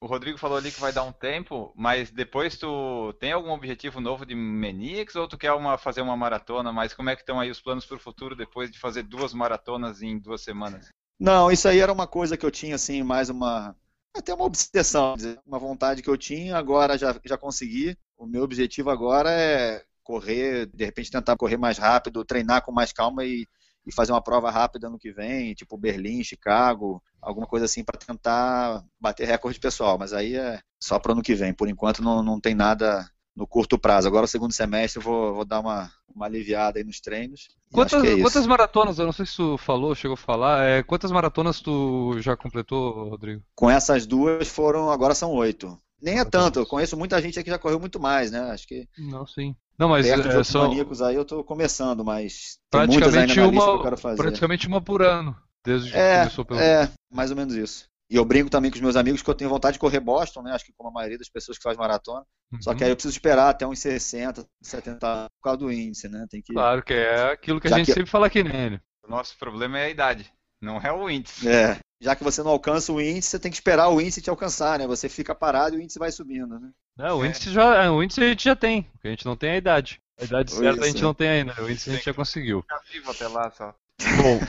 O 0.03 0.05
Rodrigo 0.05 0.37
falou 0.37 0.57
ali 0.57 0.69
que 0.69 0.81
vai 0.81 0.91
dar 0.91 1.03
um 1.03 1.13
tempo, 1.13 1.71
mas 1.77 2.11
depois 2.11 2.57
tu 2.57 3.13
tem 3.21 3.31
algum 3.31 3.51
objetivo 3.51 4.01
novo 4.01 4.25
de 4.25 4.35
Menix 4.35 5.15
ou 5.15 5.29
tu 5.29 5.37
quer 5.37 5.53
uma, 5.53 5.77
fazer 5.77 6.01
uma 6.01 6.17
maratona? 6.17 6.73
Mas 6.73 6.93
como 6.93 7.09
é 7.09 7.15
que 7.15 7.21
estão 7.21 7.39
aí 7.39 7.49
os 7.49 7.61
planos 7.61 7.85
para 7.85 7.95
o 7.95 7.99
futuro 8.01 8.35
depois 8.35 8.69
de 8.69 8.77
fazer 8.77 9.03
duas 9.03 9.33
maratonas 9.33 10.01
em 10.01 10.19
duas 10.19 10.41
semanas? 10.41 10.89
Não, 11.17 11.49
isso 11.49 11.69
aí 11.69 11.79
era 11.79 11.93
uma 11.93 12.05
coisa 12.05 12.35
que 12.35 12.45
eu 12.45 12.51
tinha, 12.51 12.75
assim, 12.75 13.01
mais 13.01 13.29
uma. 13.29 13.77
Até 14.13 14.33
uma 14.33 14.43
obsessão, 14.43 15.15
uma 15.47 15.57
vontade 15.57 16.01
que 16.01 16.09
eu 16.09 16.17
tinha, 16.17 16.57
agora 16.57 16.97
já, 16.97 17.17
já 17.23 17.37
consegui. 17.37 17.97
O 18.17 18.25
meu 18.25 18.43
objetivo 18.43 18.89
agora 18.89 19.31
é 19.31 19.85
correr, 20.03 20.65
de 20.65 20.83
repente 20.83 21.11
tentar 21.11 21.37
correr 21.37 21.55
mais 21.55 21.77
rápido, 21.77 22.25
treinar 22.25 22.61
com 22.61 22.73
mais 22.73 22.91
calma 22.91 23.23
e, 23.23 23.47
e 23.85 23.91
fazer 23.91 24.11
uma 24.11 24.21
prova 24.21 24.49
rápida 24.49 24.87
ano 24.87 24.99
que 24.99 25.11
vem, 25.11 25.53
tipo 25.53 25.77
Berlim, 25.77 26.23
Chicago, 26.23 27.01
alguma 27.21 27.47
coisa 27.47 27.65
assim 27.65 27.83
para 27.83 27.99
tentar 27.99 28.83
bater 28.99 29.27
recorde 29.27 29.59
pessoal. 29.59 29.97
Mas 29.97 30.13
aí 30.13 30.35
é 30.35 30.59
só 30.79 30.99
para 30.99 31.13
ano 31.13 31.21
que 31.21 31.35
vem. 31.35 31.53
Por 31.53 31.67
enquanto 31.67 32.01
não, 32.01 32.23
não 32.23 32.39
tem 32.39 32.55
nada 32.55 33.05
no 33.35 33.47
curto 33.47 33.77
prazo. 33.77 34.07
Agora, 34.07 34.25
o 34.25 34.27
segundo 34.27 34.53
semestre, 34.53 34.99
eu 34.99 35.03
vou, 35.03 35.33
vou 35.35 35.45
dar 35.45 35.59
uma, 35.59 35.91
uma 36.15 36.25
aliviada 36.25 36.79
aí 36.79 36.83
nos 36.83 36.99
treinos. 36.99 37.47
Quantas, 37.71 38.03
é 38.03 38.21
quantas 38.21 38.45
maratonas, 38.45 38.99
eu 38.99 39.05
não 39.05 39.13
sei 39.13 39.25
se 39.25 39.35
tu 39.35 39.57
falou, 39.57 39.95
chegou 39.95 40.13
a 40.13 40.17
falar, 40.17 40.63
é, 40.63 40.83
quantas 40.83 41.11
maratonas 41.11 41.59
tu 41.59 42.19
já 42.19 42.37
completou, 42.37 43.09
Rodrigo? 43.09 43.41
Com 43.55 43.69
essas 43.69 44.05
duas 44.05 44.47
foram, 44.47 44.91
agora 44.91 45.15
são 45.15 45.31
oito. 45.31 45.77
Nem 46.01 46.19
é 46.19 46.25
tanto, 46.25 46.59
eu 46.59 46.65
conheço 46.65 46.97
muita 46.97 47.21
gente 47.21 47.41
que 47.41 47.49
já 47.49 47.57
correu 47.57 47.79
muito 47.79 47.99
mais, 47.99 48.29
né? 48.29 48.39
Acho 48.51 48.67
que 48.67 48.87
Não, 48.97 49.25
sim. 49.25 49.55
Não, 49.77 49.89
mas 49.89 50.05
perto 50.07 50.29
de 50.29 50.37
é, 50.37 50.43
são 50.43 50.67
maníacos 50.67 51.01
aí 51.01 51.15
eu 51.15 51.25
tô 51.25 51.43
começando, 51.43 52.03
mas 52.03 52.57
tem 52.69 52.81
muitas 52.87 53.13
praticamente 53.13 53.33
que 53.33 53.39
uma, 53.41 53.83
quero 53.83 53.97
fazer. 53.97 54.21
praticamente 54.23 54.67
uma 54.67 54.81
por 54.81 55.01
ano, 55.01 55.35
desde 55.65 55.91
que 55.91 55.97
É, 55.97 56.13
começou 56.19 56.45
pelo... 56.45 56.59
é, 56.59 56.89
mais 57.11 57.31
ou 57.31 57.37
menos 57.37 57.55
isso. 57.55 57.85
E 58.09 58.15
eu 58.15 58.25
brinco 58.25 58.49
também 58.49 58.69
com 58.69 58.75
os 58.75 58.81
meus 58.81 58.95
amigos 58.95 59.21
que 59.23 59.29
eu 59.29 59.33
tenho 59.33 59.49
vontade 59.49 59.73
de 59.73 59.79
correr 59.79 59.99
Boston, 59.99 60.43
né? 60.43 60.51
Acho 60.51 60.65
que 60.65 60.73
como 60.73 60.89
a 60.89 60.91
maioria 60.93 61.17
das 61.17 61.29
pessoas 61.29 61.57
que 61.57 61.63
faz 61.63 61.77
maratona. 61.77 62.23
Só 62.61 62.69
Uhum. 62.71 62.77
que 62.77 62.83
aí 62.83 62.91
eu 62.91 62.95
preciso 62.95 63.13
esperar 63.13 63.49
até 63.49 63.65
uns 63.65 63.79
60, 63.79 64.45
70 64.61 65.07
anos 65.07 65.29
por 65.39 65.43
causa 65.43 65.57
do 65.57 65.71
índice, 65.71 66.07
né? 66.07 66.27
Tem 66.29 66.41
que. 66.41 66.53
Claro 66.53 66.83
que 66.83 66.93
é 66.93 67.31
aquilo 67.31 67.59
que 67.59 67.67
a 67.67 67.71
Já 67.71 67.77
gente 67.77 67.87
que- 67.87 67.93
sempre 67.93 68.11
fala 68.11 68.27
aqui, 68.27 68.43
né? 68.43 68.79
O 69.03 69.09
nosso 69.09 69.35
problema 69.39 69.79
é 69.79 69.85
a 69.85 69.89
idade, 69.89 70.31
não 70.61 70.77
é 70.79 70.91
o 70.91 71.09
índice. 71.09 71.47
É, 71.47 71.79
já 71.99 72.15
que 72.15 72.23
você 72.23 72.43
não 72.43 72.51
alcança 72.51 72.91
o 72.93 73.01
índice, 73.01 73.29
você 73.29 73.39
tem 73.39 73.49
que 73.51 73.57
esperar 73.57 73.89
o 73.89 73.99
índice 73.99 74.21
te 74.21 74.29
alcançar, 74.29 74.77
né? 74.77 74.85
Você 74.85 75.09
fica 75.09 75.33
parado 75.33 75.75
e 75.75 75.79
o 75.79 75.81
índice 75.81 75.97
vai 75.97 76.11
subindo, 76.11 76.59
né? 76.59 76.69
É, 76.99 77.11
o 77.11 77.23
É. 77.23 77.27
índice 77.27 77.51
já, 77.51 77.91
o 77.91 78.03
índice 78.03 78.23
a 78.23 78.27
gente 78.27 78.43
já 78.43 78.55
tem, 78.55 78.83
porque 78.83 79.07
a 79.07 79.11
gente 79.11 79.25
não 79.25 79.35
tem 79.35 79.51
a 79.51 79.57
idade. 79.57 79.99
A 80.19 80.25
idade 80.25 80.51
Isso, 80.51 80.59
certa 80.59 80.83
a 80.83 80.87
gente 80.87 80.99
é. 80.99 81.01
não 81.03 81.13
tem 81.13 81.27
ainda, 81.27 81.61
o 81.61 81.69
índice 81.69 81.89
a 81.89 81.93
gente 81.93 82.05
já 82.05 82.13
conseguiu. 82.13 82.61
Ficar 82.61 82.81
vivo 82.91 83.11
até 83.11 83.27
lá 83.27 83.49
só. 83.51 83.73
Bom, 84.17 84.39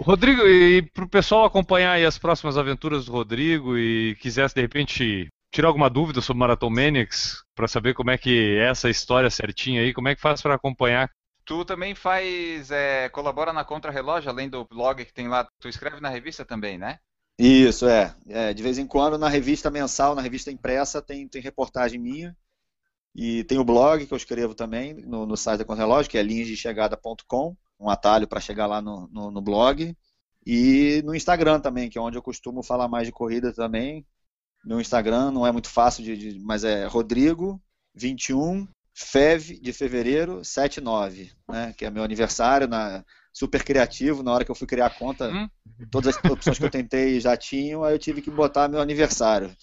Rodrigo, 0.00 0.42
e 0.42 0.82
pro 0.82 1.08
pessoal 1.08 1.44
acompanhar 1.44 1.92
aí 1.92 2.04
as 2.04 2.18
próximas 2.18 2.56
aventuras 2.56 3.04
do 3.04 3.12
Rodrigo 3.12 3.76
e 3.76 4.16
quisesse 4.16 4.54
de 4.54 4.60
repente 4.62 5.28
tirar 5.52 5.68
alguma 5.68 5.90
dúvida 5.90 6.22
sobre 6.22 6.40
Marathon 6.40 6.70
Maniacs, 6.70 7.42
pra 7.54 7.68
saber 7.68 7.92
como 7.92 8.10
é 8.10 8.16
que 8.16 8.56
é 8.58 8.70
essa 8.70 8.88
história 8.88 9.28
certinha 9.28 9.82
aí, 9.82 9.92
como 9.92 10.08
é 10.08 10.14
que 10.14 10.20
faz 10.20 10.40
pra 10.40 10.54
acompanhar? 10.54 11.10
Tu 11.44 11.64
também 11.64 11.94
faz, 11.94 12.70
é, 12.70 13.08
colabora 13.10 13.52
na 13.52 13.64
Contra-Relógio, 13.64 14.30
além 14.30 14.48
do 14.48 14.64
blog 14.64 15.04
que 15.04 15.12
tem 15.12 15.28
lá, 15.28 15.46
tu 15.60 15.68
escreve 15.68 16.00
na 16.00 16.08
revista 16.08 16.44
também, 16.44 16.78
né? 16.78 16.98
Isso, 17.38 17.86
é. 17.88 18.14
É, 18.28 18.52
De 18.54 18.62
vez 18.62 18.78
em 18.78 18.86
quando, 18.86 19.18
na 19.18 19.28
revista 19.28 19.70
mensal, 19.70 20.14
na 20.14 20.22
revista 20.22 20.50
impressa, 20.50 21.02
tem, 21.02 21.28
tem 21.28 21.40
reportagem 21.42 21.98
minha. 21.98 22.36
E 23.14 23.44
tem 23.44 23.58
o 23.58 23.64
blog 23.64 24.06
que 24.06 24.12
eu 24.14 24.16
escrevo 24.18 24.54
também 24.54 24.94
no, 24.94 25.26
no 25.26 25.36
site 25.36 25.60
da 25.60 25.64
Contrelógio, 25.66 26.10
que 26.10 26.18
é 26.18 26.22
linhasdechegada.com, 26.22 27.56
um 27.80 27.90
atalho 27.90 28.28
para 28.28 28.40
chegar 28.40 28.66
lá 28.66 28.82
no, 28.82 29.08
no, 29.08 29.30
no 29.30 29.42
blog. 29.42 29.96
E 30.46 31.02
no 31.04 31.14
Instagram 31.14 31.60
também, 31.60 31.90
que 31.90 31.98
é 31.98 32.00
onde 32.00 32.18
eu 32.18 32.22
costumo 32.22 32.62
falar 32.62 32.88
mais 32.88 33.06
de 33.06 33.12
corrida 33.12 33.52
também. 33.54 34.06
Meu 34.64 34.80
Instagram 34.80 35.30
não 35.32 35.46
é 35.46 35.52
muito 35.52 35.68
fácil, 35.70 36.04
de, 36.04 36.16
de- 36.16 36.40
mas 36.40 36.64
é 36.64 36.86
Rodrigo21 36.88 38.68
Fev 38.94 39.58
de 39.60 39.72
fevereiro 39.72 40.44
79, 40.44 41.32
né? 41.48 41.72
Que 41.76 41.86
é 41.86 41.90
meu 41.90 42.04
aniversário, 42.04 42.68
na, 42.68 43.04
super 43.32 43.64
criativo. 43.64 44.22
Na 44.22 44.32
hora 44.32 44.44
que 44.44 44.50
eu 44.50 44.54
fui 44.54 44.66
criar 44.66 44.86
a 44.86 44.90
conta, 44.90 45.28
Hum. 45.28 45.48
todas 45.90 46.16
as 46.16 46.24
opções 46.30 46.58
que 46.58 46.64
eu 46.64 46.70
tentei 46.70 47.18
já 47.20 47.36
tinham, 47.36 47.82
aí 47.84 47.94
eu 47.94 47.98
tive 47.98 48.20
que 48.22 48.30
botar 48.30 48.68
meu 48.68 48.80
aniversário. 48.80 49.54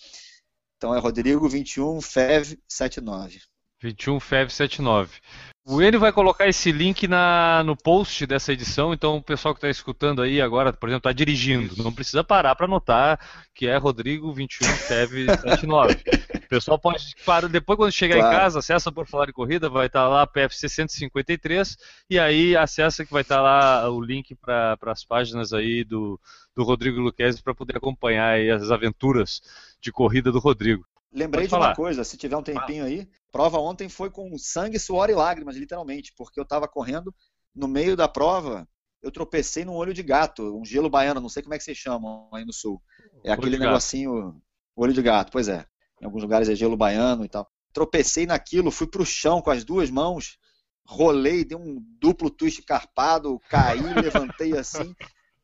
Então 0.77 0.95
é 0.95 0.99
Rodrigo 0.99 1.47
21 1.47 1.99
Fev 2.01 2.57
79. 2.67 3.39
21 3.81 4.19
Fev 4.19 4.49
79. 4.49 5.17
O 5.65 5.81
Enio 5.81 5.99
vai 5.99 6.11
colocar 6.11 6.47
esse 6.47 6.71
link 6.71 7.07
na, 7.07 7.63
no 7.63 7.77
post 7.77 8.25
dessa 8.25 8.51
edição, 8.51 8.93
então 8.93 9.17
o 9.17 9.23
pessoal 9.23 9.53
que 9.53 9.59
está 9.59 9.69
escutando 9.69 10.21
aí 10.21 10.41
agora, 10.41 10.73
por 10.73 10.89
exemplo, 10.89 11.09
está 11.09 11.13
dirigindo, 11.13 11.81
não 11.83 11.93
precisa 11.93 12.23
parar 12.23 12.55
para 12.55 12.65
anotar 12.65 13.19
que 13.53 13.67
é 13.67 13.77
Rodrigo 13.77 14.33
21 14.33 14.67
Fev 14.67 15.25
79. 15.27 16.01
O 16.49 16.57
pessoal 16.57 16.79
pode 16.79 17.13
parar, 17.23 17.47
depois 17.47 17.77
quando 17.77 17.91
chegar 17.91 18.15
Claro. 18.15 18.33
em 18.33 18.39
casa, 18.39 18.57
acessa 18.57 18.91
por 18.91 19.05
falar 19.05 19.27
de 19.27 19.33
corrida, 19.33 19.69
vai 19.69 19.85
estar 19.85 20.07
lá 20.07 20.25
PFC 20.25 20.67
153 20.67 21.77
e 22.09 22.17
aí 22.17 22.57
acessa 22.57 23.05
que 23.05 23.13
vai 23.13 23.21
estar 23.21 23.39
lá 23.39 23.87
o 23.87 24.01
link 24.01 24.33
para 24.33 24.75
as 24.87 25.05
páginas 25.05 25.53
aí 25.53 25.83
do, 25.83 26.19
do 26.55 26.63
Rodrigo 26.63 26.99
Luquezzi 26.99 27.43
para 27.43 27.53
poder 27.53 27.77
acompanhar 27.77 28.29
aí 28.31 28.49
as 28.49 28.71
aventuras 28.71 29.41
de 29.79 29.91
corrida 29.91 30.31
do 30.31 30.39
Rodrigo. 30.39 30.83
Lembrei 31.13 31.45
de 31.45 31.53
uma 31.53 31.75
coisa, 31.75 32.03
se 32.03 32.17
tiver 32.17 32.35
um 32.35 32.41
tempinho 32.41 32.83
aí, 32.83 33.07
prova 33.31 33.59
ontem 33.59 33.87
foi 33.87 34.09
com 34.09 34.35
sangue, 34.39 34.79
suor 34.79 35.11
e 35.11 35.13
lágrimas, 35.13 35.55
literalmente, 35.55 36.13
porque 36.17 36.39
eu 36.39 36.43
estava 36.43 36.67
correndo 36.67 37.13
no 37.53 37.67
meio 37.67 37.95
da 37.95 38.07
prova, 38.07 38.67
eu 39.03 39.11
tropecei 39.11 39.63
num 39.63 39.75
olho 39.75 39.93
de 39.93 40.01
gato, 40.01 40.59
um 40.59 40.65
gelo 40.65 40.89
baiano, 40.89 41.21
não 41.21 41.29
sei 41.29 41.43
como 41.43 41.53
é 41.53 41.59
que 41.59 41.63
vocês 41.63 41.77
chamam 41.77 42.27
aí 42.33 42.43
no 42.43 42.53
sul. 42.53 42.81
É 43.23 43.29
Olho 43.31 43.39
aquele 43.39 43.57
negocinho, 43.59 44.41
olho 44.75 44.93
de 44.93 45.01
gato, 45.03 45.31
pois 45.31 45.47
é. 45.47 45.63
Em 46.01 46.05
alguns 46.05 46.23
lugares 46.23 46.49
é 46.49 46.55
gelo 46.55 46.77
baiano 46.77 47.25
e 47.25 47.29
tal. 47.29 47.49
Tropecei 47.73 48.25
naquilo, 48.25 48.71
fui 48.71 48.87
pro 48.87 49.05
chão 49.05 49.41
com 49.41 49.51
as 49.51 49.63
duas 49.63 49.89
mãos, 49.89 50.37
rolei, 50.85 51.45
dei 51.45 51.57
um 51.57 51.83
duplo 51.99 52.29
twist 52.29 52.61
carpado, 52.63 53.39
caí, 53.49 53.81
levantei 53.93 54.57
assim, 54.57 54.95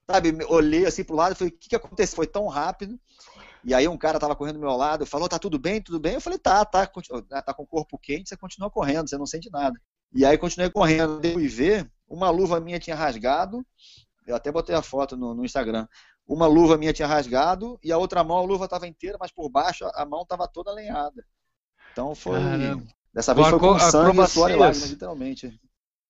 sabe, 0.10 0.36
olhei 0.48 0.86
assim 0.86 1.04
pro 1.04 1.16
lado 1.16 1.34
e 1.34 1.36
falei, 1.36 1.54
o 1.54 1.58
que, 1.58 1.70
que 1.70 1.76
aconteceu? 1.76 2.16
Foi 2.16 2.28
tão 2.28 2.48
rápido. 2.48 3.00
E 3.64 3.74
aí 3.74 3.88
um 3.88 3.98
cara 3.98 4.20
tava 4.20 4.36
correndo 4.36 4.56
do 4.56 4.62
meu 4.62 4.76
lado, 4.76 5.06
falou, 5.06 5.28
tá 5.28 5.40
tudo 5.40 5.58
bem, 5.58 5.82
tudo 5.82 6.00
bem? 6.00 6.14
Eu 6.14 6.22
falei, 6.22 6.38
tá, 6.38 6.64
tá, 6.64 6.86
tá 6.88 7.54
com 7.54 7.64
o 7.64 7.68
corpo 7.68 7.98
quente, 7.98 8.30
você 8.30 8.38
continua 8.38 8.70
correndo, 8.70 9.10
você 9.10 9.18
não 9.18 9.26
sente 9.26 9.50
nada. 9.52 9.80
E 10.14 10.24
aí 10.24 10.38
continuei 10.38 10.70
correndo, 10.70 11.20
eu 11.24 11.34
fui 11.34 11.48
ver, 11.48 11.92
uma 12.08 12.30
luva 12.30 12.60
minha 12.60 12.80
tinha 12.80 12.96
rasgado, 12.96 13.66
eu 14.28 14.36
até 14.36 14.52
botei 14.52 14.76
a 14.76 14.82
foto 14.82 15.18
no, 15.18 15.34
no 15.34 15.44
Instagram, 15.44 15.88
uma 16.28 16.48
luva 16.48 16.78
minha 16.78 16.94
tinha 16.94 17.08
rasgado 17.08 17.80
e 17.84 17.92
a 17.92 17.98
outra 17.98 18.24
mão, 18.24 18.38
a 18.38 18.44
luva 18.44 18.68
tava 18.68 18.88
inteira, 18.88 19.18
mas 19.20 19.32
por 19.32 19.50
baixo 19.50 19.86
a 19.94 20.06
mão 20.06 20.26
tava 20.26 20.48
toda 20.48 20.72
alenhada. 20.72 21.26
Então 21.92 22.14
foi... 22.16 22.40
Caramba. 22.40 22.84
Dessa 23.14 23.34
vez 23.34 23.48
Com 23.48 23.60
foi 23.60 23.70
com 23.70 23.80
sangue, 23.80 24.28
suor 24.28 24.52
e 24.52 24.56
lágrimas, 24.58 24.90
literalmente. 24.90 25.60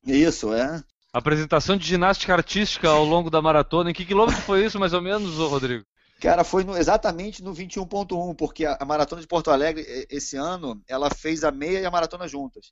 Isso, 0.08 0.52
é. 0.54 0.84
Apresentação 1.14 1.78
de 1.78 1.86
ginástica 1.86 2.34
artística 2.34 2.90
ao 2.90 3.06
longo 3.06 3.30
da 3.30 3.42
maratona. 3.42 3.92
Em 3.92 3.94
que 3.94 4.04
quilômetro 4.04 4.42
foi 4.42 4.66
isso, 4.66 4.80
mais 4.80 4.92
ou 4.92 5.02
menos, 5.02 5.36
Rodrigo? 5.36 5.86
Cara, 6.20 6.44
foi 6.44 6.64
no- 6.64 6.76
exatamente 6.76 7.44
no 7.44 7.54
21.1, 7.54 8.36
porque 8.36 8.66
a, 8.66 8.78
a 8.80 8.86
Maratona 8.86 9.22
de 9.22 9.28
Porto 9.28 9.52
Alegre, 9.52 9.86
esse 10.10 10.36
ano, 10.36 10.82
ela 10.88 11.10
fez 11.10 11.44
a 11.44 11.52
meia 11.52 11.80
e 11.80 11.86
a 11.86 11.92
maratona 11.92 12.28
juntas. 12.28 12.72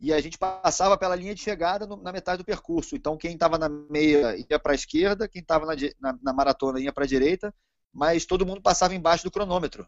E 0.00 0.12
a 0.12 0.20
gente 0.20 0.38
passava 0.38 0.96
pela 0.96 1.14
linha 1.14 1.34
de 1.34 1.42
chegada 1.42 1.86
no- 1.86 2.02
na 2.02 2.10
metade 2.12 2.38
do 2.38 2.44
percurso. 2.44 2.96
Então, 2.96 3.16
quem 3.16 3.34
estava 3.34 3.58
na 3.58 3.68
meia 3.68 4.36
ia 4.50 4.58
para 4.58 4.72
a 4.72 4.74
esquerda, 4.74 5.28
quem 5.28 5.42
estava 5.42 5.66
na, 5.66 5.74
na- 6.00 6.18
na 6.22 6.32
maratona 6.32 6.80
ia 6.80 6.92
para 6.92 7.04
a 7.04 7.06
direita, 7.06 7.54
mas 7.92 8.24
todo 8.24 8.46
mundo 8.46 8.62
passava 8.62 8.94
embaixo 8.94 9.24
do 9.24 9.30
cronômetro. 9.30 9.86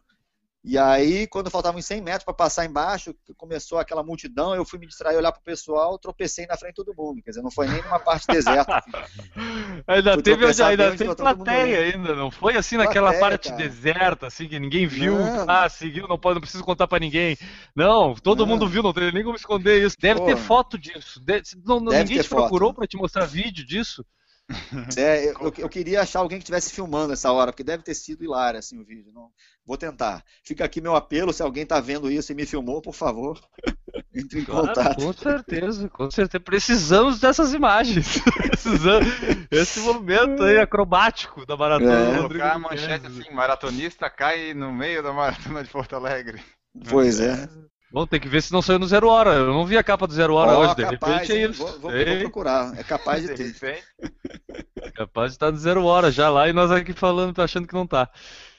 E 0.65 0.77
aí, 0.77 1.27
quando 1.27 1.51
faltavam 1.51 1.77
uns 1.79 1.85
100 1.85 1.99
metros 2.01 2.23
para 2.23 2.33
passar 2.33 2.63
embaixo, 2.65 3.13
começou 3.35 3.79
aquela 3.79 4.01
multidão, 4.01 4.55
eu 4.55 4.63
fui 4.63 4.79
me 4.79 4.87
distrair, 4.87 5.17
olhar 5.17 5.33
para 5.33 5.41
o 5.41 5.43
pessoal, 5.43 5.99
tropecei 5.99 6.45
na 6.45 6.55
frente 6.55 6.75
de 6.75 6.85
todo 6.85 6.95
mundo. 6.97 7.21
Quer 7.21 7.31
dizer, 7.31 7.41
não 7.41 7.51
foi 7.51 7.67
nem 7.67 7.81
numa 7.83 7.99
parte 7.99 8.25
deserta. 8.27 8.81
Ainda 9.85 10.13
Fui 10.13 10.23
teve, 10.23 10.37
tropeçar 10.37 10.69
ainda 10.69 10.95
teve 10.95 11.15
plateia 11.15 11.79
ainda, 11.93 12.15
não 12.15 12.31
foi 12.31 12.55
assim 12.55 12.77
naquela 12.77 13.07
Plateia, 13.11 13.19
parte 13.31 13.49
cara. 13.49 13.61
deserta, 13.61 14.27
assim, 14.27 14.47
que 14.47 14.57
ninguém 14.57 14.87
viu. 14.87 15.17
Não. 15.19 15.45
Ah, 15.49 15.67
seguiu, 15.67 16.07
não 16.07 16.17
pode, 16.17 16.35
não 16.35 16.41
preciso 16.41 16.63
contar 16.63 16.87
pra 16.87 16.99
ninguém. 16.99 17.37
Não, 17.75 18.15
todo 18.15 18.39
Não. 18.39 18.45
mundo 18.45 18.67
viu, 18.67 18.81
não 18.81 18.93
tem 18.93 19.11
nem 19.11 19.23
como 19.23 19.35
esconder 19.35 19.83
isso. 19.85 19.97
Deve 19.99 20.21
Pô. 20.21 20.25
ter 20.27 20.37
foto 20.37 20.77
disso. 20.77 21.19
Deve- 21.25 21.43
não- 21.65 21.83
Deve 21.83 22.03
ninguém 22.05 22.23
te 22.23 22.29
procurou 22.29 22.69
foto. 22.69 22.77
pra 22.77 22.87
te 22.87 22.95
mostrar 22.95 23.25
vídeo 23.25 23.65
disso? 23.65 24.05
É, 24.97 25.29
eu, 25.29 25.53
eu, 25.57 25.69
queria 25.69 26.01
achar 26.01 26.19
alguém 26.19 26.37
que 26.37 26.43
estivesse 26.43 26.71
filmando 26.71 27.13
essa 27.13 27.31
hora, 27.31 27.51
porque 27.51 27.63
deve 27.63 27.83
ter 27.83 27.93
sido 27.93 28.23
hilário 28.23 28.59
assim, 28.59 28.79
o 28.79 28.85
vídeo. 28.85 29.11
Não, 29.13 29.29
vou 29.65 29.77
tentar. 29.77 30.23
Fica 30.43 30.65
aqui 30.65 30.81
meu 30.81 30.95
apelo, 30.95 31.33
se 31.33 31.41
alguém 31.41 31.63
está 31.63 31.79
vendo 31.79 32.11
isso 32.11 32.31
e 32.31 32.35
me 32.35 32.45
filmou, 32.45 32.81
por 32.81 32.93
favor, 32.93 33.39
entre 34.13 34.41
em 34.41 34.45
claro, 34.45 34.67
contato. 34.67 34.95
Com 34.95 35.13
certeza, 35.13 35.89
com 35.89 36.11
certeza. 36.11 36.43
Precisamos 36.43 37.19
dessas 37.19 37.53
imagens. 37.53 38.21
Precisamos. 38.49 39.07
Esse 39.49 39.79
momento 39.79 40.43
aí 40.43 40.57
acrobático 40.57 41.45
da 41.45 41.55
maratona. 41.55 42.15
É. 42.15 42.17
Colocar 42.17 42.53
a 42.53 42.59
manchete 42.59 43.07
assim, 43.07 43.31
maratonista 43.31 44.09
cai 44.09 44.53
no 44.53 44.71
meio 44.73 45.01
da 45.01 45.13
maratona 45.13 45.63
de 45.63 45.69
Porto 45.69 45.95
Alegre. 45.95 46.41
Pois 46.89 47.19
é. 47.19 47.47
Bom, 47.93 48.07
tem 48.07 48.19
que 48.19 48.27
ver 48.27 48.41
se 48.41 48.51
não 48.51 48.59
saiu 48.59 48.79
no 48.79 48.87
Zero 48.87 49.07
Hora. 49.07 49.35
Eu 49.35 49.53
não 49.53 49.67
vi 49.67 49.77
a 49.77 49.83
capa 49.83 50.07
do 50.07 50.13
Zero 50.13 50.33
Hora 50.33 50.57
oh, 50.57 50.61
hoje, 50.61 50.75
de 50.75 50.81
capaz, 50.81 51.13
repente 51.13 51.31
é 51.31 51.47
isso. 51.47 51.63
Vou, 51.63 51.79
vou, 51.79 51.91
vou, 51.91 52.19
procurar, 52.21 52.75
é 52.75 52.83
capaz 52.83 53.21
de 53.21 53.35
ter. 53.53 53.83
capaz 54.95 55.29
de 55.29 55.35
estar 55.35 55.51
no 55.51 55.57
Zero 55.57 55.85
Hora 55.85 56.09
já 56.09 56.27
lá 56.27 56.49
e 56.49 56.53
nós 56.53 56.71
aqui 56.71 56.91
falando, 56.91 57.39
achando 57.39 57.67
que 57.67 57.73
não 57.75 57.85
tá. 57.85 58.09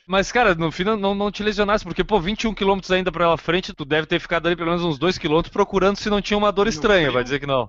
Mas, 0.07 0.31
cara, 0.31 0.55
no 0.55 0.71
fim 0.71 0.85
não, 0.85 1.17
não 1.17 1.33
te 1.33 1.43
lesionasse, 1.43 1.83
porque, 1.83 2.05
pô, 2.05 2.21
21 2.21 2.55
km 2.55 2.79
ainda 2.91 3.11
pra 3.11 3.37
frente, 3.37 3.75
tu 3.75 3.85
deve 3.85 4.07
ter 4.07 4.21
ficado 4.21 4.47
ali 4.47 4.55
pelo 4.55 4.69
menos 4.69 4.85
uns 4.85 4.99
2 4.99 5.19
km 5.19 5.43
procurando 5.51 5.97
se 5.97 6.09
não 6.09 6.23
tinha 6.23 6.39
uma 6.39 6.53
dor 6.53 6.69
estranha, 6.69 7.11
vai 7.11 7.25
dizer 7.25 7.41
que 7.41 7.47
não. 7.47 7.69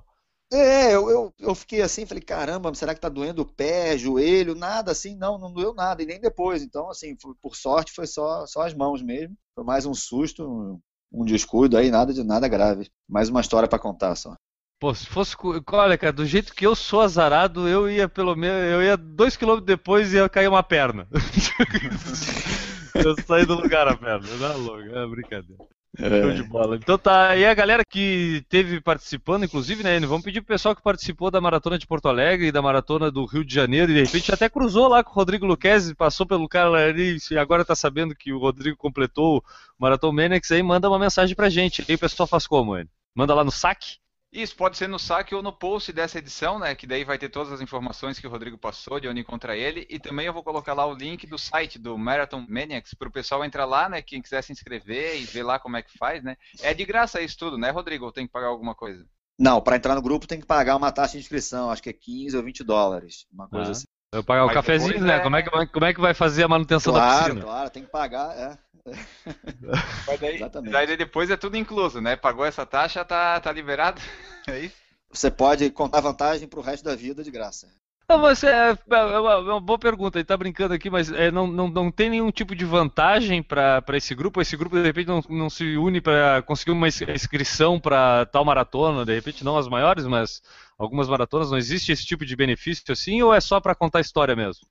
É, 0.53 0.93
eu, 0.93 1.09
eu, 1.09 1.33
eu, 1.39 1.55
fiquei 1.55 1.81
assim, 1.81 2.05
falei, 2.05 2.21
caramba, 2.21 2.71
será 2.75 2.93
que 2.93 3.01
tá 3.01 3.09
doendo 3.09 3.41
o 3.41 3.45
pé, 3.45 3.97
joelho, 3.97 4.53
nada 4.53 4.91
assim? 4.91 5.15
Não, 5.15 5.39
não 5.39 5.51
doeu 5.51 5.73
nada, 5.73 6.03
e 6.03 6.05
nem 6.05 6.19
depois. 6.19 6.61
Então, 6.61 6.91
assim, 6.91 7.15
por 7.41 7.55
sorte 7.55 7.91
foi 7.91 8.05
só, 8.05 8.45
só 8.45 8.61
as 8.61 8.73
mãos 8.75 9.01
mesmo. 9.01 9.35
Foi 9.55 9.63
mais 9.63 9.87
um 9.87 9.93
susto, 9.95 10.79
um 11.11 11.23
descuido 11.25 11.77
aí, 11.77 11.91
nada 11.91 12.13
de 12.13 12.23
nada 12.23 12.47
grave. 12.47 12.89
Mais 13.07 13.29
uma 13.29 13.41
história 13.41 13.67
para 13.67 13.79
contar 13.79 14.15
só. 14.15 14.35
Pô, 14.79 14.93
se 14.93 15.05
fosse. 15.05 15.35
Olha, 15.71 15.97
cara, 15.97 16.11
do 16.11 16.25
jeito 16.25 16.53
que 16.53 16.65
eu 16.65 16.75
sou 16.75 17.01
azarado, 17.01 17.67
eu 17.67 17.89
ia 17.89 18.09
pelo 18.09 18.35
menos. 18.35 18.71
Eu 18.71 18.83
ia 18.83 18.97
dois 18.97 19.37
quilômetros 19.37 19.65
depois 19.65 20.13
e 20.13 20.17
ia 20.17 20.27
cair 20.27 20.47
uma 20.47 20.63
perna. 20.63 21.07
eu 22.95 23.15
saí 23.25 23.45
do 23.45 23.55
lugar 23.55 23.87
a 23.87 23.95
perna. 23.95 24.27
Não 24.37 24.47
é 24.47 24.53
louco, 24.55 24.95
é 24.95 25.07
brincadeira. 25.07 25.63
É. 25.97 26.21
Show 26.21 26.31
de 26.31 26.43
bola. 26.43 26.75
Então 26.75 26.97
tá, 26.97 27.35
e 27.35 27.45
a 27.45 27.53
galera 27.53 27.83
que 27.87 28.43
teve 28.49 28.81
participando, 28.81 29.45
inclusive, 29.45 29.83
né, 29.83 29.99
vamos 30.01 30.23
pedir 30.23 30.41
pro 30.41 30.53
pessoal 30.53 30.75
que 30.75 30.81
participou 30.81 31.31
da 31.31 31.41
maratona 31.41 31.77
de 31.77 31.87
Porto 31.87 32.07
Alegre 32.07 32.47
e 32.47 32.51
da 32.51 32.61
maratona 32.61 33.09
do 33.09 33.25
Rio 33.25 33.45
de 33.45 33.53
Janeiro, 33.53 33.91
e 33.91 33.95
de 33.95 34.03
repente 34.03 34.33
até 34.33 34.49
cruzou 34.49 34.87
lá 34.87 35.03
com 35.03 35.11
o 35.11 35.13
Rodrigo 35.13 35.45
Luquezzi, 35.45 35.95
passou 35.95 36.25
pelo 36.25 36.47
cara 36.47 36.87
ali 36.87 37.17
e 37.31 37.37
agora 37.37 37.65
tá 37.65 37.75
sabendo 37.75 38.15
que 38.15 38.33
o 38.33 38.39
Rodrigo 38.39 38.77
completou 38.77 39.37
o 39.37 39.43
Maratona 39.79 40.13
Menex, 40.13 40.51
aí 40.51 40.63
manda 40.63 40.89
uma 40.89 40.99
mensagem 40.99 41.35
pra 41.35 41.49
gente. 41.49 41.81
E 41.81 41.85
aí 41.89 41.95
o 41.95 41.99
pessoal 41.99 42.27
faz 42.27 42.45
como, 42.47 42.77
ele? 42.77 42.89
Manda 43.15 43.33
lá 43.33 43.43
no 43.43 43.51
saque? 43.51 43.97
Isso, 44.35 44.53
pode 44.53 44.75
ser 44.75 44.89
no 44.89 44.99
saque 44.99 45.33
ou 45.33 45.41
no 45.41 45.53
post 45.53 45.93
dessa 45.93 46.19
edição, 46.19 46.59
né? 46.59 46.75
Que 46.75 46.85
daí 46.85 47.05
vai 47.05 47.17
ter 47.17 47.29
todas 47.29 47.53
as 47.53 47.61
informações 47.61 48.19
que 48.19 48.27
o 48.27 48.29
Rodrigo 48.29 48.57
passou, 48.57 48.99
de 48.99 49.07
onde 49.07 49.21
encontrar 49.21 49.55
ele. 49.55 49.87
E 49.89 49.97
também 49.97 50.25
eu 50.25 50.33
vou 50.33 50.43
colocar 50.43 50.73
lá 50.73 50.85
o 50.85 50.93
link 50.93 51.25
do 51.25 51.37
site 51.37 51.79
do 51.79 51.97
Marathon 51.97 52.45
Maniacs 52.45 52.93
para 52.93 53.07
o 53.07 53.11
pessoal 53.11 53.45
entrar 53.45 53.63
lá, 53.63 53.87
né? 53.87 54.01
Quem 54.01 54.21
quiser 54.21 54.41
se 54.41 54.51
inscrever 54.51 55.21
e 55.21 55.23
ver 55.23 55.43
lá 55.43 55.57
como 55.57 55.77
é 55.77 55.81
que 55.81 55.97
faz, 55.97 56.21
né? 56.21 56.35
É 56.59 56.73
de 56.73 56.83
graça 56.83 57.21
isso 57.21 57.37
tudo, 57.37 57.57
né, 57.57 57.69
Rodrigo? 57.69 58.03
Ou 58.03 58.11
tem 58.11 58.27
que 58.27 58.33
pagar 58.33 58.47
alguma 58.47 58.75
coisa? 58.75 59.07
Não, 59.39 59.61
para 59.61 59.77
entrar 59.77 59.95
no 59.95 60.01
grupo 60.01 60.27
tem 60.27 60.41
que 60.41 60.45
pagar 60.45 60.75
uma 60.75 60.91
taxa 60.91 61.13
de 61.13 61.19
inscrição, 61.19 61.71
acho 61.71 61.81
que 61.81 61.89
é 61.89 61.93
15 61.93 62.35
ou 62.35 62.43
20 62.43 62.61
dólares, 62.61 63.25
uma 63.31 63.47
coisa 63.47 63.69
ah. 63.69 63.71
assim. 63.71 63.85
Eu 64.15 64.23
pagar 64.23 64.45
o 64.45 64.53
cafezinho, 64.53 65.01
né? 65.01 65.17
É... 65.17 65.19
Como, 65.19 65.35
é 65.35 65.43
que, 65.43 65.49
como 65.67 65.85
é 65.85 65.93
que 65.93 65.99
vai 65.99 66.13
fazer 66.13 66.43
a 66.43 66.47
manutenção 66.47 66.93
claro, 66.93 67.09
da 67.09 67.23
piscina? 67.23 67.41
Claro, 67.41 67.69
tem 67.69 67.83
que 67.83 67.89
pagar, 67.89 68.37
é. 68.37 68.57
Mas 70.07 70.19
daí, 70.19 70.35
Exatamente. 70.35 70.71
daí 70.71 70.97
depois 70.97 71.29
é 71.29 71.35
tudo 71.35 71.57
incluso, 71.57 71.99
né? 71.99 72.15
Pagou 72.15 72.45
essa 72.45 72.65
taxa, 72.65 73.03
tá, 73.03 73.39
tá 73.39 73.51
liberado. 73.51 74.01
É 74.47 74.59
isso? 74.59 74.75
Você 75.09 75.31
pode 75.31 75.71
contar 75.71 76.01
vantagem 76.01 76.47
para 76.47 76.59
o 76.59 76.61
resto 76.61 76.83
da 76.83 76.95
vida 76.95 77.23
de 77.23 77.31
graça. 77.31 77.67
Não, 78.07 78.19
mas 78.19 78.43
é, 78.43 78.71
é, 78.71 78.75
é, 78.91 79.19
uma 79.19 79.59
boa 79.59 79.79
pergunta, 79.79 80.17
ele 80.17 80.23
está 80.23 80.37
brincando 80.37 80.75
aqui, 80.75 80.91
mas 80.91 81.11
é, 81.11 81.31
não, 81.31 81.47
não, 81.47 81.67
não 81.67 81.91
tem 81.91 82.09
nenhum 82.09 82.31
tipo 82.31 82.55
de 82.55 82.63
vantagem 82.63 83.41
para 83.41 83.83
esse 83.93 84.13
grupo? 84.13 84.39
Esse 84.39 84.55
grupo, 84.55 84.75
de 84.75 84.83
repente, 84.83 85.07
não, 85.07 85.21
não 85.27 85.49
se 85.49 85.75
une 85.75 85.99
para 85.99 86.43
conseguir 86.43 86.71
uma 86.71 86.87
inscrição 86.87 87.79
para 87.79 88.27
tal 88.27 88.45
maratona? 88.45 89.03
De 89.03 89.15
repente, 89.15 89.43
não 89.43 89.57
as 89.57 89.67
maiores, 89.67 90.05
mas 90.05 90.41
algumas 90.77 91.07
maratonas, 91.07 91.49
não 91.49 91.57
existe 91.57 91.91
esse 91.91 92.05
tipo 92.05 92.25
de 92.25 92.35
benefício 92.35 92.83
assim, 92.91 93.23
ou 93.23 93.33
é 93.33 93.41
só 93.41 93.59
para 93.59 93.73
contar 93.73 94.01
história 94.01 94.35
mesmo? 94.35 94.67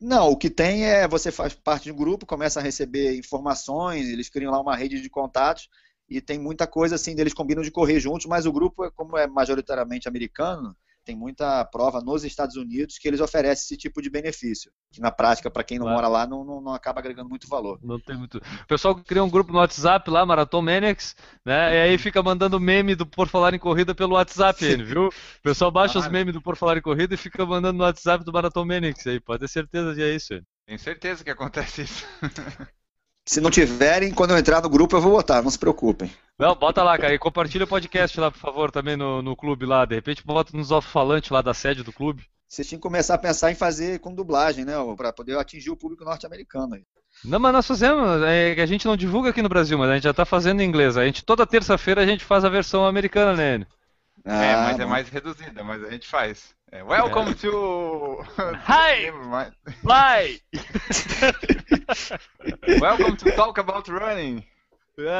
Não, 0.00 0.30
o 0.30 0.36
que 0.36 0.48
tem 0.48 0.84
é 0.84 1.06
você 1.06 1.30
faz 1.30 1.52
parte 1.54 1.84
de 1.84 1.92
um 1.92 1.96
grupo, 1.96 2.24
começa 2.24 2.60
a 2.60 2.62
receber 2.62 3.18
informações, 3.18 4.08
eles 4.08 4.30
criam 4.30 4.52
lá 4.52 4.60
uma 4.60 4.76
rede 4.76 5.02
de 5.02 5.10
contatos 5.10 5.68
e 6.08 6.20
tem 6.20 6.38
muita 6.38 6.66
coisa 6.66 6.94
assim, 6.94 7.14
eles 7.18 7.34
combinam 7.34 7.62
de 7.62 7.70
correr 7.70 8.00
juntos, 8.00 8.26
mas 8.26 8.46
o 8.46 8.52
grupo, 8.52 8.90
como 8.92 9.18
é 9.18 9.26
majoritariamente 9.26 10.08
americano, 10.08 10.74
tem 11.08 11.16
muita 11.16 11.64
prova 11.64 12.02
nos 12.02 12.22
Estados 12.22 12.54
Unidos 12.54 12.98
que 12.98 13.08
eles 13.08 13.18
oferecem 13.18 13.64
esse 13.64 13.78
tipo 13.78 14.02
de 14.02 14.10
benefício. 14.10 14.70
Que 14.92 15.00
na 15.00 15.10
prática, 15.10 15.50
para 15.50 15.64
quem 15.64 15.78
não 15.78 15.86
claro. 15.86 15.96
mora 15.96 16.08
lá, 16.08 16.26
não, 16.26 16.44
não, 16.44 16.60
não, 16.60 16.74
acaba 16.74 17.00
agregando 17.00 17.30
muito 17.30 17.48
valor. 17.48 17.78
Não 17.82 17.98
tem 17.98 18.14
muito. 18.14 18.36
O 18.36 18.66
pessoal 18.66 18.94
cria 18.94 19.24
um 19.24 19.30
grupo 19.30 19.50
no 19.50 19.58
WhatsApp 19.58 20.10
lá, 20.10 20.26
Marathon 20.26 20.60
Maniacs, 20.60 21.16
né? 21.46 21.74
E 21.74 21.80
aí 21.80 21.96
fica 21.96 22.22
mandando 22.22 22.60
meme 22.60 22.94
do 22.94 23.06
Por 23.06 23.26
Falar 23.26 23.54
em 23.54 23.58
Corrida 23.58 23.94
pelo 23.94 24.16
WhatsApp, 24.16 24.62
viu? 24.84 25.06
O 25.06 25.42
pessoal 25.42 25.70
baixa 25.70 25.98
ah, 25.98 26.02
os 26.02 26.08
memes 26.08 26.34
do 26.34 26.42
Por 26.42 26.56
Falar 26.56 26.76
em 26.76 26.82
Corrida 26.82 27.14
e 27.14 27.16
fica 27.16 27.46
mandando 27.46 27.78
no 27.78 27.84
WhatsApp 27.84 28.22
do 28.22 28.30
Marathon 28.30 28.66
Maniacs 28.66 29.06
aí. 29.06 29.18
Pode 29.18 29.40
ter 29.40 29.48
certeza 29.48 29.94
de 29.94 30.02
é 30.02 30.14
isso? 30.14 30.34
Tenho 30.66 30.78
certeza 30.78 31.24
que 31.24 31.30
acontece 31.30 31.82
isso. 31.82 32.06
Se 33.28 33.42
não 33.42 33.50
tiverem, 33.50 34.10
quando 34.10 34.30
eu 34.30 34.38
entrar 34.38 34.62
no 34.62 34.70
grupo 34.70 34.96
eu 34.96 35.02
vou 35.02 35.12
botar, 35.12 35.42
não 35.42 35.50
se 35.50 35.58
preocupem. 35.58 36.10
Não, 36.38 36.54
bota 36.54 36.82
lá, 36.82 36.96
cara, 36.96 37.12
e 37.12 37.18
compartilha 37.18 37.66
o 37.66 37.68
podcast 37.68 38.18
lá, 38.18 38.30
por 38.30 38.38
favor, 38.38 38.70
também 38.70 38.96
no, 38.96 39.20
no 39.20 39.36
clube 39.36 39.66
lá. 39.66 39.84
De 39.84 39.96
repente 39.96 40.24
bota 40.24 40.56
nos 40.56 40.72
alto-falantes 40.72 41.28
lá 41.28 41.42
da 41.42 41.52
sede 41.52 41.82
do 41.82 41.92
clube. 41.92 42.24
Vocês 42.48 42.66
tinham 42.66 42.78
que 42.78 42.82
começar 42.82 43.16
a 43.16 43.18
pensar 43.18 43.52
em 43.52 43.54
fazer 43.54 43.98
com 43.98 44.14
dublagem, 44.14 44.64
né? 44.64 44.72
Para 44.96 45.12
poder 45.12 45.36
atingir 45.36 45.68
o 45.68 45.76
público 45.76 46.06
norte-americano. 46.06 46.80
Não, 47.22 47.38
mas 47.38 47.52
nós 47.52 47.66
fazemos, 47.66 48.22
é 48.22 48.58
a 48.58 48.66
gente 48.66 48.86
não 48.86 48.96
divulga 48.96 49.28
aqui 49.28 49.42
no 49.42 49.48
Brasil, 49.50 49.76
mas 49.76 49.90
a 49.90 49.94
gente 49.96 50.04
já 50.04 50.12
está 50.12 50.24
fazendo 50.24 50.62
em 50.62 50.66
inglês. 50.66 50.96
A 50.96 51.04
gente, 51.04 51.22
toda 51.22 51.46
terça-feira 51.46 52.00
a 52.00 52.06
gente 52.06 52.24
faz 52.24 52.46
a 52.46 52.48
versão 52.48 52.86
americana, 52.86 53.34
né? 53.34 53.66
Ah, 54.24 54.42
é, 54.42 54.56
mas 54.56 54.76
bom. 54.78 54.82
é 54.84 54.86
mais 54.86 55.08
reduzida, 55.10 55.62
mas 55.62 55.84
a 55.84 55.90
gente 55.90 56.08
faz. 56.08 56.54
É, 56.70 56.82
welcome 56.82 57.30
é. 57.30 57.34
to. 57.34 58.22
Hi! 58.66 59.10
Fly! 59.80 60.38
welcome 62.78 63.16
to 63.16 63.32
Talk 63.32 63.58
About 63.58 63.90
Running. 63.90 64.44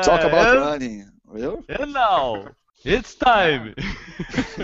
Talk 0.02 0.24
About 0.24 0.48
and, 0.48 0.60
Running. 0.60 1.06
Viu? 1.32 1.64
And 1.70 1.94
now, 1.94 2.54
it's 2.84 3.14
time! 3.14 3.74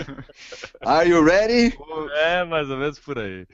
Are 0.85 1.07
you 1.07 1.23
ready? 1.23 1.75
É, 2.17 2.43
mais 2.43 2.69
ou 2.69 2.77
menos 2.77 2.99
por 2.99 3.17
aí. 3.17 3.47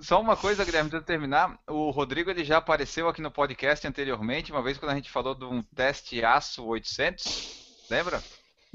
Só 0.00 0.20
uma 0.20 0.36
coisa, 0.36 0.64
Guilherme, 0.64 0.88
antes 0.88 0.98
de 0.98 1.06
terminar, 1.06 1.56
o 1.68 1.90
Rodrigo 1.90 2.28
ele 2.28 2.44
já 2.44 2.56
apareceu 2.56 3.08
aqui 3.08 3.22
no 3.22 3.30
podcast 3.30 3.86
anteriormente, 3.86 4.50
uma 4.50 4.62
vez 4.62 4.78
quando 4.78 4.90
a 4.90 4.96
gente 4.96 5.12
falou 5.12 5.34
de 5.34 5.44
um 5.44 5.62
teste 5.76 6.24
aço 6.24 6.64
800, 6.64 7.86
lembra? 7.88 8.20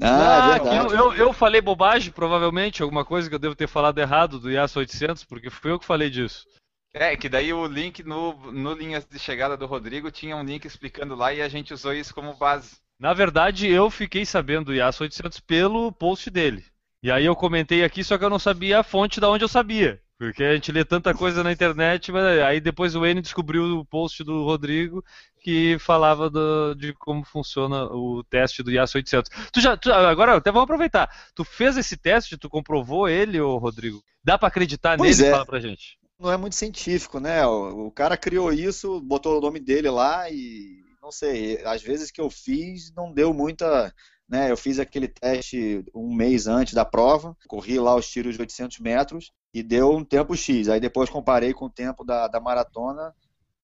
Ah, 0.02 0.56
é 0.56 0.78
eu, 0.78 0.90
eu, 0.90 1.12
eu, 1.14 1.32
falei 1.32 1.60
bobagem, 1.60 2.12
provavelmente, 2.12 2.82
alguma 2.82 3.04
coisa 3.04 3.28
que 3.28 3.34
eu 3.34 3.38
devo 3.38 3.54
ter 3.54 3.68
falado 3.68 3.98
errado 3.98 4.40
do 4.40 4.50
IAS 4.50 4.76
800, 4.76 5.24
porque 5.24 5.50
fui 5.50 5.70
eu 5.70 5.78
que 5.78 5.86
falei 5.86 6.10
disso. 6.10 6.44
É, 6.92 7.16
que 7.16 7.28
daí 7.28 7.52
o 7.52 7.66
link 7.66 8.02
no, 8.02 8.52
no 8.52 8.72
Linhas 8.72 9.04
de 9.04 9.18
Chegada 9.18 9.56
do 9.56 9.66
Rodrigo 9.66 10.10
tinha 10.10 10.36
um 10.36 10.44
link 10.44 10.64
explicando 10.64 11.14
lá 11.14 11.32
e 11.32 11.42
a 11.42 11.48
gente 11.48 11.74
usou 11.74 11.92
isso 11.92 12.14
como 12.14 12.34
base. 12.34 12.76
Na 12.98 13.12
verdade, 13.12 13.68
eu 13.68 13.90
fiquei 13.90 14.24
sabendo 14.24 14.66
do 14.66 14.74
IAS 14.74 15.00
800 15.00 15.40
pelo 15.40 15.90
post 15.92 16.30
dele. 16.30 16.64
E 17.02 17.10
aí 17.10 17.24
eu 17.24 17.36
comentei 17.36 17.84
aqui, 17.84 18.02
só 18.02 18.16
que 18.16 18.24
eu 18.24 18.30
não 18.30 18.38
sabia 18.38 18.80
a 18.80 18.84
fonte 18.84 19.20
da 19.20 19.28
onde 19.28 19.44
eu 19.44 19.48
sabia. 19.48 20.00
Porque 20.18 20.44
a 20.44 20.54
gente 20.54 20.70
lê 20.70 20.84
tanta 20.84 21.12
coisa 21.12 21.42
na 21.42 21.52
internet, 21.52 22.12
mas 22.12 22.24
aí 22.40 22.60
depois 22.60 22.94
o 22.94 23.04
N 23.04 23.20
descobriu 23.20 23.78
o 23.78 23.84
post 23.84 24.22
do 24.22 24.44
Rodrigo 24.44 25.04
que 25.40 25.76
falava 25.78 26.30
do, 26.30 26.74
de 26.74 26.94
como 26.94 27.24
funciona 27.24 27.84
o 27.84 28.24
teste 28.24 28.62
do 28.62 28.70
IAS 28.70 28.94
800. 28.94 29.30
Tu 29.52 29.60
já, 29.60 29.76
tu, 29.76 29.92
agora 29.92 30.36
até 30.36 30.50
vamos 30.50 30.64
aproveitar. 30.64 31.10
Tu 31.34 31.44
fez 31.44 31.76
esse 31.76 31.96
teste, 31.96 32.38
tu 32.38 32.48
comprovou 32.48 33.08
ele, 33.08 33.40
ô 33.40 33.58
Rodrigo? 33.58 34.02
Dá 34.22 34.38
para 34.38 34.48
acreditar 34.48 34.96
pois 34.96 35.18
nele? 35.18 35.28
É. 35.28 35.32
Fala 35.32 35.46
pra 35.46 35.60
gente. 35.60 35.98
Não 36.18 36.30
é 36.30 36.36
muito 36.36 36.54
científico, 36.54 37.18
né? 37.18 37.44
O, 37.44 37.88
o 37.88 37.90
cara 37.90 38.16
criou 38.16 38.52
isso, 38.52 39.00
botou 39.00 39.36
o 39.36 39.40
nome 39.40 39.60
dele 39.60 39.90
lá 39.90 40.30
e 40.30 40.82
não 41.02 41.10
sei. 41.12 41.60
Às 41.66 41.82
vezes 41.82 42.10
que 42.10 42.20
eu 42.20 42.30
fiz 42.30 42.90
não 42.94 43.12
deu 43.12 43.34
muita 43.34 43.92
né, 44.28 44.50
eu 44.50 44.56
fiz 44.56 44.78
aquele 44.78 45.08
teste 45.08 45.84
um 45.94 46.14
mês 46.14 46.46
antes 46.46 46.74
da 46.74 46.84
prova, 46.84 47.36
corri 47.46 47.78
lá 47.78 47.94
os 47.94 48.08
tiros 48.08 48.34
de 48.34 48.40
800 48.40 48.78
metros 48.78 49.32
e 49.52 49.62
deu 49.62 49.90
um 49.90 50.04
tempo 50.04 50.36
X. 50.36 50.68
Aí 50.68 50.80
depois 50.80 51.10
comparei 51.10 51.52
com 51.52 51.66
o 51.66 51.70
tempo 51.70 52.04
da, 52.04 52.26
da 52.26 52.40
maratona, 52.40 53.14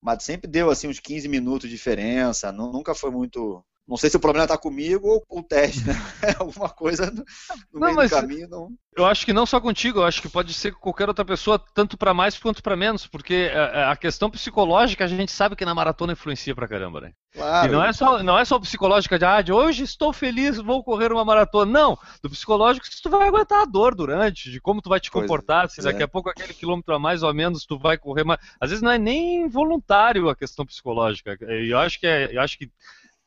mas 0.01 0.23
sempre 0.23 0.51
deu 0.51 0.70
assim 0.70 0.88
uns 0.88 1.01
15 1.01 1.29
minutos 1.29 1.68
de 1.68 1.75
diferença, 1.75 2.53
nunca 2.53 2.94
foi 2.94 3.11
muito 3.11 3.64
Não 3.90 3.96
sei 3.96 4.09
se 4.09 4.16
o 4.16 4.20
problema 4.20 4.44
está 4.44 4.57
comigo 4.57 5.09
ou 5.29 5.40
o 5.40 5.42
teste, 5.42 5.85
né? 5.85 5.94
Alguma 6.38 6.68
coisa 6.68 7.07
no, 7.11 7.24
no 7.72 7.81
Não, 7.81 7.81
meio 7.88 7.96
mas- 7.96 8.11
do 8.11 8.16
caminho 8.16 8.48
não. 8.48 8.68
Eu 8.96 9.07
acho 9.07 9.24
que 9.24 9.33
não 9.33 9.46
só 9.46 9.61
contigo, 9.61 10.00
eu 10.00 10.05
acho 10.05 10.20
que 10.20 10.29
pode 10.29 10.53
ser 10.53 10.72
com 10.72 10.81
qualquer 10.81 11.09
outra 11.09 11.24
pessoa, 11.24 11.62
tanto 11.74 11.96
pra 11.96 12.12
mais 12.12 12.37
quanto 12.37 12.61
pra 12.62 12.76
menos, 12.76 13.07
porque 13.07 13.50
a, 13.55 13.92
a 13.92 13.96
questão 13.96 14.29
psicológica 14.29 15.05
a 15.05 15.09
gente 15.09 15.31
sabe 15.31 15.55
que 15.57 15.64
na 15.64 15.74
maratona 15.74 16.12
influencia 16.12 16.55
pra 16.57 16.66
caramba, 16.68 17.00
né? 17.00 17.12
Claro. 17.33 17.68
E 17.68 17.70
não 17.70 17.85
é 17.85 17.92
só, 17.92 18.22
não 18.22 18.37
é 18.38 18.44
só 18.44 18.59
psicológica 18.59 19.16
de, 19.18 19.24
ah, 19.24 19.40
de 19.42 19.53
hoje 19.53 19.85
estou 19.85 20.12
feliz, 20.12 20.57
vou 20.59 20.83
correr 20.83 21.12
uma 21.12 21.24
maratona. 21.24 21.70
Não, 21.70 21.98
do 22.22 22.29
psicológico 22.29 22.85
se 22.87 23.00
tu 23.00 23.09
vai 23.09 23.29
aguentar 23.29 23.62
a 23.62 23.64
dor 23.64 23.94
durante, 23.94 24.50
de 24.50 24.61
como 24.61 24.83
tu 24.83 24.88
vai 24.88 24.98
te 25.00 25.09
Pois 25.11 25.22
comportar, 25.22 25.70
se 25.70 25.81
é. 25.81 25.85
daqui 25.85 26.03
a 26.03 26.09
pouco 26.09 26.29
aquele 26.29 26.53
quilômetro 26.53 26.92
a 26.94 26.98
mais 26.98 27.22
ou 27.22 27.33
menos 27.33 27.64
tu 27.64 27.79
vai 27.79 27.96
correr 27.96 28.24
mais. 28.24 28.40
Às 28.61 28.70
vezes 28.70 28.83
não 28.83 28.90
é 28.90 28.98
nem 28.98 29.48
voluntário 29.48 30.29
a 30.29 30.35
questão 30.37 30.66
psicológica. 30.66 31.38
E 31.48 31.70
eu 31.72 31.79
acho 31.79 31.98
que 32.00 32.07
é, 32.09 32.37
eu 32.37 32.40
acho 32.42 32.59
que 32.59 32.68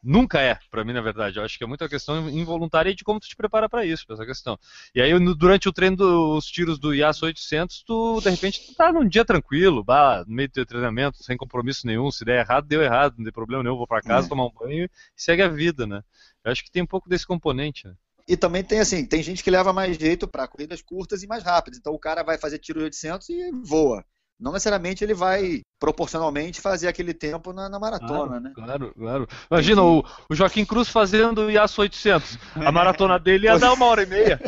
nunca 0.03 0.41
é, 0.41 0.59
pra 0.69 0.83
mim, 0.83 0.93
na 0.93 1.01
verdade. 1.01 1.37
Eu 1.37 1.43
acho 1.43 1.57
que 1.57 1.63
é 1.63 1.67
muita 1.67 1.87
questão 1.87 2.29
involuntária 2.29 2.89
e 2.89 2.95
de 2.95 3.03
como 3.03 3.19
tu 3.19 3.27
te 3.27 3.35
prepara 3.35 3.69
pra 3.69 3.85
isso, 3.85 4.05
pra 4.05 4.15
essa 4.15 4.25
questão. 4.25 4.59
E 4.93 5.01
aí, 5.01 5.13
durante 5.35 5.69
o 5.69 5.73
treino 5.73 5.95
dos 5.95 6.45
tiros 6.45 6.77
do 6.77 6.93
IAS 6.93 7.21
800, 7.23 7.83
tu, 7.83 8.19
de 8.21 8.29
repente, 8.29 8.67
tu 8.67 8.75
tá 8.75 8.91
num 8.91 9.07
dia 9.07 9.23
tranquilo, 9.23 9.83
bah, 9.83 10.23
no 10.27 10.35
meio 10.35 10.49
do 10.49 10.53
teu 10.53 10.65
treinamento, 10.65 11.23
sem 11.23 11.37
compromisso 11.37 11.87
nenhum. 11.87 12.11
Se 12.11 12.25
der 12.25 12.39
errado, 12.45 12.67
deu 12.67 12.81
errado, 12.81 13.15
não 13.17 13.23
tem 13.23 13.33
problema 13.33 13.63
nenhum, 13.63 13.77
vou 13.77 13.87
pra 13.87 14.01
casa, 14.01 14.27
É. 14.27 14.29
tomar 14.29 14.45
um 14.45 14.51
banho 14.51 14.85
e 14.85 14.89
segue 15.15 15.41
a 15.41 15.47
vida, 15.47 15.87
né? 15.87 16.01
Eu 16.43 16.51
acho 16.51 16.63
que 16.63 16.71
tem 16.71 16.83
um 16.83 16.87
pouco 16.87 17.07
desse 17.07 17.25
componente, 17.25 17.87
né? 17.87 17.93
E 18.27 18.37
também 18.37 18.63
tem 18.63 18.79
assim, 18.79 19.05
tem 19.05 19.21
gente 19.21 19.43
que 19.43 19.51
leva 19.51 19.73
mais 19.73 19.97
jeito 19.97 20.27
para 20.27 20.47
corridas 20.47 20.81
curtas 20.81 21.23
e 21.23 21.27
mais 21.27 21.43
rápidas. 21.43 21.77
Então 21.77 21.93
o 21.93 21.99
cara 21.99 22.23
vai 22.23 22.37
fazer 22.37 22.57
tiro 22.57 22.79
de 22.79 22.85
800 22.85 23.29
e 23.29 23.51
voa. 23.63 24.03
Não 24.43 24.51
necessariamente 24.51 25.05
ele 25.05 25.13
vai 25.13 25.61
proporcionalmente 25.79 26.59
fazer 26.59 26.89
aquele 26.89 27.13
tempo 27.13 27.53
na, 27.53 27.69
na 27.69 27.79
maratona, 27.79 28.41
né? 28.41 28.51
Claro, 28.53 28.93
claro. 28.93 29.25
Imagina 29.49 29.81
o, 29.81 30.03
o 30.29 30.35
Joaquim 30.35 30.65
Cruz 30.65 30.89
fazendo 30.89 31.43
o 31.43 31.49
IAS 31.49 31.79
800. 31.79 32.37
A 32.57 32.69
maratona 32.69 33.17
dele 33.17 33.45
ia 33.45 33.57
dar 33.57 33.71
uma 33.71 33.85
hora 33.85 34.03
e 34.03 34.05
meia. 34.05 34.41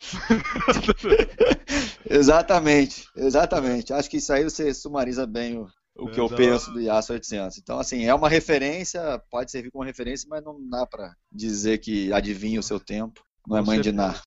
Exatamente, 2.08 3.08
exatamente. 3.16 3.92
Acho 3.92 4.08
que 4.08 4.18
isso 4.18 4.32
aí 4.32 4.44
você 4.44 4.72
sumariza 4.72 5.26
bem 5.26 5.58
o, 5.58 5.68
o 5.96 6.08
que 6.08 6.20
eu 6.20 6.28
penso 6.28 6.72
do 6.72 6.80
IAS 6.80 7.10
800. 7.10 7.58
Então, 7.58 7.78
assim, 7.78 8.04
é 8.04 8.14
uma 8.14 8.28
referência, 8.28 9.20
pode 9.30 9.50
servir 9.50 9.70
como 9.70 9.84
referência, 9.84 10.26
mas 10.30 10.42
não 10.42 10.56
dá 10.68 10.86
para 10.86 11.14
dizer 11.30 11.78
que 11.78 12.12
adivinha 12.12 12.60
o 12.60 12.62
seu 12.62 12.80
tempo. 12.80 13.22
Não 13.46 13.58
é 13.58 13.62
mãe 13.62 13.80
de 13.80 13.92
nada. 13.92 14.20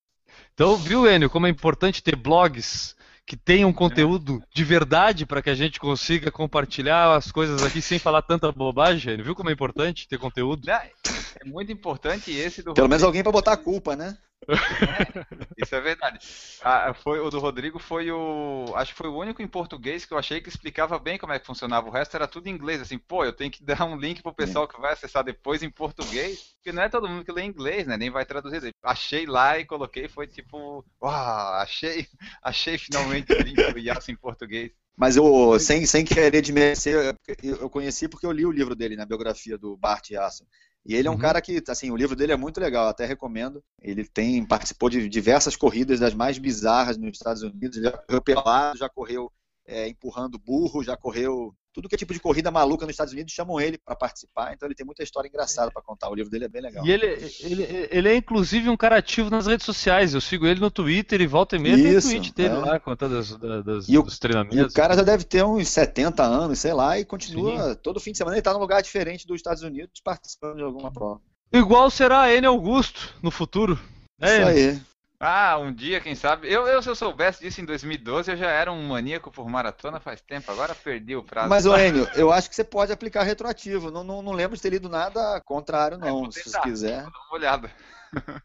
Então, 0.54 0.76
viu, 0.76 1.08
Enio, 1.08 1.30
como 1.30 1.48
é 1.48 1.50
importante 1.50 2.04
ter 2.04 2.15
blogs 2.15 2.95
que 3.29 3.37
tenham 3.37 3.71
conteúdo 3.71 4.41
de 4.51 4.63
verdade 4.63 5.23
para 5.23 5.39
que 5.39 5.51
a 5.51 5.55
gente 5.55 5.79
consiga 5.79 6.31
compartilhar 6.31 7.15
as 7.15 7.31
coisas 7.31 7.61
aqui 7.61 7.79
sem 7.79 7.99
falar 7.99 8.23
tanta 8.23 8.51
bobagem? 8.51 9.21
Viu 9.21 9.35
como 9.35 9.51
é 9.51 9.53
importante 9.53 10.07
ter 10.07 10.17
conteúdo? 10.17 10.67
É 10.67 11.45
muito 11.45 11.71
importante 11.71 12.31
esse 12.31 12.63
do 12.63 12.73
Pelo 12.73 12.89
menos 12.89 13.03
alguém 13.03 13.21
para 13.21 13.31
botar 13.31 13.53
a 13.53 13.57
culpa, 13.57 13.95
né? 13.95 14.17
Isso 15.58 15.75
é 15.75 15.82
verdade. 15.82 16.19
Ah, 16.62 16.93
foi, 16.93 17.19
o 17.19 17.30
do 17.30 17.39
Rodrigo 17.39 17.78
foi 17.80 18.12
o. 18.12 18.65
Acho 18.75 18.91
que 18.91 18.97
foi 18.97 19.10
o 19.10 19.17
único 19.17 19.41
em 19.41 19.47
português 19.47 20.06
que 20.06 20.13
eu 20.13 20.17
achei 20.17 20.41
que 20.41 20.49
explicava 20.49 20.97
bem 20.97 21.17
como 21.17 21.34
é 21.34 21.39
que 21.39 21.45
funcionava. 21.45 21.88
O 21.88 21.91
resto 21.91 22.15
era 22.15 22.28
tudo 22.28 22.47
em 22.47 22.52
inglês. 22.52 22.82
Assim, 22.82 22.97
pô, 22.97 23.25
eu 23.25 23.34
tenho 23.34 23.52
que 23.52 23.63
dar 23.65 23.84
um 23.86 23.97
link 23.97 24.21
pro 24.21 24.34
pessoal 24.34 24.67
que 24.67 24.80
vai 24.80 24.93
acessar 24.93 25.23
depois 25.23 25.62
em 25.62 25.69
português. 25.69 26.56
Porque 26.56 26.71
não 26.71 26.84
é 26.84 26.89
todo 26.89 27.08
mundo 27.08 27.25
que 27.25 27.32
lê 27.32 27.43
inglês, 27.43 27.86
né? 27.86 27.97
Nem 27.97 28.10
vai 28.10 28.25
traduzir. 28.25 28.73
Achei 28.84 29.25
lá 29.25 29.60
e 29.60 29.65
coloquei. 29.65 30.08
Foi 30.08 30.28
tipo. 30.28 30.86
Uau, 31.02 31.54
achei, 31.56 32.08
achei 32.41 32.78
finalmente 32.78 33.32
o 33.34 33.41
link 33.41 33.73
do 33.73 33.80
Yas 33.80 34.08
em 34.10 34.15
português. 34.15 34.71
Mas 34.99 35.15
eu, 35.15 35.58
sem, 35.60 35.86
sem 35.86 36.04
querer 36.04 36.41
desmerecer, 36.41 37.15
eu, 37.41 37.56
eu 37.56 37.69
conheci 37.69 38.10
porque 38.10 38.25
eu 38.25 38.34
li 38.34 38.45
o 38.45 38.52
livro 38.52 38.75
dele 38.75 38.97
na 38.97 39.06
biografia 39.06 39.58
do 39.58 39.78
Bart 39.78 40.10
Yasso. 40.10 40.45
E 40.85 40.95
ele 40.95 41.07
é 41.07 41.11
um 41.11 41.15
Uhum. 41.15 41.19
cara 41.19 41.41
que, 41.41 41.61
assim, 41.67 41.91
o 41.91 41.95
livro 41.95 42.15
dele 42.15 42.31
é 42.31 42.37
muito 42.37 42.59
legal, 42.59 42.87
até 42.87 43.05
recomendo. 43.05 43.63
Ele 43.81 44.05
tem 44.07 44.45
participou 44.45 44.89
de 44.89 45.07
diversas 45.09 45.55
corridas 45.55 45.99
das 45.99 46.13
mais 46.13 46.37
bizarras 46.37 46.97
nos 46.97 47.11
Estados 47.11 47.43
Unidos. 47.43 47.77
Ele 47.77 47.85
já 47.85 47.97
correu 47.97 48.21
pelado, 48.21 48.77
já 48.77 48.89
correu 48.89 49.31
é, 49.65 49.87
empurrando 49.87 50.39
burro, 50.39 50.83
já 50.83 50.97
correu 50.97 51.53
tudo 51.79 51.87
que 51.87 51.95
é 51.95 51.97
tipo 51.97 52.13
de 52.13 52.19
corrida 52.19 52.51
maluca 52.51 52.85
nos 52.85 52.91
Estados 52.93 53.13
Unidos 53.13 53.31
chamam 53.33 53.59
ele 53.59 53.77
para 53.77 53.95
participar. 53.95 54.53
Então 54.53 54.67
ele 54.67 54.75
tem 54.75 54.85
muita 54.85 55.01
história 55.01 55.29
engraçada 55.29 55.71
para 55.71 55.81
contar. 55.81 56.09
O 56.09 56.15
livro 56.15 56.29
dele 56.29 56.45
é 56.45 56.49
bem 56.49 56.61
legal. 56.61 56.85
E 56.85 56.91
ele, 56.91 57.05
ele, 57.39 57.87
ele 57.89 58.09
é 58.09 58.15
inclusive 58.15 58.67
um 58.69 58.75
cara 58.75 58.97
ativo 58.97 59.29
nas 59.29 59.47
redes 59.47 59.65
sociais. 59.65 60.13
Eu 60.13 60.19
sigo 60.21 60.45
ele 60.45 60.59
no 60.59 60.69
Twitter 60.69 61.21
e 61.21 61.27
volta 61.27 61.55
e 61.55 61.59
meia 61.59 61.75
tem 61.77 61.93
Isso, 61.93 62.09
tweet 62.09 62.33
dele 62.33 62.55
é. 62.55 62.57
lá 62.57 62.79
contando 62.79 63.15
das, 63.15 63.29
das, 63.63 63.87
E 63.87 63.97
o- 63.97 64.03
dos 64.03 64.15
E 64.15 64.19
treinamentos. 64.19 64.73
o 64.73 64.75
cara 64.75 64.95
já 64.95 65.03
deve 65.03 65.23
ter 65.23 65.43
uns 65.43 65.67
70 65.69 66.23
anos, 66.23 66.59
sei 66.59 66.73
lá, 66.73 66.99
e 66.99 67.05
continua 67.05 67.75
todo 67.75 67.99
fim 67.99 68.11
de 68.11 68.17
semana 68.17 68.35
ele 68.35 68.41
tá 68.41 68.51
num 68.53 68.59
lugar 68.59 68.81
diferente 68.83 69.25
dos 69.25 69.37
Estados 69.37 69.63
Unidos 69.63 70.01
participando 70.03 70.57
de 70.57 70.63
alguma 70.63 70.91
prova. 70.91 71.21
Igual 71.53 71.89
será 71.89 72.21
a 72.23 72.33
N 72.33 72.45
Augusto 72.45 73.15
no 73.23 73.31
futuro. 73.31 73.79
É, 74.21 74.37
Isso 74.37 74.47
aí. 74.47 74.81
Ah, 75.21 75.58
um 75.58 75.73
dia, 75.73 75.99
quem 75.99 76.15
sabe. 76.15 76.49
Eu, 76.49 76.65
eu, 76.65 76.82
se 76.82 76.89
eu 76.89 76.95
soubesse 76.95 77.41
disso 77.41 77.60
em 77.60 77.65
2012, 77.65 78.32
eu 78.32 78.38
já 78.38 78.49
era 78.49 78.71
um 78.71 78.88
maníaco 78.88 79.29
por 79.29 79.49
maratona 79.49 79.99
faz 79.99 80.21
tempo. 80.21 80.49
Agora 80.49 80.73
perdi 80.73 81.13
o 81.13 81.21
prazo. 81.21 81.49
Mas, 81.49 81.65
ô 81.65 81.75
Enio, 81.77 82.08
eu 82.15 82.32
acho 82.32 82.49
que 82.49 82.55
você 82.55 82.63
pode 82.63 82.93
aplicar 82.93 83.23
retroativo. 83.23 83.91
Não, 83.91 84.01
não, 84.01 84.21
não 84.21 84.32
lembro 84.32 84.55
de 84.55 84.62
ter 84.62 84.69
lido 84.69 84.88
nada 84.88 85.41
contrário, 85.41 85.95
É, 85.95 85.99
não. 85.99 86.21
vou 86.21 86.32
Se 86.32 86.43
você 86.43 86.62
quiser. 86.62 87.03
Dá 87.03 87.10
uma 87.10 87.34
olhada. 87.34 87.69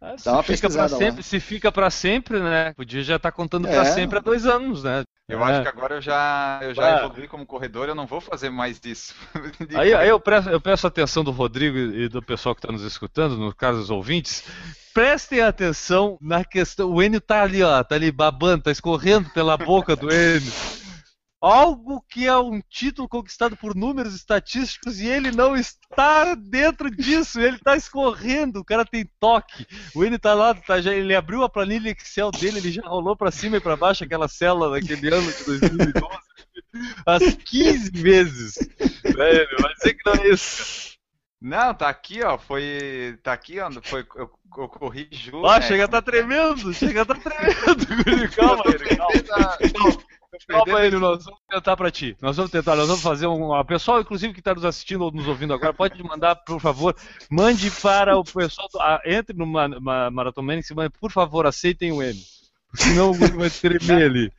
Ah, 0.01 0.19
se 0.19 0.25
Dá 0.25 0.33
uma 0.33 0.43
fica 0.43 0.69
pra 0.69 0.83
lá. 0.83 0.89
sempre, 0.89 1.23
se 1.23 1.39
fica 1.41 1.71
pra 1.71 1.91
sempre, 1.91 2.41
né? 2.41 2.75
Podia 2.75 3.03
já 3.05 3.17
estar 3.17 3.31
contando 3.31 3.69
pra 3.69 3.83
É. 3.83 3.85
sempre 3.85 4.19
há 4.19 4.21
dois 4.21 4.45
anos, 4.45 4.83
né? 4.83 5.05
Eu 5.29 5.41
É. 5.41 5.53
acho 5.53 5.63
que 5.63 5.69
agora 5.69 5.95
eu 5.95 6.03
já, 6.03 6.59
eu 6.61 6.75
já 6.75 6.97
Ah. 7.03 7.05
evolui 7.05 7.29
como 7.29 7.47
corredor, 7.47 7.89
eu 7.89 7.95
não 7.95 8.07
vou 8.07 8.21
fazer 8.21 8.51
mais 8.51 8.81
disso. 8.81 9.15
Aí, 9.75 9.95
aí 9.95 10.09
eu, 10.09 10.19
peço, 10.21 10.51
eu 10.51 10.61
peço 10.61 10.87
a 10.87 10.89
atenção 10.89 11.23
do 11.25 11.31
Rodrigo 11.31 11.79
e 11.79 12.09
do 12.09 12.21
pessoal 12.21 12.53
que 12.55 12.59
está 12.59 12.71
nos 12.73 12.83
escutando, 12.83 13.37
no 13.39 13.55
caso 13.55 13.79
dos 13.79 13.91
ouvintes, 13.91 14.45
prestem 14.95 15.41
atenção 15.41 16.17
na 16.21 16.45
questão. 16.45 16.91
O 16.91 17.03
Enio 17.03 17.21
tá 17.21 17.43
ali, 17.43 17.63
ó, 17.63 17.83
tá 17.83 17.97
ali 17.97 18.13
babando, 18.13 18.63
tá 18.63 18.71
escorrendo 18.71 19.29
pela 19.31 19.57
boca 19.57 19.97
do 19.97 20.09
Enio. 20.11 20.53
Algo 21.41 22.03
que 22.09 22.27
é 22.27 22.39
um 22.39 22.63
título 22.71 23.07
conquistado 23.07 23.55
por 23.55 23.75
números 23.75 24.15
estatísticos 24.15 24.99
e 24.99 25.07
ele 25.07 25.31
não 25.31 25.55
está 25.55 26.35
dentro 26.35 26.91
disso, 26.91 27.39
ele 27.39 27.57
está 27.57 27.77
escorrendo, 27.77 28.61
o 28.61 28.65
cara 28.65 28.83
tem 28.83 29.07
toque. 29.21 29.67
O 29.95 30.03
Enio 30.03 30.19
tá 30.19 30.33
lá, 30.33 30.55
tá, 30.55 30.81
já, 30.81 30.95
ele 30.95 31.15
abriu 31.15 31.43
a 31.43 31.51
planilha 31.51 31.91
Excel 31.91 32.31
dele, 32.31 32.59
ele 32.59 32.73
já 32.73 32.83
rolou 32.83 33.15
para 33.15 33.31
cima 33.31 33.59
e 33.59 33.61
para 33.61 33.77
baixo 33.77 34.05
aquela 34.05 34.29
célula 34.29 34.71
daquele 34.71 35.13
ano 35.13 35.31
de 35.31 35.45
2012 35.45 36.25
às 37.05 37.35
15 37.35 37.91
vezes. 37.91 38.55
Velho, 39.03 39.49
vai 39.61 39.75
dizer 39.75 39.95
que 39.95 40.07
não 40.07 40.15
é 40.15 40.29
isso. 40.29 40.94
Não, 41.45 41.75
tá 41.75 41.91
aqui, 41.91 42.23
ó. 42.23 42.39
Foi. 42.39 43.19
Tá 43.23 43.35
aqui, 43.35 43.61
ó. 43.61 43.71
Foi, 43.83 44.01
eu, 44.17 44.31
eu 44.57 44.69
corri 44.69 45.07
junto. 45.13 45.45
Ó, 45.45 45.61
chega 45.61 45.85
a 45.85 45.89
tá 45.89 46.01
tremendo, 46.01 46.73
chega 46.73 47.03
a 47.03 47.05
tá 47.05 47.15
tremendo. 47.15 47.85
Guri, 48.03 48.29
Calma, 48.31 48.63
ele, 48.69 48.97
calma. 48.97 49.99
Calma 50.49 50.79
aí, 50.79 50.91
nós 50.91 51.25
vamos 51.27 51.41
tentar 51.51 51.77
pra 51.77 51.91
ti. 51.91 52.17
Nós 52.21 52.39
vamos 52.39 52.51
tentar, 52.51 52.75
nós 52.77 52.89
vamos 52.89 53.03
fazer 53.03 53.27
um. 53.27 53.51
O 53.51 53.65
pessoal, 53.65 54.01
inclusive, 54.01 54.33
que 54.33 54.41
está 54.41 54.55
nos 54.55 54.65
assistindo 54.65 55.03
ou 55.03 55.13
nos 55.13 55.29
ouvindo 55.29 55.53
agora, 55.53 55.75
pode 55.75 56.03
mandar, 56.03 56.35
por 56.37 56.59
favor, 56.59 56.97
mande 57.31 57.71
para 57.71 58.17
o 58.17 58.25
pessoal. 58.25 58.67
do- 58.73 58.81
entre 59.11 59.37
no 59.37 59.45
Ma- 59.47 59.69
e 60.71 60.75
mande, 60.75 60.91
por 60.99 61.13
favor, 61.13 61.47
aceitem 61.47 61.93
o 61.93 62.03
M. 62.03 62.19
Senão 62.75 63.11
o 63.11 63.19
Guri 63.19 63.33
vai 63.37 63.51
tremer 63.51 64.03
ali. 64.07 64.33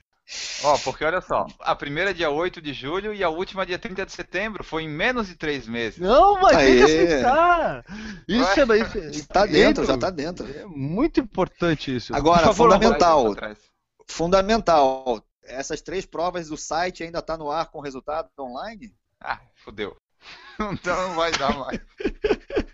Ó, 0.64 0.78
porque 0.80 1.06
olha 1.06 1.22
só. 1.22 1.46
A 1.60 1.76
primeira 1.76 2.10
é 2.10 2.14
dia 2.14 2.30
8 2.30 2.62
de 2.62 2.74
julho 2.74 3.14
e 3.14 3.24
a 3.24 3.30
última 3.30 3.62
é 3.64 3.66
dia 3.68 3.80
30 3.80 4.06
de 4.06 4.12
setembro. 4.12 4.64
Foi 4.64 4.84
em 4.84 4.90
menos 4.90 5.28
de 5.28 5.36
três 5.36 5.68
meses. 5.68 6.00
Não, 6.00 6.42
mas 6.42 6.58
tem 6.58 6.78
que 6.78 6.84
Aê. 6.84 7.06
aceitar. 7.06 7.86
Isso 8.28 8.60
é, 8.74 8.78
isso 8.80 9.22
é- 9.22 9.26
Tá 9.32 9.46
dentro, 9.46 9.86
já 9.86 9.98
tá 9.98 10.10
dentro. 10.10 10.48
É 10.50 10.66
muito 10.66 11.20
importante 11.20 11.96
isso. 11.96 12.16
Agora, 12.16 12.46
favor, 12.48 12.72
fundamental. 12.72 13.36
Fundamental. 14.08 15.24
Essas 15.44 15.82
três 15.82 16.06
provas 16.06 16.50
do 16.50 16.58
site 16.58 17.04
ainda 17.04 17.22
tá 17.22 17.38
no 17.38 17.52
ar 17.52 17.68
com 17.68 17.80
resultado 17.80 18.28
online? 18.40 18.96
Ah, 19.22 19.40
fodeu. 19.54 19.96
Então 20.60 20.96
não 21.10 21.16
vai 21.16 21.32
dar 21.34 21.56
mais. 21.56 21.80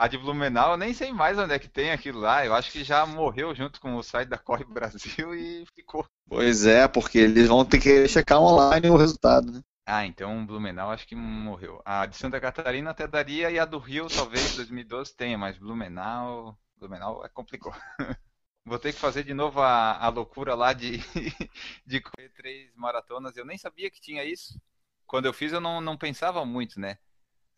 A 0.00 0.08
de 0.08 0.16
Blumenau, 0.16 0.70
eu 0.70 0.76
nem 0.78 0.94
sei 0.94 1.12
mais 1.12 1.38
onde 1.38 1.52
é 1.52 1.58
que 1.58 1.68
tem 1.68 1.90
aquilo 1.90 2.20
lá. 2.20 2.46
Eu 2.46 2.54
acho 2.54 2.72
que 2.72 2.82
já 2.82 3.04
morreu 3.04 3.54
junto 3.54 3.78
com 3.78 3.96
o 3.96 4.02
site 4.02 4.30
da 4.30 4.38
Corre 4.38 4.64
Brasil 4.64 5.34
e 5.34 5.66
ficou. 5.74 6.06
Pois 6.26 6.64
é, 6.64 6.88
porque 6.88 7.18
eles 7.18 7.48
vão 7.48 7.66
ter 7.66 7.78
que 7.78 8.08
checar 8.08 8.40
online 8.40 8.88
o 8.88 8.96
resultado, 8.96 9.52
né? 9.52 9.60
Ah, 9.84 10.06
então 10.06 10.46
Blumenau 10.46 10.90
acho 10.90 11.06
que 11.06 11.14
morreu. 11.14 11.82
A 11.84 12.06
de 12.06 12.16
Santa 12.16 12.40
Catarina 12.40 12.92
até 12.92 13.06
daria 13.06 13.50
e 13.50 13.58
a 13.58 13.66
do 13.66 13.78
Rio 13.78 14.08
talvez 14.08 14.56
2012 14.56 15.14
tenha, 15.14 15.36
mas 15.36 15.58
Blumenau, 15.58 16.58
Blumenau 16.78 17.22
é 17.22 17.28
complicou. 17.28 17.74
Vou 18.64 18.78
ter 18.78 18.94
que 18.94 18.98
fazer 18.98 19.22
de 19.22 19.34
novo 19.34 19.60
a, 19.60 19.98
a 19.98 20.08
loucura 20.08 20.54
lá 20.54 20.72
de, 20.72 20.96
de 21.84 22.00
correr 22.00 22.30
três 22.30 22.74
maratonas. 22.74 23.36
Eu 23.36 23.44
nem 23.44 23.58
sabia 23.58 23.90
que 23.90 24.00
tinha 24.00 24.24
isso. 24.24 24.58
Quando 25.06 25.26
eu 25.26 25.34
fiz 25.34 25.52
eu 25.52 25.60
não, 25.60 25.78
não 25.78 25.98
pensava 25.98 26.42
muito, 26.46 26.80
né? 26.80 26.96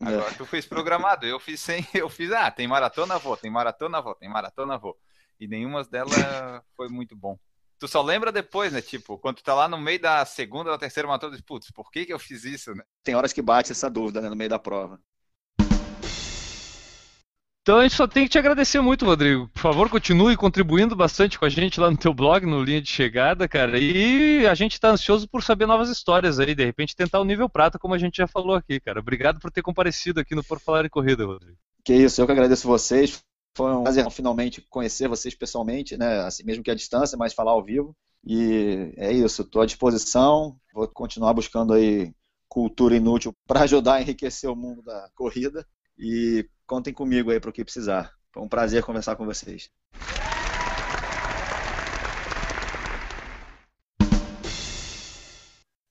Agora 0.09 0.33
tu 0.33 0.45
fez 0.45 0.65
programado, 0.65 1.25
eu 1.25 1.39
fiz 1.39 1.59
sem, 1.59 1.85
eu 1.93 2.09
fiz, 2.09 2.31
ah, 2.31 2.49
tem 2.51 2.67
maratona, 2.67 3.17
vou, 3.17 3.37
tem 3.37 3.51
maratona, 3.51 4.01
vou, 4.01 4.15
tem 4.15 4.29
maratona, 4.29 4.77
vou. 4.77 4.97
E 5.39 5.47
nenhuma 5.47 5.83
delas 5.83 6.13
foi 6.75 6.87
muito 6.89 7.15
bom. 7.15 7.37
tu 7.79 7.87
só 7.87 8.01
lembra 8.01 8.31
depois, 8.31 8.71
né? 8.71 8.81
Tipo, 8.81 9.17
quando 9.17 9.37
tu 9.37 9.43
tá 9.43 9.53
lá 9.53 9.67
no 9.67 9.77
meio 9.77 10.01
da 10.01 10.25
segunda 10.25 10.69
ou 10.69 10.75
da 10.75 10.79
terceira 10.79 11.07
maratona, 11.07 11.31
tu 11.31 11.35
diz, 11.35 11.45
putz, 11.45 11.71
por 11.71 11.91
que 11.91 12.05
que 12.05 12.13
eu 12.13 12.19
fiz 12.19 12.43
isso, 12.43 12.73
né? 12.73 12.83
Tem 13.03 13.15
horas 13.15 13.33
que 13.33 13.41
bate 13.41 13.71
essa 13.71 13.89
dúvida 13.89 14.21
né, 14.21 14.29
no 14.29 14.35
meio 14.35 14.49
da 14.49 14.59
prova. 14.59 14.99
Então 17.63 17.77
a 17.79 17.83
gente 17.83 17.95
só 17.95 18.05
tem 18.05 18.25
que 18.25 18.29
te 18.29 18.37
agradecer 18.37 18.81
muito, 18.81 19.05
Rodrigo. 19.05 19.47
Por 19.47 19.61
favor, 19.61 19.89
continue 19.89 20.35
contribuindo 20.35 20.97
bastante 20.97 21.39
com 21.39 21.45
a 21.45 21.49
gente 21.49 21.79
lá 21.79 21.89
no 21.89 21.95
teu 21.95 22.13
blog, 22.13 22.45
no 22.45 22.61
Linha 22.61 22.81
de 22.81 22.89
Chegada, 22.89 23.47
cara. 23.47 23.79
E 23.79 24.45
a 24.45 24.53
gente 24.53 24.77
tá 24.77 24.89
ansioso 24.89 25.29
por 25.29 25.41
saber 25.41 25.65
novas 25.65 25.87
histórias 25.87 26.41
aí, 26.41 26.53
de 26.53 26.65
repente 26.65 26.93
tentar 26.93 27.21
o 27.21 27.23
nível 27.23 27.47
prata, 27.47 27.79
como 27.79 27.93
a 27.93 27.97
gente 27.97 28.17
já 28.17 28.27
falou 28.27 28.53
aqui, 28.53 28.81
cara. 28.81 28.99
Obrigado 28.99 29.39
por 29.39 29.49
ter 29.49 29.61
comparecido 29.61 30.19
aqui 30.19 30.35
no 30.35 30.43
Por 30.43 30.59
Falar 30.59 30.83
em 30.83 30.89
Corrida, 30.89 31.25
Rodrigo. 31.25 31.57
Que 31.85 31.93
isso, 31.93 32.19
eu 32.19 32.25
que 32.25 32.33
agradeço 32.33 32.67
vocês. 32.67 33.23
Foi 33.55 33.73
um 33.73 33.83
prazer 33.83 34.11
finalmente 34.11 34.59
conhecer 34.69 35.07
vocês 35.07 35.33
pessoalmente, 35.33 35.95
né? 35.95 36.19
Assim, 36.19 36.43
mesmo 36.43 36.65
que 36.65 36.71
à 36.71 36.75
distância, 36.75 37.17
mas 37.17 37.33
falar 37.33 37.51
ao 37.51 37.63
vivo. 37.63 37.95
E 38.25 38.93
é 38.97 39.13
isso, 39.13 39.41
estou 39.41 39.61
à 39.61 39.65
disposição. 39.65 40.57
Vou 40.73 40.85
continuar 40.89 41.33
buscando 41.33 41.71
aí 41.71 42.11
cultura 42.49 42.93
inútil 42.97 43.33
para 43.47 43.61
ajudar 43.61 43.93
a 43.93 44.01
enriquecer 44.01 44.49
o 44.49 44.55
mundo 44.55 44.81
da 44.81 45.09
corrida. 45.15 45.65
E 45.97 46.47
contem 46.65 46.93
comigo 46.93 47.31
aí 47.31 47.39
para 47.39 47.49
o 47.49 47.53
que 47.53 47.63
precisar. 47.63 48.11
Foi 48.31 48.41
um 48.41 48.49
prazer 48.49 48.83
conversar 48.83 49.15
com 49.15 49.25
vocês. 49.25 49.69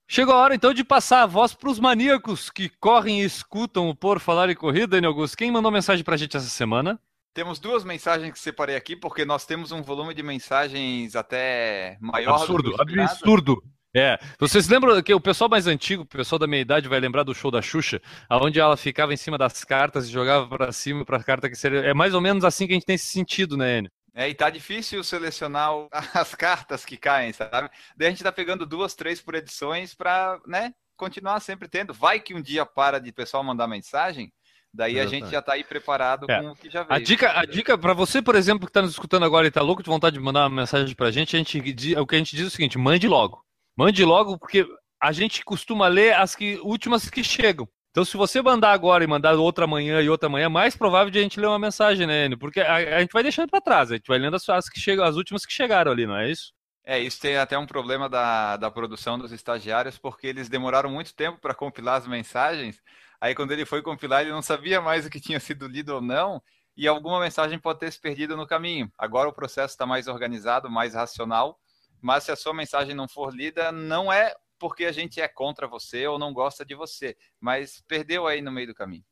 Chegou 0.08 0.34
a 0.34 0.38
hora 0.38 0.54
então 0.54 0.74
de 0.74 0.84
passar 0.84 1.22
a 1.22 1.26
voz 1.26 1.54
para 1.54 1.70
os 1.70 1.80
maníacos 1.80 2.50
que 2.50 2.68
correm 2.68 3.22
e 3.22 3.24
escutam 3.24 3.88
o 3.88 3.96
Por 3.96 4.20
Falar 4.20 4.50
em 4.50 4.54
Corrida, 4.54 4.88
Daniel 4.88 5.12
Augusto. 5.12 5.38
Quem 5.38 5.50
mandou 5.50 5.72
mensagem 5.72 6.04
para 6.04 6.16
a 6.16 6.18
gente 6.18 6.36
essa 6.36 6.50
semana? 6.50 7.00
Temos 7.32 7.58
duas 7.58 7.82
mensagens 7.82 8.30
que 8.30 8.38
separei 8.38 8.76
aqui, 8.76 8.94
porque 8.94 9.24
nós 9.24 9.46
temos 9.46 9.72
um 9.72 9.80
volume 9.80 10.12
de 10.12 10.22
mensagens 10.22 11.16
até 11.16 11.96
maior 11.98 12.34
absurdo, 12.34 12.72
do 12.72 12.84
que 12.84 13.00
absurdo. 13.00 13.62
É, 13.94 14.18
vocês 14.38 14.68
lembram 14.68 15.00
que 15.02 15.12
o 15.12 15.20
pessoal 15.20 15.50
mais 15.50 15.66
antigo, 15.66 16.02
o 16.02 16.06
pessoal 16.06 16.38
da 16.38 16.46
meia 16.46 16.62
idade 16.62 16.88
vai 16.88 16.98
lembrar 16.98 17.24
do 17.24 17.34
show 17.34 17.50
da 17.50 17.60
Xuxa, 17.60 18.00
onde 18.30 18.58
ela 18.58 18.76
ficava 18.76 19.12
em 19.12 19.18
cima 19.18 19.36
das 19.36 19.64
cartas 19.64 20.08
e 20.08 20.12
jogava 20.12 20.48
para 20.48 20.72
cima 20.72 21.04
para 21.04 21.18
a 21.18 21.22
carta 21.24 21.48
que 21.50 21.56
seria. 21.56 21.80
É 21.80 21.92
mais 21.92 22.14
ou 22.14 22.20
menos 22.20 22.42
assim 22.44 22.66
que 22.66 22.72
a 22.72 22.76
gente 22.76 22.86
tem 22.86 22.94
esse 22.94 23.06
sentido, 23.08 23.54
né, 23.56 23.78
Enio? 23.78 23.90
É, 24.14 24.28
e 24.28 24.34
tá 24.34 24.48
difícil 24.50 25.02
selecionar 25.04 25.70
as 26.14 26.34
cartas 26.34 26.84
que 26.84 26.96
caem, 26.96 27.32
sabe? 27.32 27.68
Daí 27.96 28.08
a 28.08 28.10
gente 28.10 28.22
tá 28.22 28.32
pegando 28.32 28.64
duas, 28.66 28.94
três 28.94 29.20
por 29.20 29.34
edições 29.34 29.94
pra, 29.94 30.38
né, 30.46 30.72
continuar 30.96 31.40
sempre 31.40 31.68
tendo. 31.68 31.92
Vai 31.92 32.18
que 32.20 32.34
um 32.34 32.40
dia 32.40 32.64
para 32.64 32.98
de 32.98 33.12
pessoal 33.12 33.44
mandar 33.44 33.66
mensagem, 33.68 34.32
daí 34.72 34.98
a 35.00 35.06
gente 35.06 35.30
já 35.30 35.42
tá 35.42 35.52
aí 35.52 35.64
preparado 35.64 36.30
É. 36.30 36.40
com 36.40 36.50
o 36.50 36.56
que 36.56 36.70
já 36.70 36.80
A 36.88 36.94
veio. 36.94 37.04
dica, 37.04 37.38
a 37.38 37.44
dica 37.44 37.76
para 37.76 37.92
você, 37.92 38.22
por 38.22 38.34
exemplo, 38.36 38.66
que 38.66 38.70
está 38.70 38.80
nos 38.80 38.92
escutando 38.92 39.24
agora 39.26 39.46
e 39.46 39.48
está 39.48 39.60
louco 39.60 39.82
de 39.82 39.90
vontade 39.90 40.16
de 40.16 40.22
mandar 40.22 40.46
uma 40.46 40.62
mensagem 40.62 40.94
para 40.94 41.08
a 41.08 41.10
gente, 41.12 41.36
a 41.36 41.38
gente 41.38 41.58
o 41.98 42.06
que 42.06 42.14
a 42.14 42.18
gente 42.18 42.34
diz 42.36 42.46
é 42.46 42.48
o 42.48 42.50
seguinte: 42.50 42.78
mande 42.78 43.06
logo. 43.06 43.42
Mande 43.76 44.04
logo, 44.04 44.38
porque 44.38 44.66
a 45.00 45.12
gente 45.12 45.44
costuma 45.44 45.88
ler 45.88 46.14
as 46.14 46.34
que, 46.34 46.60
últimas 46.62 47.08
que 47.08 47.24
chegam. 47.24 47.68
Então, 47.90 48.04
se 48.04 48.16
você 48.16 48.40
mandar 48.40 48.72
agora 48.72 49.04
e 49.04 49.06
mandar 49.06 49.34
outra 49.34 49.66
manhã 49.66 50.00
e 50.00 50.08
outra 50.08 50.28
manhã, 50.28 50.46
é 50.46 50.48
mais 50.48 50.74
provável 50.74 51.10
de 51.10 51.18
a 51.18 51.22
gente 51.22 51.38
ler 51.38 51.48
uma 51.48 51.58
mensagem, 51.58 52.06
né, 52.06 52.24
Enio? 52.24 52.38
Porque 52.38 52.60
a, 52.60 52.96
a 52.96 53.00
gente 53.00 53.12
vai 53.12 53.22
deixando 53.22 53.50
para 53.50 53.60
trás, 53.60 53.90
a 53.90 53.96
gente 53.96 54.06
vai 54.06 54.18
lendo 54.18 54.34
as, 54.34 54.48
as 54.48 54.68
que 54.68 54.80
chegam, 54.80 55.04
as 55.04 55.16
últimas 55.16 55.44
que 55.44 55.52
chegaram 55.52 55.92
ali, 55.92 56.06
não 56.06 56.16
é 56.16 56.30
isso? 56.30 56.54
É, 56.84 56.98
isso 56.98 57.20
tem 57.20 57.36
até 57.36 57.56
um 57.58 57.66
problema 57.66 58.08
da, 58.08 58.56
da 58.56 58.70
produção 58.70 59.18
dos 59.18 59.30
estagiários, 59.30 59.98
porque 59.98 60.26
eles 60.26 60.48
demoraram 60.48 60.90
muito 60.90 61.14
tempo 61.14 61.38
para 61.38 61.54
compilar 61.54 61.96
as 61.96 62.06
mensagens. 62.06 62.80
Aí, 63.20 63.34
quando 63.34 63.52
ele 63.52 63.66
foi 63.66 63.82
compilar, 63.82 64.22
ele 64.22 64.32
não 64.32 64.42
sabia 64.42 64.80
mais 64.80 65.04
o 65.04 65.10
que 65.10 65.20
tinha 65.20 65.38
sido 65.38 65.68
lido 65.68 65.94
ou 65.94 66.00
não, 66.00 66.42
e 66.76 66.88
alguma 66.88 67.20
mensagem 67.20 67.58
pode 67.58 67.78
ter 67.78 67.92
se 67.92 68.00
perdido 68.00 68.36
no 68.36 68.46
caminho. 68.46 68.90
Agora 68.96 69.28
o 69.28 69.34
processo 69.34 69.74
está 69.74 69.84
mais 69.84 70.08
organizado, 70.08 70.70
mais 70.70 70.94
racional, 70.94 71.58
mas 72.02 72.24
se 72.24 72.32
a 72.32 72.36
sua 72.36 72.52
mensagem 72.52 72.94
não 72.94 73.08
for 73.08 73.34
lida, 73.34 73.70
não 73.70 74.12
é 74.12 74.34
porque 74.58 74.84
a 74.84 74.92
gente 74.92 75.20
é 75.20 75.28
contra 75.28 75.66
você 75.66 76.06
ou 76.06 76.18
não 76.18 76.32
gosta 76.32 76.64
de 76.64 76.74
você, 76.74 77.16
mas 77.40 77.82
perdeu 77.88 78.26
aí 78.26 78.42
no 78.42 78.52
meio 78.52 78.66
do 78.66 78.74
caminho. 78.74 79.04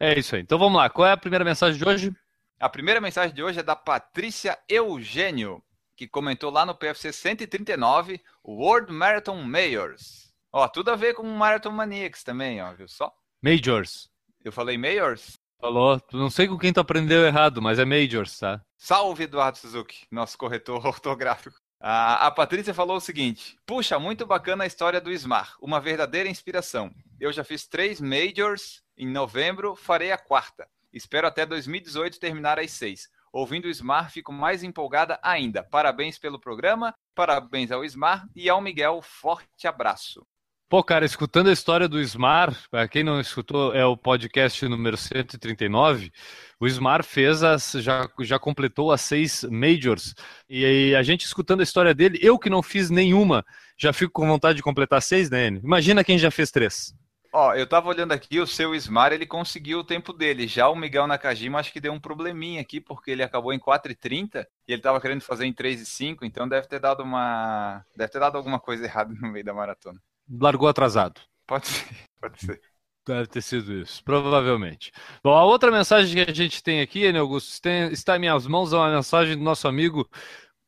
É 0.00 0.18
isso 0.18 0.34
aí. 0.34 0.42
Então 0.42 0.58
vamos 0.58 0.78
lá. 0.78 0.88
Qual 0.88 1.06
é 1.06 1.12
a 1.12 1.16
primeira 1.16 1.44
mensagem 1.44 1.78
de 1.78 1.86
hoje? 1.86 2.12
A 2.58 2.68
primeira 2.68 3.00
mensagem 3.00 3.34
de 3.34 3.42
hoje 3.42 3.60
é 3.60 3.62
da 3.62 3.76
Patrícia 3.76 4.58
Eugênio, 4.68 5.62
que 5.96 6.08
comentou 6.08 6.50
lá 6.50 6.64
no 6.64 6.74
PFC 6.74 7.12
139, 7.12 8.20
o 8.42 8.54
World 8.54 8.92
Marathon 8.92 9.42
Mayors. 9.42 10.32
Ó, 10.52 10.66
tudo 10.66 10.90
a 10.90 10.96
ver 10.96 11.14
com 11.14 11.22
Marathon 11.24 11.70
Maniacs 11.70 12.22
também, 12.22 12.62
ó, 12.62 12.72
viu 12.72 12.88
só? 12.88 13.12
Majors. 13.42 14.08
Eu 14.44 14.52
falei 14.52 14.78
Mayors? 14.78 15.38
Falou. 15.60 16.00
Não 16.12 16.30
sei 16.30 16.48
com 16.48 16.56
quem 16.56 16.72
tu 16.72 16.80
aprendeu 16.80 17.26
errado, 17.26 17.60
mas 17.60 17.78
é 17.78 17.84
Majors, 17.84 18.38
tá? 18.38 18.60
Salve, 18.76 19.24
Eduardo 19.24 19.58
Suzuki, 19.58 20.06
nosso 20.10 20.38
corretor 20.38 20.84
ortográfico. 20.86 21.56
A, 21.80 22.26
a 22.26 22.30
Patrícia 22.30 22.74
falou 22.74 22.96
o 22.96 23.00
seguinte: 23.00 23.56
Puxa, 23.64 23.98
muito 23.98 24.26
bacana 24.26 24.64
a 24.64 24.66
história 24.66 25.00
do 25.00 25.12
Smar, 25.12 25.56
uma 25.60 25.80
verdadeira 25.80 26.28
inspiração. 26.28 26.90
Eu 27.20 27.32
já 27.32 27.44
fiz 27.44 27.66
três 27.66 28.00
Majors 28.00 28.82
em 28.96 29.08
novembro, 29.08 29.76
farei 29.76 30.10
a 30.10 30.18
quarta. 30.18 30.68
Espero 30.92 31.26
até 31.26 31.46
2018 31.46 32.18
terminar 32.18 32.58
as 32.58 32.72
seis. 32.72 33.08
Ouvindo 33.32 33.66
o 33.66 33.70
Smar, 33.70 34.10
fico 34.10 34.32
mais 34.32 34.64
empolgada 34.64 35.20
ainda. 35.22 35.62
Parabéns 35.62 36.18
pelo 36.18 36.40
programa, 36.40 36.94
parabéns 37.14 37.70
ao 37.70 37.84
Smar 37.84 38.26
e 38.34 38.48
ao 38.48 38.60
Miguel. 38.60 39.00
Forte 39.02 39.68
abraço. 39.68 40.26
Pô, 40.68 40.84
cara, 40.84 41.06
escutando 41.06 41.48
a 41.48 41.52
história 41.52 41.88
do 41.88 41.98
Smar, 41.98 42.54
para 42.70 42.86
quem 42.86 43.02
não 43.02 43.18
escutou, 43.18 43.74
é 43.74 43.86
o 43.86 43.96
podcast 43.96 44.68
número 44.68 44.98
139. 44.98 46.12
O 46.60 46.66
Smar 46.66 47.02
fez 47.02 47.42
as, 47.42 47.72
já, 47.72 48.06
já 48.20 48.38
completou 48.38 48.92
as 48.92 49.00
seis 49.00 49.44
majors. 49.44 50.14
E 50.46 50.94
a 50.94 51.02
gente 51.02 51.24
escutando 51.24 51.60
a 51.60 51.62
história 51.62 51.94
dele, 51.94 52.18
eu 52.20 52.38
que 52.38 52.50
não 52.50 52.62
fiz 52.62 52.90
nenhuma, 52.90 53.46
já 53.78 53.94
fico 53.94 54.12
com 54.12 54.28
vontade 54.28 54.56
de 54.56 54.62
completar 54.62 55.00
seis, 55.00 55.30
né, 55.30 55.46
Enio? 55.46 55.62
Imagina 55.64 56.04
quem 56.04 56.18
já 56.18 56.30
fez 56.30 56.50
três. 56.50 56.94
Ó, 57.32 57.54
eu 57.54 57.66
tava 57.66 57.88
olhando 57.88 58.12
aqui, 58.12 58.38
o 58.38 58.46
seu 58.46 58.74
Smar, 58.74 59.14
ele 59.14 59.24
conseguiu 59.24 59.78
o 59.78 59.84
tempo 59.84 60.12
dele. 60.12 60.46
Já 60.46 60.68
o 60.68 60.76
Miguel 60.76 61.06
Nakajima, 61.06 61.58
acho 61.58 61.72
que 61.72 61.80
deu 61.80 61.94
um 61.94 62.00
probleminha 62.00 62.60
aqui, 62.60 62.78
porque 62.78 63.10
ele 63.10 63.22
acabou 63.22 63.54
em 63.54 63.58
4h30 63.58 64.46
e 64.66 64.72
ele 64.74 64.82
tava 64.82 65.00
querendo 65.00 65.22
fazer 65.22 65.46
em 65.46 65.52
3h05, 65.52 66.18
então 66.24 66.46
deve 66.46 66.68
ter 66.68 66.78
dado 66.78 67.02
uma. 67.02 67.82
Deve 67.96 68.12
ter 68.12 68.18
dado 68.18 68.36
alguma 68.36 68.60
coisa 68.60 68.84
errada 68.86 69.14
no 69.14 69.32
meio 69.32 69.44
da 69.46 69.54
maratona. 69.54 69.98
Largou 70.30 70.68
atrasado. 70.68 71.20
Pode 71.46 71.66
ser, 71.66 71.86
pode 72.20 72.40
ser. 72.40 72.60
Deve 73.06 73.26
ter 73.26 73.40
sido 73.40 73.72
isso, 73.72 74.04
provavelmente. 74.04 74.92
Bom, 75.24 75.32
a 75.32 75.42
outra 75.44 75.70
mensagem 75.70 76.24
que 76.24 76.30
a 76.30 76.34
gente 76.34 76.62
tem 76.62 76.82
aqui, 76.82 77.06
Enio 77.06 77.22
Augusto, 77.22 77.60
tem- 77.62 77.90
está 77.90 78.16
em 78.16 78.20
minhas 78.20 78.46
mãos, 78.46 78.72
é 78.72 78.76
uma 78.76 78.94
mensagem 78.94 79.34
do 79.36 79.42
nosso 79.42 79.66
amigo 79.66 80.06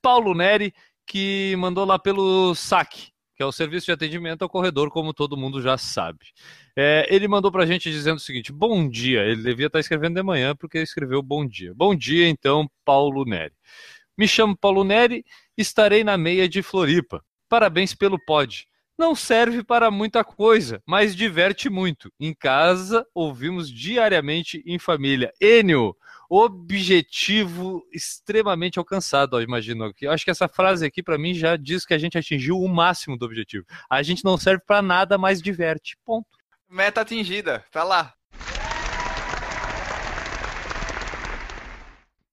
Paulo 0.01 0.35
Neri, 0.35 0.73
que 1.07 1.55
mandou 1.59 1.85
lá 1.85 1.99
pelo 1.99 2.55
SAC, 2.55 3.09
que 3.37 3.43
é 3.43 3.47
o 3.47 3.53
Serviço 3.53 3.87
de 3.87 3.93
Atendimento 3.93 4.43
ao 4.43 4.49
Corredor, 4.49 4.91
como 4.91 5.13
todo 5.13 5.37
mundo 5.37 5.61
já 5.61 5.77
sabe. 5.77 6.27
É, 6.77 7.07
ele 7.15 7.29
mandou 7.29 7.53
para 7.53 7.65
a 7.65 7.67
gente 7.67 7.91
dizendo 7.91 8.17
o 8.17 8.21
seguinte: 8.21 8.53
Bom 8.53 8.89
dia. 8.89 9.21
Ele 9.23 9.43
devia 9.43 9.67
estar 9.67 9.81
escrevendo 9.81 10.15
de 10.15 10.23
manhã, 10.23 10.55
porque 10.57 10.79
escreveu 10.79 11.23
bom 11.23 11.47
dia. 11.47 11.75
Bom 11.75 11.95
dia, 11.95 12.29
então, 12.29 12.71
Paulo 12.85 13.25
Neri. 13.25 13.53
Me 14.17 14.29
chamo 14.29 14.57
Paulo 14.57 14.85
Neri, 14.85 15.25
estarei 15.57 16.05
na 16.05 16.17
meia 16.17 16.49
de 16.49 16.63
Floripa. 16.63 17.23
Parabéns 17.49 17.95
pelo 17.95 18.19
pod. 18.25 18.67
Não 19.01 19.15
serve 19.15 19.65
para 19.65 19.91
muita 19.91 20.23
coisa, 20.23 20.83
mas 20.87 21.17
diverte 21.17 21.71
muito. 21.71 22.13
Em 22.21 22.35
casa, 22.35 23.07
ouvimos 23.15 23.73
diariamente 23.73 24.63
em 24.67 24.79
família. 24.79 25.33
Enio, 25.41 25.97
objetivo 26.29 27.83
extremamente 27.91 28.79
alcançado, 28.79 29.39
ó, 29.39 29.41
imagino. 29.41 29.91
Eu 30.03 30.13
acho 30.13 30.23
que 30.23 30.31
essa 30.31 30.47
frase 30.47 30.85
aqui, 30.85 31.03
para 31.03 31.17
mim, 31.17 31.33
já 31.33 31.57
diz 31.57 31.87
que 31.87 31.95
a 31.95 31.99
gente 31.99 32.19
atingiu 32.19 32.59
o 32.59 32.69
máximo 32.69 33.17
do 33.17 33.25
objetivo. 33.25 33.65
A 33.89 34.03
gente 34.03 34.23
não 34.23 34.37
serve 34.37 34.63
para 34.67 34.83
nada, 34.83 35.17
mas 35.17 35.41
diverte. 35.41 35.97
Ponto. 36.05 36.29
Meta 36.69 37.01
atingida, 37.01 37.65
tá 37.73 37.83
lá. 37.83 38.13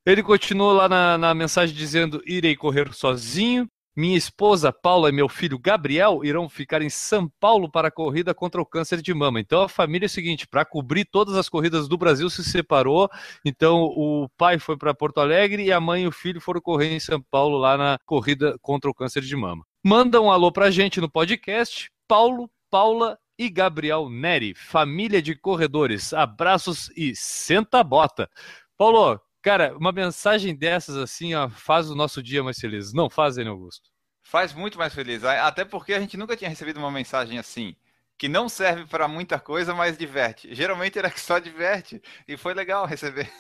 Ele 0.06 0.22
continuou 0.22 0.74
lá 0.74 0.90
na, 0.90 1.18
na 1.18 1.34
mensagem 1.34 1.74
dizendo: 1.74 2.22
irei 2.26 2.58
correr 2.58 2.94
sozinho. 2.94 3.70
Minha 3.98 4.16
esposa 4.16 4.72
Paula 4.72 5.10
e 5.10 5.12
meu 5.12 5.28
filho 5.28 5.58
Gabriel 5.58 6.24
irão 6.24 6.48
ficar 6.48 6.84
em 6.84 6.90
São 6.90 7.28
Paulo 7.40 7.68
para 7.68 7.88
a 7.88 7.92
corrida 7.92 8.32
contra 8.32 8.62
o 8.62 8.66
câncer 8.66 9.02
de 9.02 9.12
mama. 9.12 9.40
Então 9.40 9.64
a 9.64 9.68
família 9.68 10.06
é 10.06 10.08
o 10.08 10.10
seguinte: 10.10 10.46
para 10.48 10.64
cobrir 10.64 11.04
todas 11.04 11.36
as 11.36 11.50
corridas 11.50 11.88
do 11.88 11.98
Brasil 11.98 12.30
se 12.30 12.44
separou. 12.44 13.10
Então 13.44 13.86
o 13.86 14.30
pai 14.38 14.60
foi 14.60 14.78
para 14.78 14.94
Porto 14.94 15.20
Alegre 15.20 15.64
e 15.64 15.72
a 15.72 15.80
mãe 15.82 16.04
e 16.04 16.08
o 16.08 16.12
filho 16.12 16.40
foram 16.40 16.62
correr 16.62 16.94
em 16.94 17.00
São 17.00 17.20
Paulo 17.32 17.58
lá 17.58 17.76
na 17.76 17.98
corrida 18.06 18.56
contra 18.62 18.88
o 18.88 18.94
câncer 18.94 19.24
de 19.24 19.36
mama. 19.36 19.66
Manda 19.84 20.22
um 20.22 20.30
alô 20.30 20.52
para 20.52 20.68
a 20.68 20.72
gente 20.72 21.02
no 21.02 21.10
podcast. 21.10 21.90
Paulo, 22.08 22.52
Paula 22.70 23.18
e 23.36 23.50
Gabriel 23.50 24.12
Neri, 24.12 24.54
família 24.54 25.24
de 25.24 25.34
corredores. 25.34 26.14
Abraços 26.14 26.92
e 26.96 27.16
senta 27.16 27.80
a 27.80 27.84
bota. 27.84 28.30
Paulo, 28.78 29.20
Cara, 29.48 29.74
uma 29.78 29.94
mensagem 29.94 30.54
dessas 30.54 30.98
assim, 30.98 31.34
ó, 31.34 31.48
faz 31.48 31.90
o 31.90 31.96
nosso 31.96 32.22
dia 32.22 32.44
mais 32.44 32.60
feliz. 32.60 32.92
Não 32.92 33.10
fazem, 33.10 33.48
Augusto? 33.48 33.90
Faz 34.22 34.54
muito 34.54 34.78
mais 34.78 34.94
feliz. 34.94 35.24
Até 35.24 35.64
porque 35.64 35.94
a 35.94 36.02
gente 36.02 36.18
nunca 36.18 36.36
tinha 36.36 36.50
recebido 36.50 36.82
uma 36.82 36.92
mensagem 36.92 37.40
assim, 37.40 37.74
que 38.18 38.28
não 38.28 38.50
serve 38.50 38.86
para 38.86 39.08
muita 39.08 39.40
coisa, 39.40 39.74
mas 39.74 39.98
diverte. 39.98 40.54
Geralmente 40.54 41.00
era 41.00 41.10
que 41.10 41.22
só 41.22 41.40
diverte. 41.40 42.02
E 42.28 42.36
foi 42.36 42.54
legal 42.54 42.86
receber. 42.86 43.32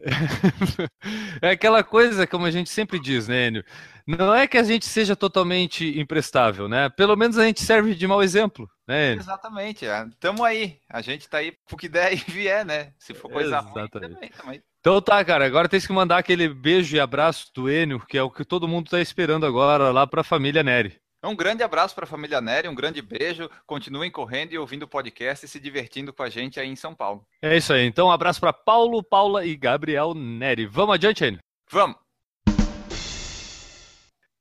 é 1.42 1.50
aquela 1.50 1.84
coisa, 1.84 2.26
como 2.26 2.46
a 2.46 2.50
gente 2.50 2.70
sempre 2.70 2.98
diz, 2.98 3.28
né, 3.28 3.48
Enio? 3.48 3.64
Não 4.06 4.34
é 4.34 4.46
que 4.46 4.56
a 4.56 4.62
gente 4.62 4.86
seja 4.86 5.14
totalmente 5.14 6.00
imprestável, 6.00 6.70
né? 6.70 6.88
Pelo 6.88 7.16
menos 7.16 7.36
a 7.36 7.44
gente 7.44 7.60
serve 7.60 7.94
de 7.94 8.06
mau 8.06 8.22
exemplo, 8.22 8.66
né? 8.88 9.12
Enio? 9.12 9.20
Exatamente. 9.20 9.84
é. 9.84 10.06
Tamo 10.18 10.42
aí. 10.42 10.80
A 10.88 11.02
gente 11.02 11.28
tá 11.28 11.36
aí 11.36 11.52
pro 11.68 11.76
que 11.76 11.86
der 11.86 12.14
e 12.14 12.16
vier, 12.16 12.64
né? 12.64 12.94
Se 12.98 13.12
for 13.12 13.30
coisa 13.30 13.60
ruim, 13.60 13.72
Exatamente. 13.72 14.14
também, 14.14 14.30
tamo 14.30 14.50
aí. 14.50 14.62
Então 14.84 15.00
tá, 15.00 15.24
cara, 15.24 15.46
agora 15.46 15.66
tem 15.66 15.80
que 15.80 15.90
mandar 15.94 16.18
aquele 16.18 16.46
beijo 16.46 16.94
e 16.94 17.00
abraço 17.00 17.50
do 17.54 17.70
Enio, 17.70 18.00
que 18.06 18.18
é 18.18 18.22
o 18.22 18.30
que 18.30 18.44
todo 18.44 18.68
mundo 18.68 18.90
tá 18.90 19.00
esperando 19.00 19.46
agora 19.46 19.90
lá 19.90 20.06
pra 20.06 20.22
família 20.22 20.62
Neri. 20.62 20.94
Um 21.24 21.34
grande 21.34 21.62
abraço 21.62 21.94
para 21.94 22.04
a 22.04 22.06
família 22.06 22.38
Nery, 22.38 22.68
um 22.68 22.74
grande 22.74 23.00
beijo. 23.00 23.48
Continuem 23.66 24.10
correndo 24.10 24.52
e 24.52 24.58
ouvindo 24.58 24.82
o 24.82 24.88
podcast 24.88 25.46
e 25.46 25.48
se 25.48 25.58
divertindo 25.58 26.12
com 26.12 26.22
a 26.22 26.28
gente 26.28 26.60
aí 26.60 26.68
em 26.68 26.76
São 26.76 26.94
Paulo. 26.94 27.24
É 27.40 27.56
isso 27.56 27.72
aí. 27.72 27.86
Então 27.86 28.08
um 28.08 28.12
abraço 28.12 28.38
pra 28.38 28.52
Paulo, 28.52 29.02
Paula 29.02 29.46
e 29.46 29.56
Gabriel 29.56 30.12
Neri. 30.12 30.66
Vamos 30.66 30.96
adiante, 30.96 31.24
Enio? 31.24 31.40
Vamos! 31.70 32.03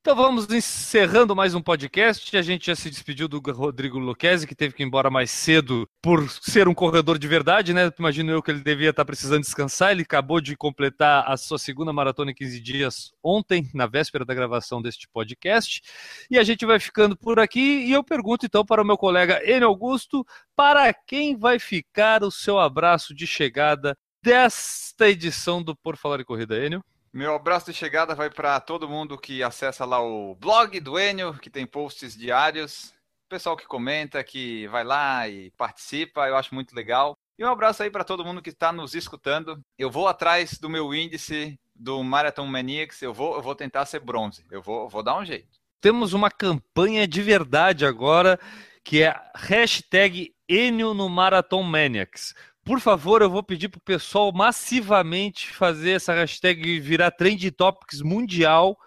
Então 0.06 0.18
vamos 0.18 0.50
encerrando 0.50 1.34
mais 1.34 1.56
um 1.56 1.62
podcast. 1.62 2.36
A 2.36 2.42
gente 2.42 2.66
já 2.66 2.76
se 2.76 2.90
despediu 2.90 3.26
do 3.26 3.40
Rodrigo 3.40 3.98
Luquezzi, 3.98 4.46
que 4.46 4.54
teve 4.54 4.74
que 4.74 4.84
ir 4.84 4.86
embora 4.86 5.10
mais 5.10 5.32
cedo 5.32 5.88
por 6.02 6.30
ser 6.30 6.68
um 6.68 6.74
corredor 6.74 7.18
de 7.18 7.26
verdade, 7.26 7.74
né? 7.74 7.90
Imagino 7.98 8.30
eu 8.30 8.44
que 8.44 8.52
ele 8.52 8.60
devia 8.60 8.90
estar 8.90 9.06
precisando 9.06 9.44
descansar. 9.44 9.92
Ele 9.92 10.02
acabou 10.02 10.42
de 10.42 10.58
completar 10.58 11.24
a 11.26 11.38
sua 11.38 11.58
segunda 11.58 11.94
maratona 11.94 12.32
em 12.32 12.34
15 12.34 12.60
dias 12.60 13.14
ontem, 13.24 13.70
na 13.74 13.88
véspera 13.88 14.26
da 14.26 14.34
gravação 14.34 14.82
deste 14.82 15.08
podcast. 15.08 15.82
E 16.30 16.38
a 16.38 16.44
gente 16.44 16.66
vai 16.66 16.82
ficando 16.82 17.16
por 17.16 17.40
aqui. 17.40 17.86
E 17.86 17.94
eu 17.94 18.04
pergunto 18.04 18.46
então 18.46 18.66
para 18.66 18.82
o 18.82 18.86
meu 18.86 18.98
colega 18.98 19.42
Enio 19.50 19.70
Augusto, 19.70 20.26
para 20.54 20.94
quem 20.94 21.38
vai 21.38 21.60
ficar 21.60 22.24
o 22.26 22.30
seu 22.30 22.60
abraço 22.60 23.16
de 23.16 23.26
chegada 23.26 23.98
desta 24.22 25.08
edição 25.08 25.64
do 25.64 25.74
Por 25.74 25.96
Falar 25.96 26.20
em 26.20 26.26
Corrida, 26.26 26.58
Enio? 26.58 26.84
Meu 27.14 27.36
abraço 27.36 27.72
de 27.72 27.78
chegada 27.78 28.16
vai 28.16 28.28
para 28.28 28.60
todo 28.60 28.90
mundo 28.90 29.20
que 29.20 29.44
acessa 29.44 29.86
lá 29.86 30.02
o 30.02 30.34
blog 30.34 30.80
do 30.80 31.00
Enio, 31.00 31.36
que 31.36 31.48
tem 31.48 31.64
posts 31.64 32.18
diários. 32.18 32.92
Pessoal 33.30 33.56
que 33.56 33.68
comenta, 33.68 34.24
que 34.24 34.68
vai 34.70 34.84
lá 34.84 35.30
e 35.30 35.52
participa, 35.52 36.28
eu 36.28 36.36
acho 36.36 36.56
muito 36.56 36.76
legal. 36.76 37.16
E 37.38 37.46
um 37.46 37.50
abraço 37.50 37.84
aí 37.84 37.92
para 37.92 38.04
todo 38.04 38.26
mundo 38.26 38.42
que 38.42 38.50
está 38.50 38.72
nos 38.72 38.96
escutando. 38.96 39.62
Eu 39.78 39.92
vou 39.92 40.08
atrás 40.08 40.58
do 40.58 40.68
meu 40.68 40.92
índice 40.92 41.56
do 41.76 42.04
Marathon 42.04 42.48
Maniacs, 42.48 43.04
eu 43.04 43.14
vou, 43.14 43.36
eu 43.36 43.44
vou 43.44 43.54
tentar 43.54 43.86
ser 43.86 44.00
bronze. 44.00 44.44
Eu 44.50 44.64
vou, 44.64 44.90
vou 44.90 45.04
dar 45.04 45.16
um 45.16 45.24
jeito. 45.24 45.60
temos 45.80 46.14
uma 46.14 46.32
campanha 46.32 47.08
de 47.08 47.22
verdade 47.22 47.86
agora, 47.86 48.40
que 48.84 49.04
é 49.04 49.16
hashtag 49.36 50.34
Enio 50.50 50.96
no 50.96 51.08
Marathon 51.08 51.62
Maniacs. 51.62 52.34
Por 52.64 52.80
favor, 52.80 53.22
eu 53.22 53.30
vou 53.30 53.44
pedir 53.44 53.68
pro 53.68 53.82
pessoal 53.82 54.32
massivamente 54.32 55.52
fazer 55.52 55.92
essa 55.92 56.14
hashtag 56.14 56.80
virar 56.80 57.12
trend 57.12 57.52
topics 57.52 58.02
mundial 58.02 58.78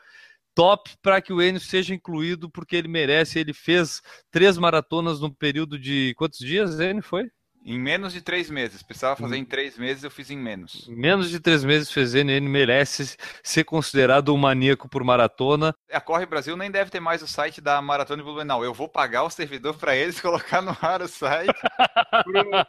top 0.54 0.96
para 1.02 1.20
que 1.20 1.32
o 1.32 1.42
Enio 1.42 1.60
seja 1.60 1.94
incluído, 1.94 2.50
porque 2.50 2.74
ele 2.76 2.88
merece. 2.88 3.38
Ele 3.38 3.52
fez 3.52 4.00
três 4.30 4.56
maratonas 4.56 5.20
num 5.20 5.30
período 5.30 5.78
de 5.78 6.14
quantos 6.16 6.38
dias, 6.38 6.80
Enio, 6.80 7.02
foi? 7.02 7.30
Em 7.66 7.80
menos 7.80 8.12
de 8.12 8.20
três 8.22 8.48
meses. 8.48 8.80
Precisava 8.80 9.16
fazer 9.16 9.36
em 9.36 9.44
três 9.44 9.76
meses, 9.76 10.04
eu 10.04 10.10
fiz 10.10 10.30
em 10.30 10.38
menos. 10.38 10.86
Em 10.88 10.94
menos 10.94 11.28
de 11.28 11.40
três 11.40 11.64
meses 11.64 11.94
ele 12.14 12.40
merece 12.42 13.16
ser 13.42 13.64
considerado 13.64 14.32
um 14.32 14.36
maníaco 14.36 14.88
por 14.88 15.02
maratona. 15.02 15.74
A 15.90 16.00
Corre 16.00 16.24
Brasil 16.26 16.56
nem 16.56 16.70
deve 16.70 16.92
ter 16.92 17.00
mais 17.00 17.22
o 17.22 17.26
site 17.26 17.60
da 17.60 17.82
Maratona 17.82 18.22
de 18.22 18.24
Blumenau. 18.24 18.64
Eu 18.64 18.72
vou 18.72 18.88
pagar 18.88 19.24
o 19.24 19.30
servidor 19.30 19.74
para 19.74 19.96
eles 19.96 20.20
colocar 20.22 20.62
no 20.62 20.76
ar 20.80 21.02
o 21.02 21.08
site 21.08 21.52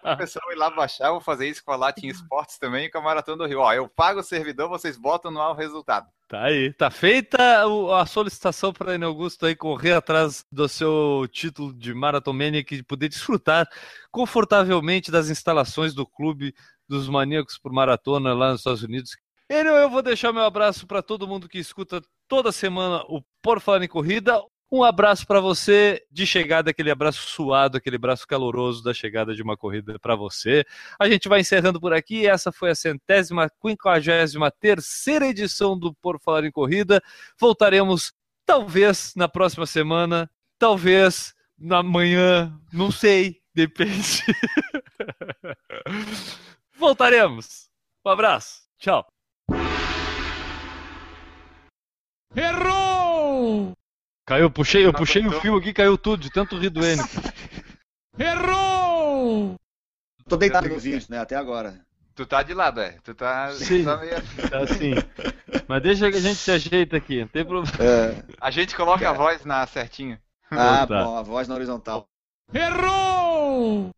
para 0.01 0.13
o 0.13 0.17
pessoal 0.17 0.51
ir 0.51 0.55
lá 0.55 0.71
baixar. 0.71 1.11
Vou 1.11 1.21
fazer 1.21 1.47
isso 1.47 1.63
com 1.63 1.71
a 1.71 1.75
Latin 1.75 2.07
Sports 2.07 2.57
também 2.57 2.85
e 2.85 2.89
com 2.89 2.97
a 2.97 3.01
Maratona 3.01 3.37
do 3.37 3.45
Rio. 3.45 3.59
Ó, 3.59 3.71
eu 3.71 3.87
pago 3.87 4.21
o 4.21 4.23
servidor, 4.23 4.67
vocês 4.67 4.97
botam 4.97 5.29
no 5.29 5.39
ar 5.39 5.51
o 5.51 5.55
resultado. 5.55 6.07
Tá 6.27 6.43
aí, 6.43 6.73
tá 6.73 6.91
feita 6.91 7.63
a 7.97 8.05
solicitação 8.05 8.73
para 8.73 8.95
Enio 8.95 9.07
Augusto 9.07 9.45
aí 9.45 9.55
correr 9.55 9.93
atrás 9.93 10.43
do 10.51 10.67
seu 10.67 11.25
título 11.31 11.73
de 11.73 11.93
Marathon 11.93 12.33
Maniac 12.33 12.75
e 12.75 12.83
poder 12.83 13.07
desfrutar 13.07 13.65
confortavelmente 14.11 15.09
das 15.09 15.29
instalações 15.29 15.93
do 15.93 16.05
clube 16.05 16.53
dos 16.85 17.07
maníacos 17.07 17.57
por 17.57 17.71
maratona 17.71 18.33
lá 18.33 18.51
nos 18.51 18.59
Estados 18.59 18.83
Unidos. 18.83 19.11
Enio, 19.49 19.71
eu 19.75 19.89
vou 19.89 20.01
deixar 20.01 20.33
meu 20.33 20.43
abraço 20.43 20.85
para 20.85 21.01
todo 21.01 21.25
mundo 21.25 21.47
que 21.47 21.59
escuta 21.59 22.01
toda 22.27 22.51
semana 22.51 23.01
o 23.07 23.21
Por 23.41 23.61
Falar 23.61 23.85
em 23.85 23.87
Corrida. 23.87 24.37
Um 24.69 24.83
abraço 24.83 25.25
para 25.25 25.39
você 25.39 26.03
de 26.11 26.27
chegada, 26.27 26.71
aquele 26.71 26.91
abraço 26.91 27.21
suado, 27.27 27.77
aquele 27.77 27.95
abraço 27.95 28.27
caloroso 28.27 28.83
da 28.83 28.93
chegada 28.93 29.33
de 29.33 29.41
uma 29.41 29.55
corrida 29.55 29.97
para 29.97 30.13
você. 30.13 30.65
A 30.99 31.07
gente 31.09 31.29
vai 31.29 31.39
encerrando 31.39 31.79
por 31.79 31.93
aqui. 31.93 32.27
Essa 32.27 32.51
foi 32.51 32.71
a 32.71 32.75
centésima, 32.75 33.49
quinquagésima 33.61 34.51
terceira 34.51 35.27
edição 35.27 35.79
do 35.79 35.93
Por 35.93 36.19
Falar 36.19 36.43
em 36.43 36.51
Corrida. 36.51 37.01
Voltaremos 37.39 38.11
talvez 38.45 39.13
na 39.15 39.29
próxima 39.29 39.65
semana, 39.65 40.29
talvez 40.59 41.33
na 41.57 41.81
manhã, 41.81 42.53
não 42.71 42.91
sei, 42.91 43.41
depende. 43.55 44.23
Voltaremos. 46.77 47.69
Um 48.05 48.09
abraço. 48.09 48.63
Tchau. 48.77 49.07
Errou! 52.35 52.96
Caiu, 54.27 54.43
eu 54.43 54.51
puxei, 54.51 54.85
eu 54.85 54.91
puxei 54.91 55.25
o 55.25 55.39
fio 55.39 55.55
aqui, 55.55 55.71
caiu 55.71 55.97
tudo, 55.97 56.21
de 56.21 56.29
tanto 56.29 56.57
rir 56.57 56.69
do 56.69 56.85
Enio. 56.85 57.01
Errou! 58.19 59.55
Tô 60.27 60.35
deitado 60.35 60.67
nos 60.67 60.83
vídeos, 60.83 61.07
né? 61.07 61.17
Até 61.17 61.37
agora. 61.37 61.79
Tu 62.13 62.25
tá 62.25 62.43
de 62.43 62.53
lado, 62.53 62.81
é. 62.81 62.97
Tu 63.05 63.15
tá, 63.15 63.51
Sim. 63.53 63.85
tá 63.85 63.95
meio... 63.95 64.15
Tá 64.49 64.59
assim. 64.59 64.95
Mas 65.65 65.81
deixa 65.81 66.11
que 66.11 66.17
a 66.17 66.19
gente 66.19 66.35
se 66.35 66.51
ajeita 66.51 66.97
aqui, 66.97 67.21
não 67.21 67.27
tem 67.29 67.45
problema. 67.45 67.77
É. 67.81 68.21
A 68.41 68.51
gente 68.51 68.75
coloca 68.75 69.09
a 69.09 69.13
voz 69.13 69.45
na 69.45 69.65
certinha. 69.65 70.21
Ah, 70.51 70.85
Tá. 70.85 71.05
bom, 71.05 71.15
a 71.15 71.21
voz 71.21 71.47
na 71.47 71.55
horizontal. 71.55 72.05
Errou! 72.53 73.91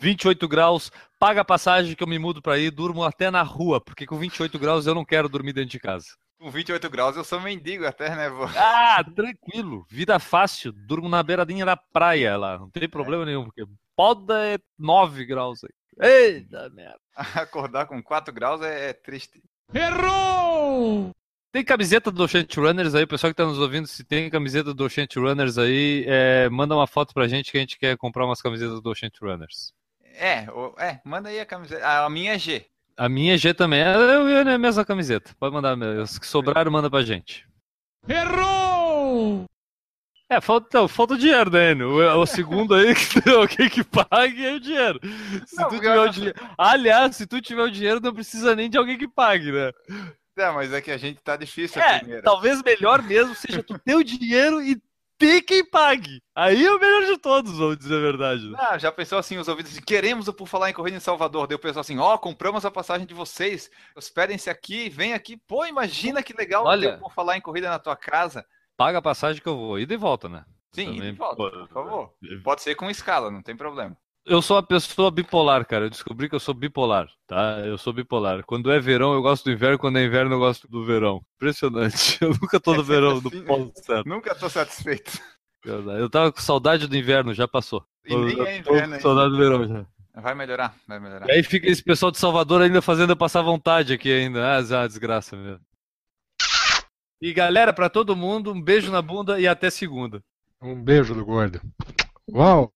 28 0.00 0.48
graus, 0.48 0.90
paga 1.18 1.42
a 1.42 1.44
passagem 1.44 1.94
que 1.94 2.02
eu 2.02 2.08
me 2.08 2.18
mudo 2.18 2.40
pra 2.40 2.58
ir, 2.58 2.70
durmo 2.70 3.04
até 3.04 3.30
na 3.30 3.42
rua, 3.42 3.78
porque 3.78 4.06
com 4.06 4.16
28 4.16 4.58
graus 4.58 4.86
eu 4.86 4.94
não 4.94 5.04
quero 5.04 5.28
dormir 5.28 5.52
dentro 5.52 5.70
de 5.70 5.78
casa. 5.78 6.06
Com 6.40 6.50
28 6.50 6.88
graus 6.88 7.16
eu 7.16 7.22
sou 7.22 7.38
mendigo 7.38 7.86
até, 7.86 8.16
né, 8.16 8.30
vô? 8.30 8.46
Ah, 8.56 9.04
tranquilo, 9.04 9.84
vida 9.90 10.18
fácil, 10.18 10.72
durmo 10.72 11.06
na 11.06 11.22
beiradinha 11.22 11.66
da 11.66 11.76
praia 11.76 12.34
lá, 12.38 12.58
não 12.58 12.70
tem 12.70 12.88
problema 12.88 13.26
nenhum, 13.26 13.44
porque 13.44 13.62
poda 13.94 14.42
é 14.46 14.58
9 14.78 15.26
graus 15.26 15.60
aí. 15.62 15.70
Eita 16.00 16.70
merda. 16.70 16.98
Acordar 17.14 17.84
com 17.84 18.02
4 18.02 18.32
graus 18.32 18.62
é, 18.62 18.88
é 18.88 18.92
triste. 18.94 19.42
Errou! 19.74 21.10
Tem 21.52 21.62
camiseta 21.62 22.10
do 22.10 22.24
Ocean 22.24 22.46
Runners 22.56 22.94
aí, 22.94 23.02
o 23.04 23.08
pessoal 23.08 23.30
que 23.30 23.36
tá 23.36 23.44
nos 23.44 23.58
ouvindo, 23.58 23.86
se 23.86 24.02
tem 24.02 24.30
camiseta 24.30 24.72
do 24.72 24.84
Ocean 24.84 25.06
Runners 25.14 25.58
aí, 25.58 26.06
é, 26.08 26.48
manda 26.48 26.74
uma 26.74 26.86
foto 26.86 27.12
pra 27.12 27.28
gente 27.28 27.52
que 27.52 27.58
a 27.58 27.60
gente 27.60 27.78
quer 27.78 27.98
comprar 27.98 28.24
umas 28.24 28.40
camisetas 28.40 28.80
do 28.80 28.90
Ocean 28.90 29.10
Runners. 29.20 29.74
É, 30.14 30.46
é, 30.78 31.00
manda 31.04 31.28
aí 31.28 31.38
a 31.38 31.44
camiseta. 31.44 31.86
Ah, 31.86 32.06
A 32.06 32.10
minha 32.10 32.34
é 32.34 32.38
G. 32.38 32.66
A 33.00 33.08
minha 33.08 33.34
é 33.34 33.38
G 33.38 33.54
também, 33.54 33.80
eu 33.80 34.28
e 34.28 34.36
a 34.36 34.58
mesma 34.58 34.84
camiseta, 34.84 35.34
pode 35.40 35.54
mandar, 35.54 35.74
os 36.02 36.18
que 36.18 36.26
sobraram 36.26 36.70
manda 36.70 36.90
pra 36.90 37.00
gente. 37.00 37.48
Errou! 38.06 39.44
É, 40.30 40.38
falta, 40.38 40.86
falta 40.86 41.14
o 41.14 41.18
dinheiro, 41.18 41.50
né, 41.50 41.72
Enio? 41.72 41.88
O, 41.96 42.20
o 42.20 42.26
segundo 42.26 42.74
aí, 42.74 42.94
que 42.94 43.22
tem 43.22 43.32
alguém 43.34 43.70
que 43.70 43.82
pague 43.82 44.44
é 44.44 44.52
o 44.52 44.60
dinheiro. 44.60 45.00
Se 45.46 45.56
Não, 45.56 45.70
tu 45.70 45.76
tiver 45.76 45.96
eu- 45.96 46.02
o 46.02 46.08
dinheiro. 46.10 46.38
Aliás, 46.58 47.16
se 47.16 47.26
tu 47.26 47.40
tiver 47.40 47.62
o 47.62 47.70
dinheiro, 47.70 48.00
não 48.02 48.12
precisa 48.12 48.54
nem 48.54 48.68
de 48.68 48.76
alguém 48.76 48.98
que 48.98 49.08
pague, 49.08 49.50
né? 49.50 49.72
É, 50.36 50.50
mas 50.50 50.70
é 50.70 50.82
que 50.82 50.90
a 50.90 50.98
gente 50.98 51.20
tá 51.22 51.36
difícil 51.36 51.80
a 51.82 51.86
É, 51.86 52.20
talvez 52.20 52.62
melhor 52.62 53.02
mesmo 53.02 53.34
seja 53.34 53.62
tu 53.62 53.78
ter 53.78 53.94
o 53.94 54.04
dinheiro 54.04 54.62
e 54.62 54.78
ter 55.20 55.42
quem 55.42 55.62
pague. 55.64 56.22
Aí 56.34 56.64
é 56.64 56.72
o 56.72 56.80
melhor 56.80 57.04
de 57.04 57.18
todos, 57.18 57.52
vamos 57.58 57.76
dizer 57.78 57.94
a 57.96 58.00
verdade. 58.00 58.48
né? 58.50 58.58
Ah, 58.58 58.78
já 58.78 58.90
pensou 58.90 59.18
assim, 59.18 59.36
os 59.36 59.46
ouvidos 59.46 59.70
assim, 59.72 59.82
queremos 59.82 60.26
o 60.26 60.32
Por 60.32 60.48
Falar 60.48 60.70
em 60.70 60.72
Corrida 60.72 60.96
em 60.96 61.00
Salvador. 61.00 61.46
Deu 61.46 61.58
o 61.58 61.60
pessoal 61.60 61.82
assim, 61.82 61.98
ó, 61.98 62.16
compramos 62.16 62.64
a 62.64 62.70
passagem 62.70 63.06
de 63.06 63.12
vocês, 63.12 63.70
hospedem-se 63.94 64.48
aqui, 64.48 64.88
vem 64.88 65.12
aqui. 65.12 65.36
Pô, 65.36 65.66
imagina 65.66 66.22
que 66.22 66.32
legal 66.32 66.64
Olha- 66.64 66.92
ter 66.92 66.96
o 66.96 67.00
Por 67.00 67.12
Falar 67.12 67.36
em 67.36 67.40
Corrida 67.40 67.68
na 67.68 67.78
tua 67.78 67.94
casa. 67.94 68.44
Paga 68.76 68.98
a 68.98 69.02
passagem 69.02 69.42
que 69.42 69.48
eu 69.48 69.56
vou, 69.56 69.78
ida 69.78 69.92
e 69.92 69.96
volta, 69.98 70.28
né? 70.28 70.44
Sim, 70.72 70.84
Também, 70.86 70.98
ida 70.98 71.06
e 71.08 71.12
volta, 71.12 71.36
por 71.36 71.68
favor. 71.68 72.14
Pode 72.42 72.62
ser 72.62 72.74
com 72.74 72.88
escala, 72.88 73.30
não 73.30 73.42
tem 73.42 73.54
problema. 73.56 73.94
Eu 74.30 74.40
sou 74.40 74.56
uma 74.56 74.62
pessoa 74.62 75.10
bipolar, 75.10 75.66
cara. 75.66 75.86
Eu 75.86 75.90
descobri 75.90 76.28
que 76.28 76.36
eu 76.36 76.38
sou 76.38 76.54
bipolar, 76.54 77.08
tá? 77.26 77.62
Eu 77.66 77.76
sou 77.76 77.92
bipolar. 77.92 78.44
Quando 78.44 78.70
é 78.70 78.78
verão, 78.78 79.12
eu 79.12 79.20
gosto 79.20 79.42
do 79.46 79.50
inverno. 79.50 79.76
Quando 79.76 79.98
é 79.98 80.04
inverno, 80.04 80.36
eu 80.36 80.38
gosto 80.38 80.68
do 80.68 80.84
verão. 80.86 81.20
Impressionante. 81.34 82.16
Eu 82.22 82.28
nunca 82.28 82.60
tô 82.60 82.72
no 82.74 82.84
verão, 82.84 83.20
no 83.20 83.26
Assim, 83.26 83.42
polo 83.44 83.72
certo. 83.74 84.08
Nunca 84.08 84.32
tô 84.32 84.48
satisfeito. 84.48 85.18
Eu 85.64 86.08
tava 86.08 86.30
com 86.30 86.40
saudade 86.40 86.86
do 86.86 86.96
inverno, 86.96 87.34
já 87.34 87.48
passou. 87.48 87.84
E 88.06 88.14
nem 88.14 88.38
Eu 88.38 88.46
é 88.46 88.62
tô 88.62 88.70
inverno 88.70 88.94
ainda. 88.94 89.00
saudade 89.00 89.30
do 89.32 89.36
verão 89.36 89.66
já. 89.68 89.86
Vai 90.22 90.34
melhorar, 90.36 90.76
vai 90.86 91.00
melhorar. 91.00 91.28
E 91.28 91.32
aí 91.32 91.42
fica 91.42 91.68
esse 91.68 91.82
pessoal 91.82 92.12
de 92.12 92.18
Salvador 92.18 92.62
ainda 92.62 92.80
fazendo 92.80 93.10
eu 93.10 93.16
passar 93.16 93.42
vontade 93.42 93.92
aqui 93.92 94.12
ainda. 94.12 94.46
Ah, 94.46 94.58
ah, 94.82 94.86
desgraça 94.86 95.36
mesmo. 95.36 95.64
E 97.20 97.32
galera, 97.32 97.72
pra 97.72 97.90
todo 97.90 98.14
mundo, 98.14 98.52
um 98.52 98.62
beijo 98.62 98.92
na 98.92 99.02
bunda 99.02 99.40
e 99.40 99.48
até 99.48 99.70
segunda. 99.70 100.22
Um 100.62 100.80
beijo 100.80 101.16
do 101.16 101.24
gordo. 101.24 101.60
Uau! 102.32 102.72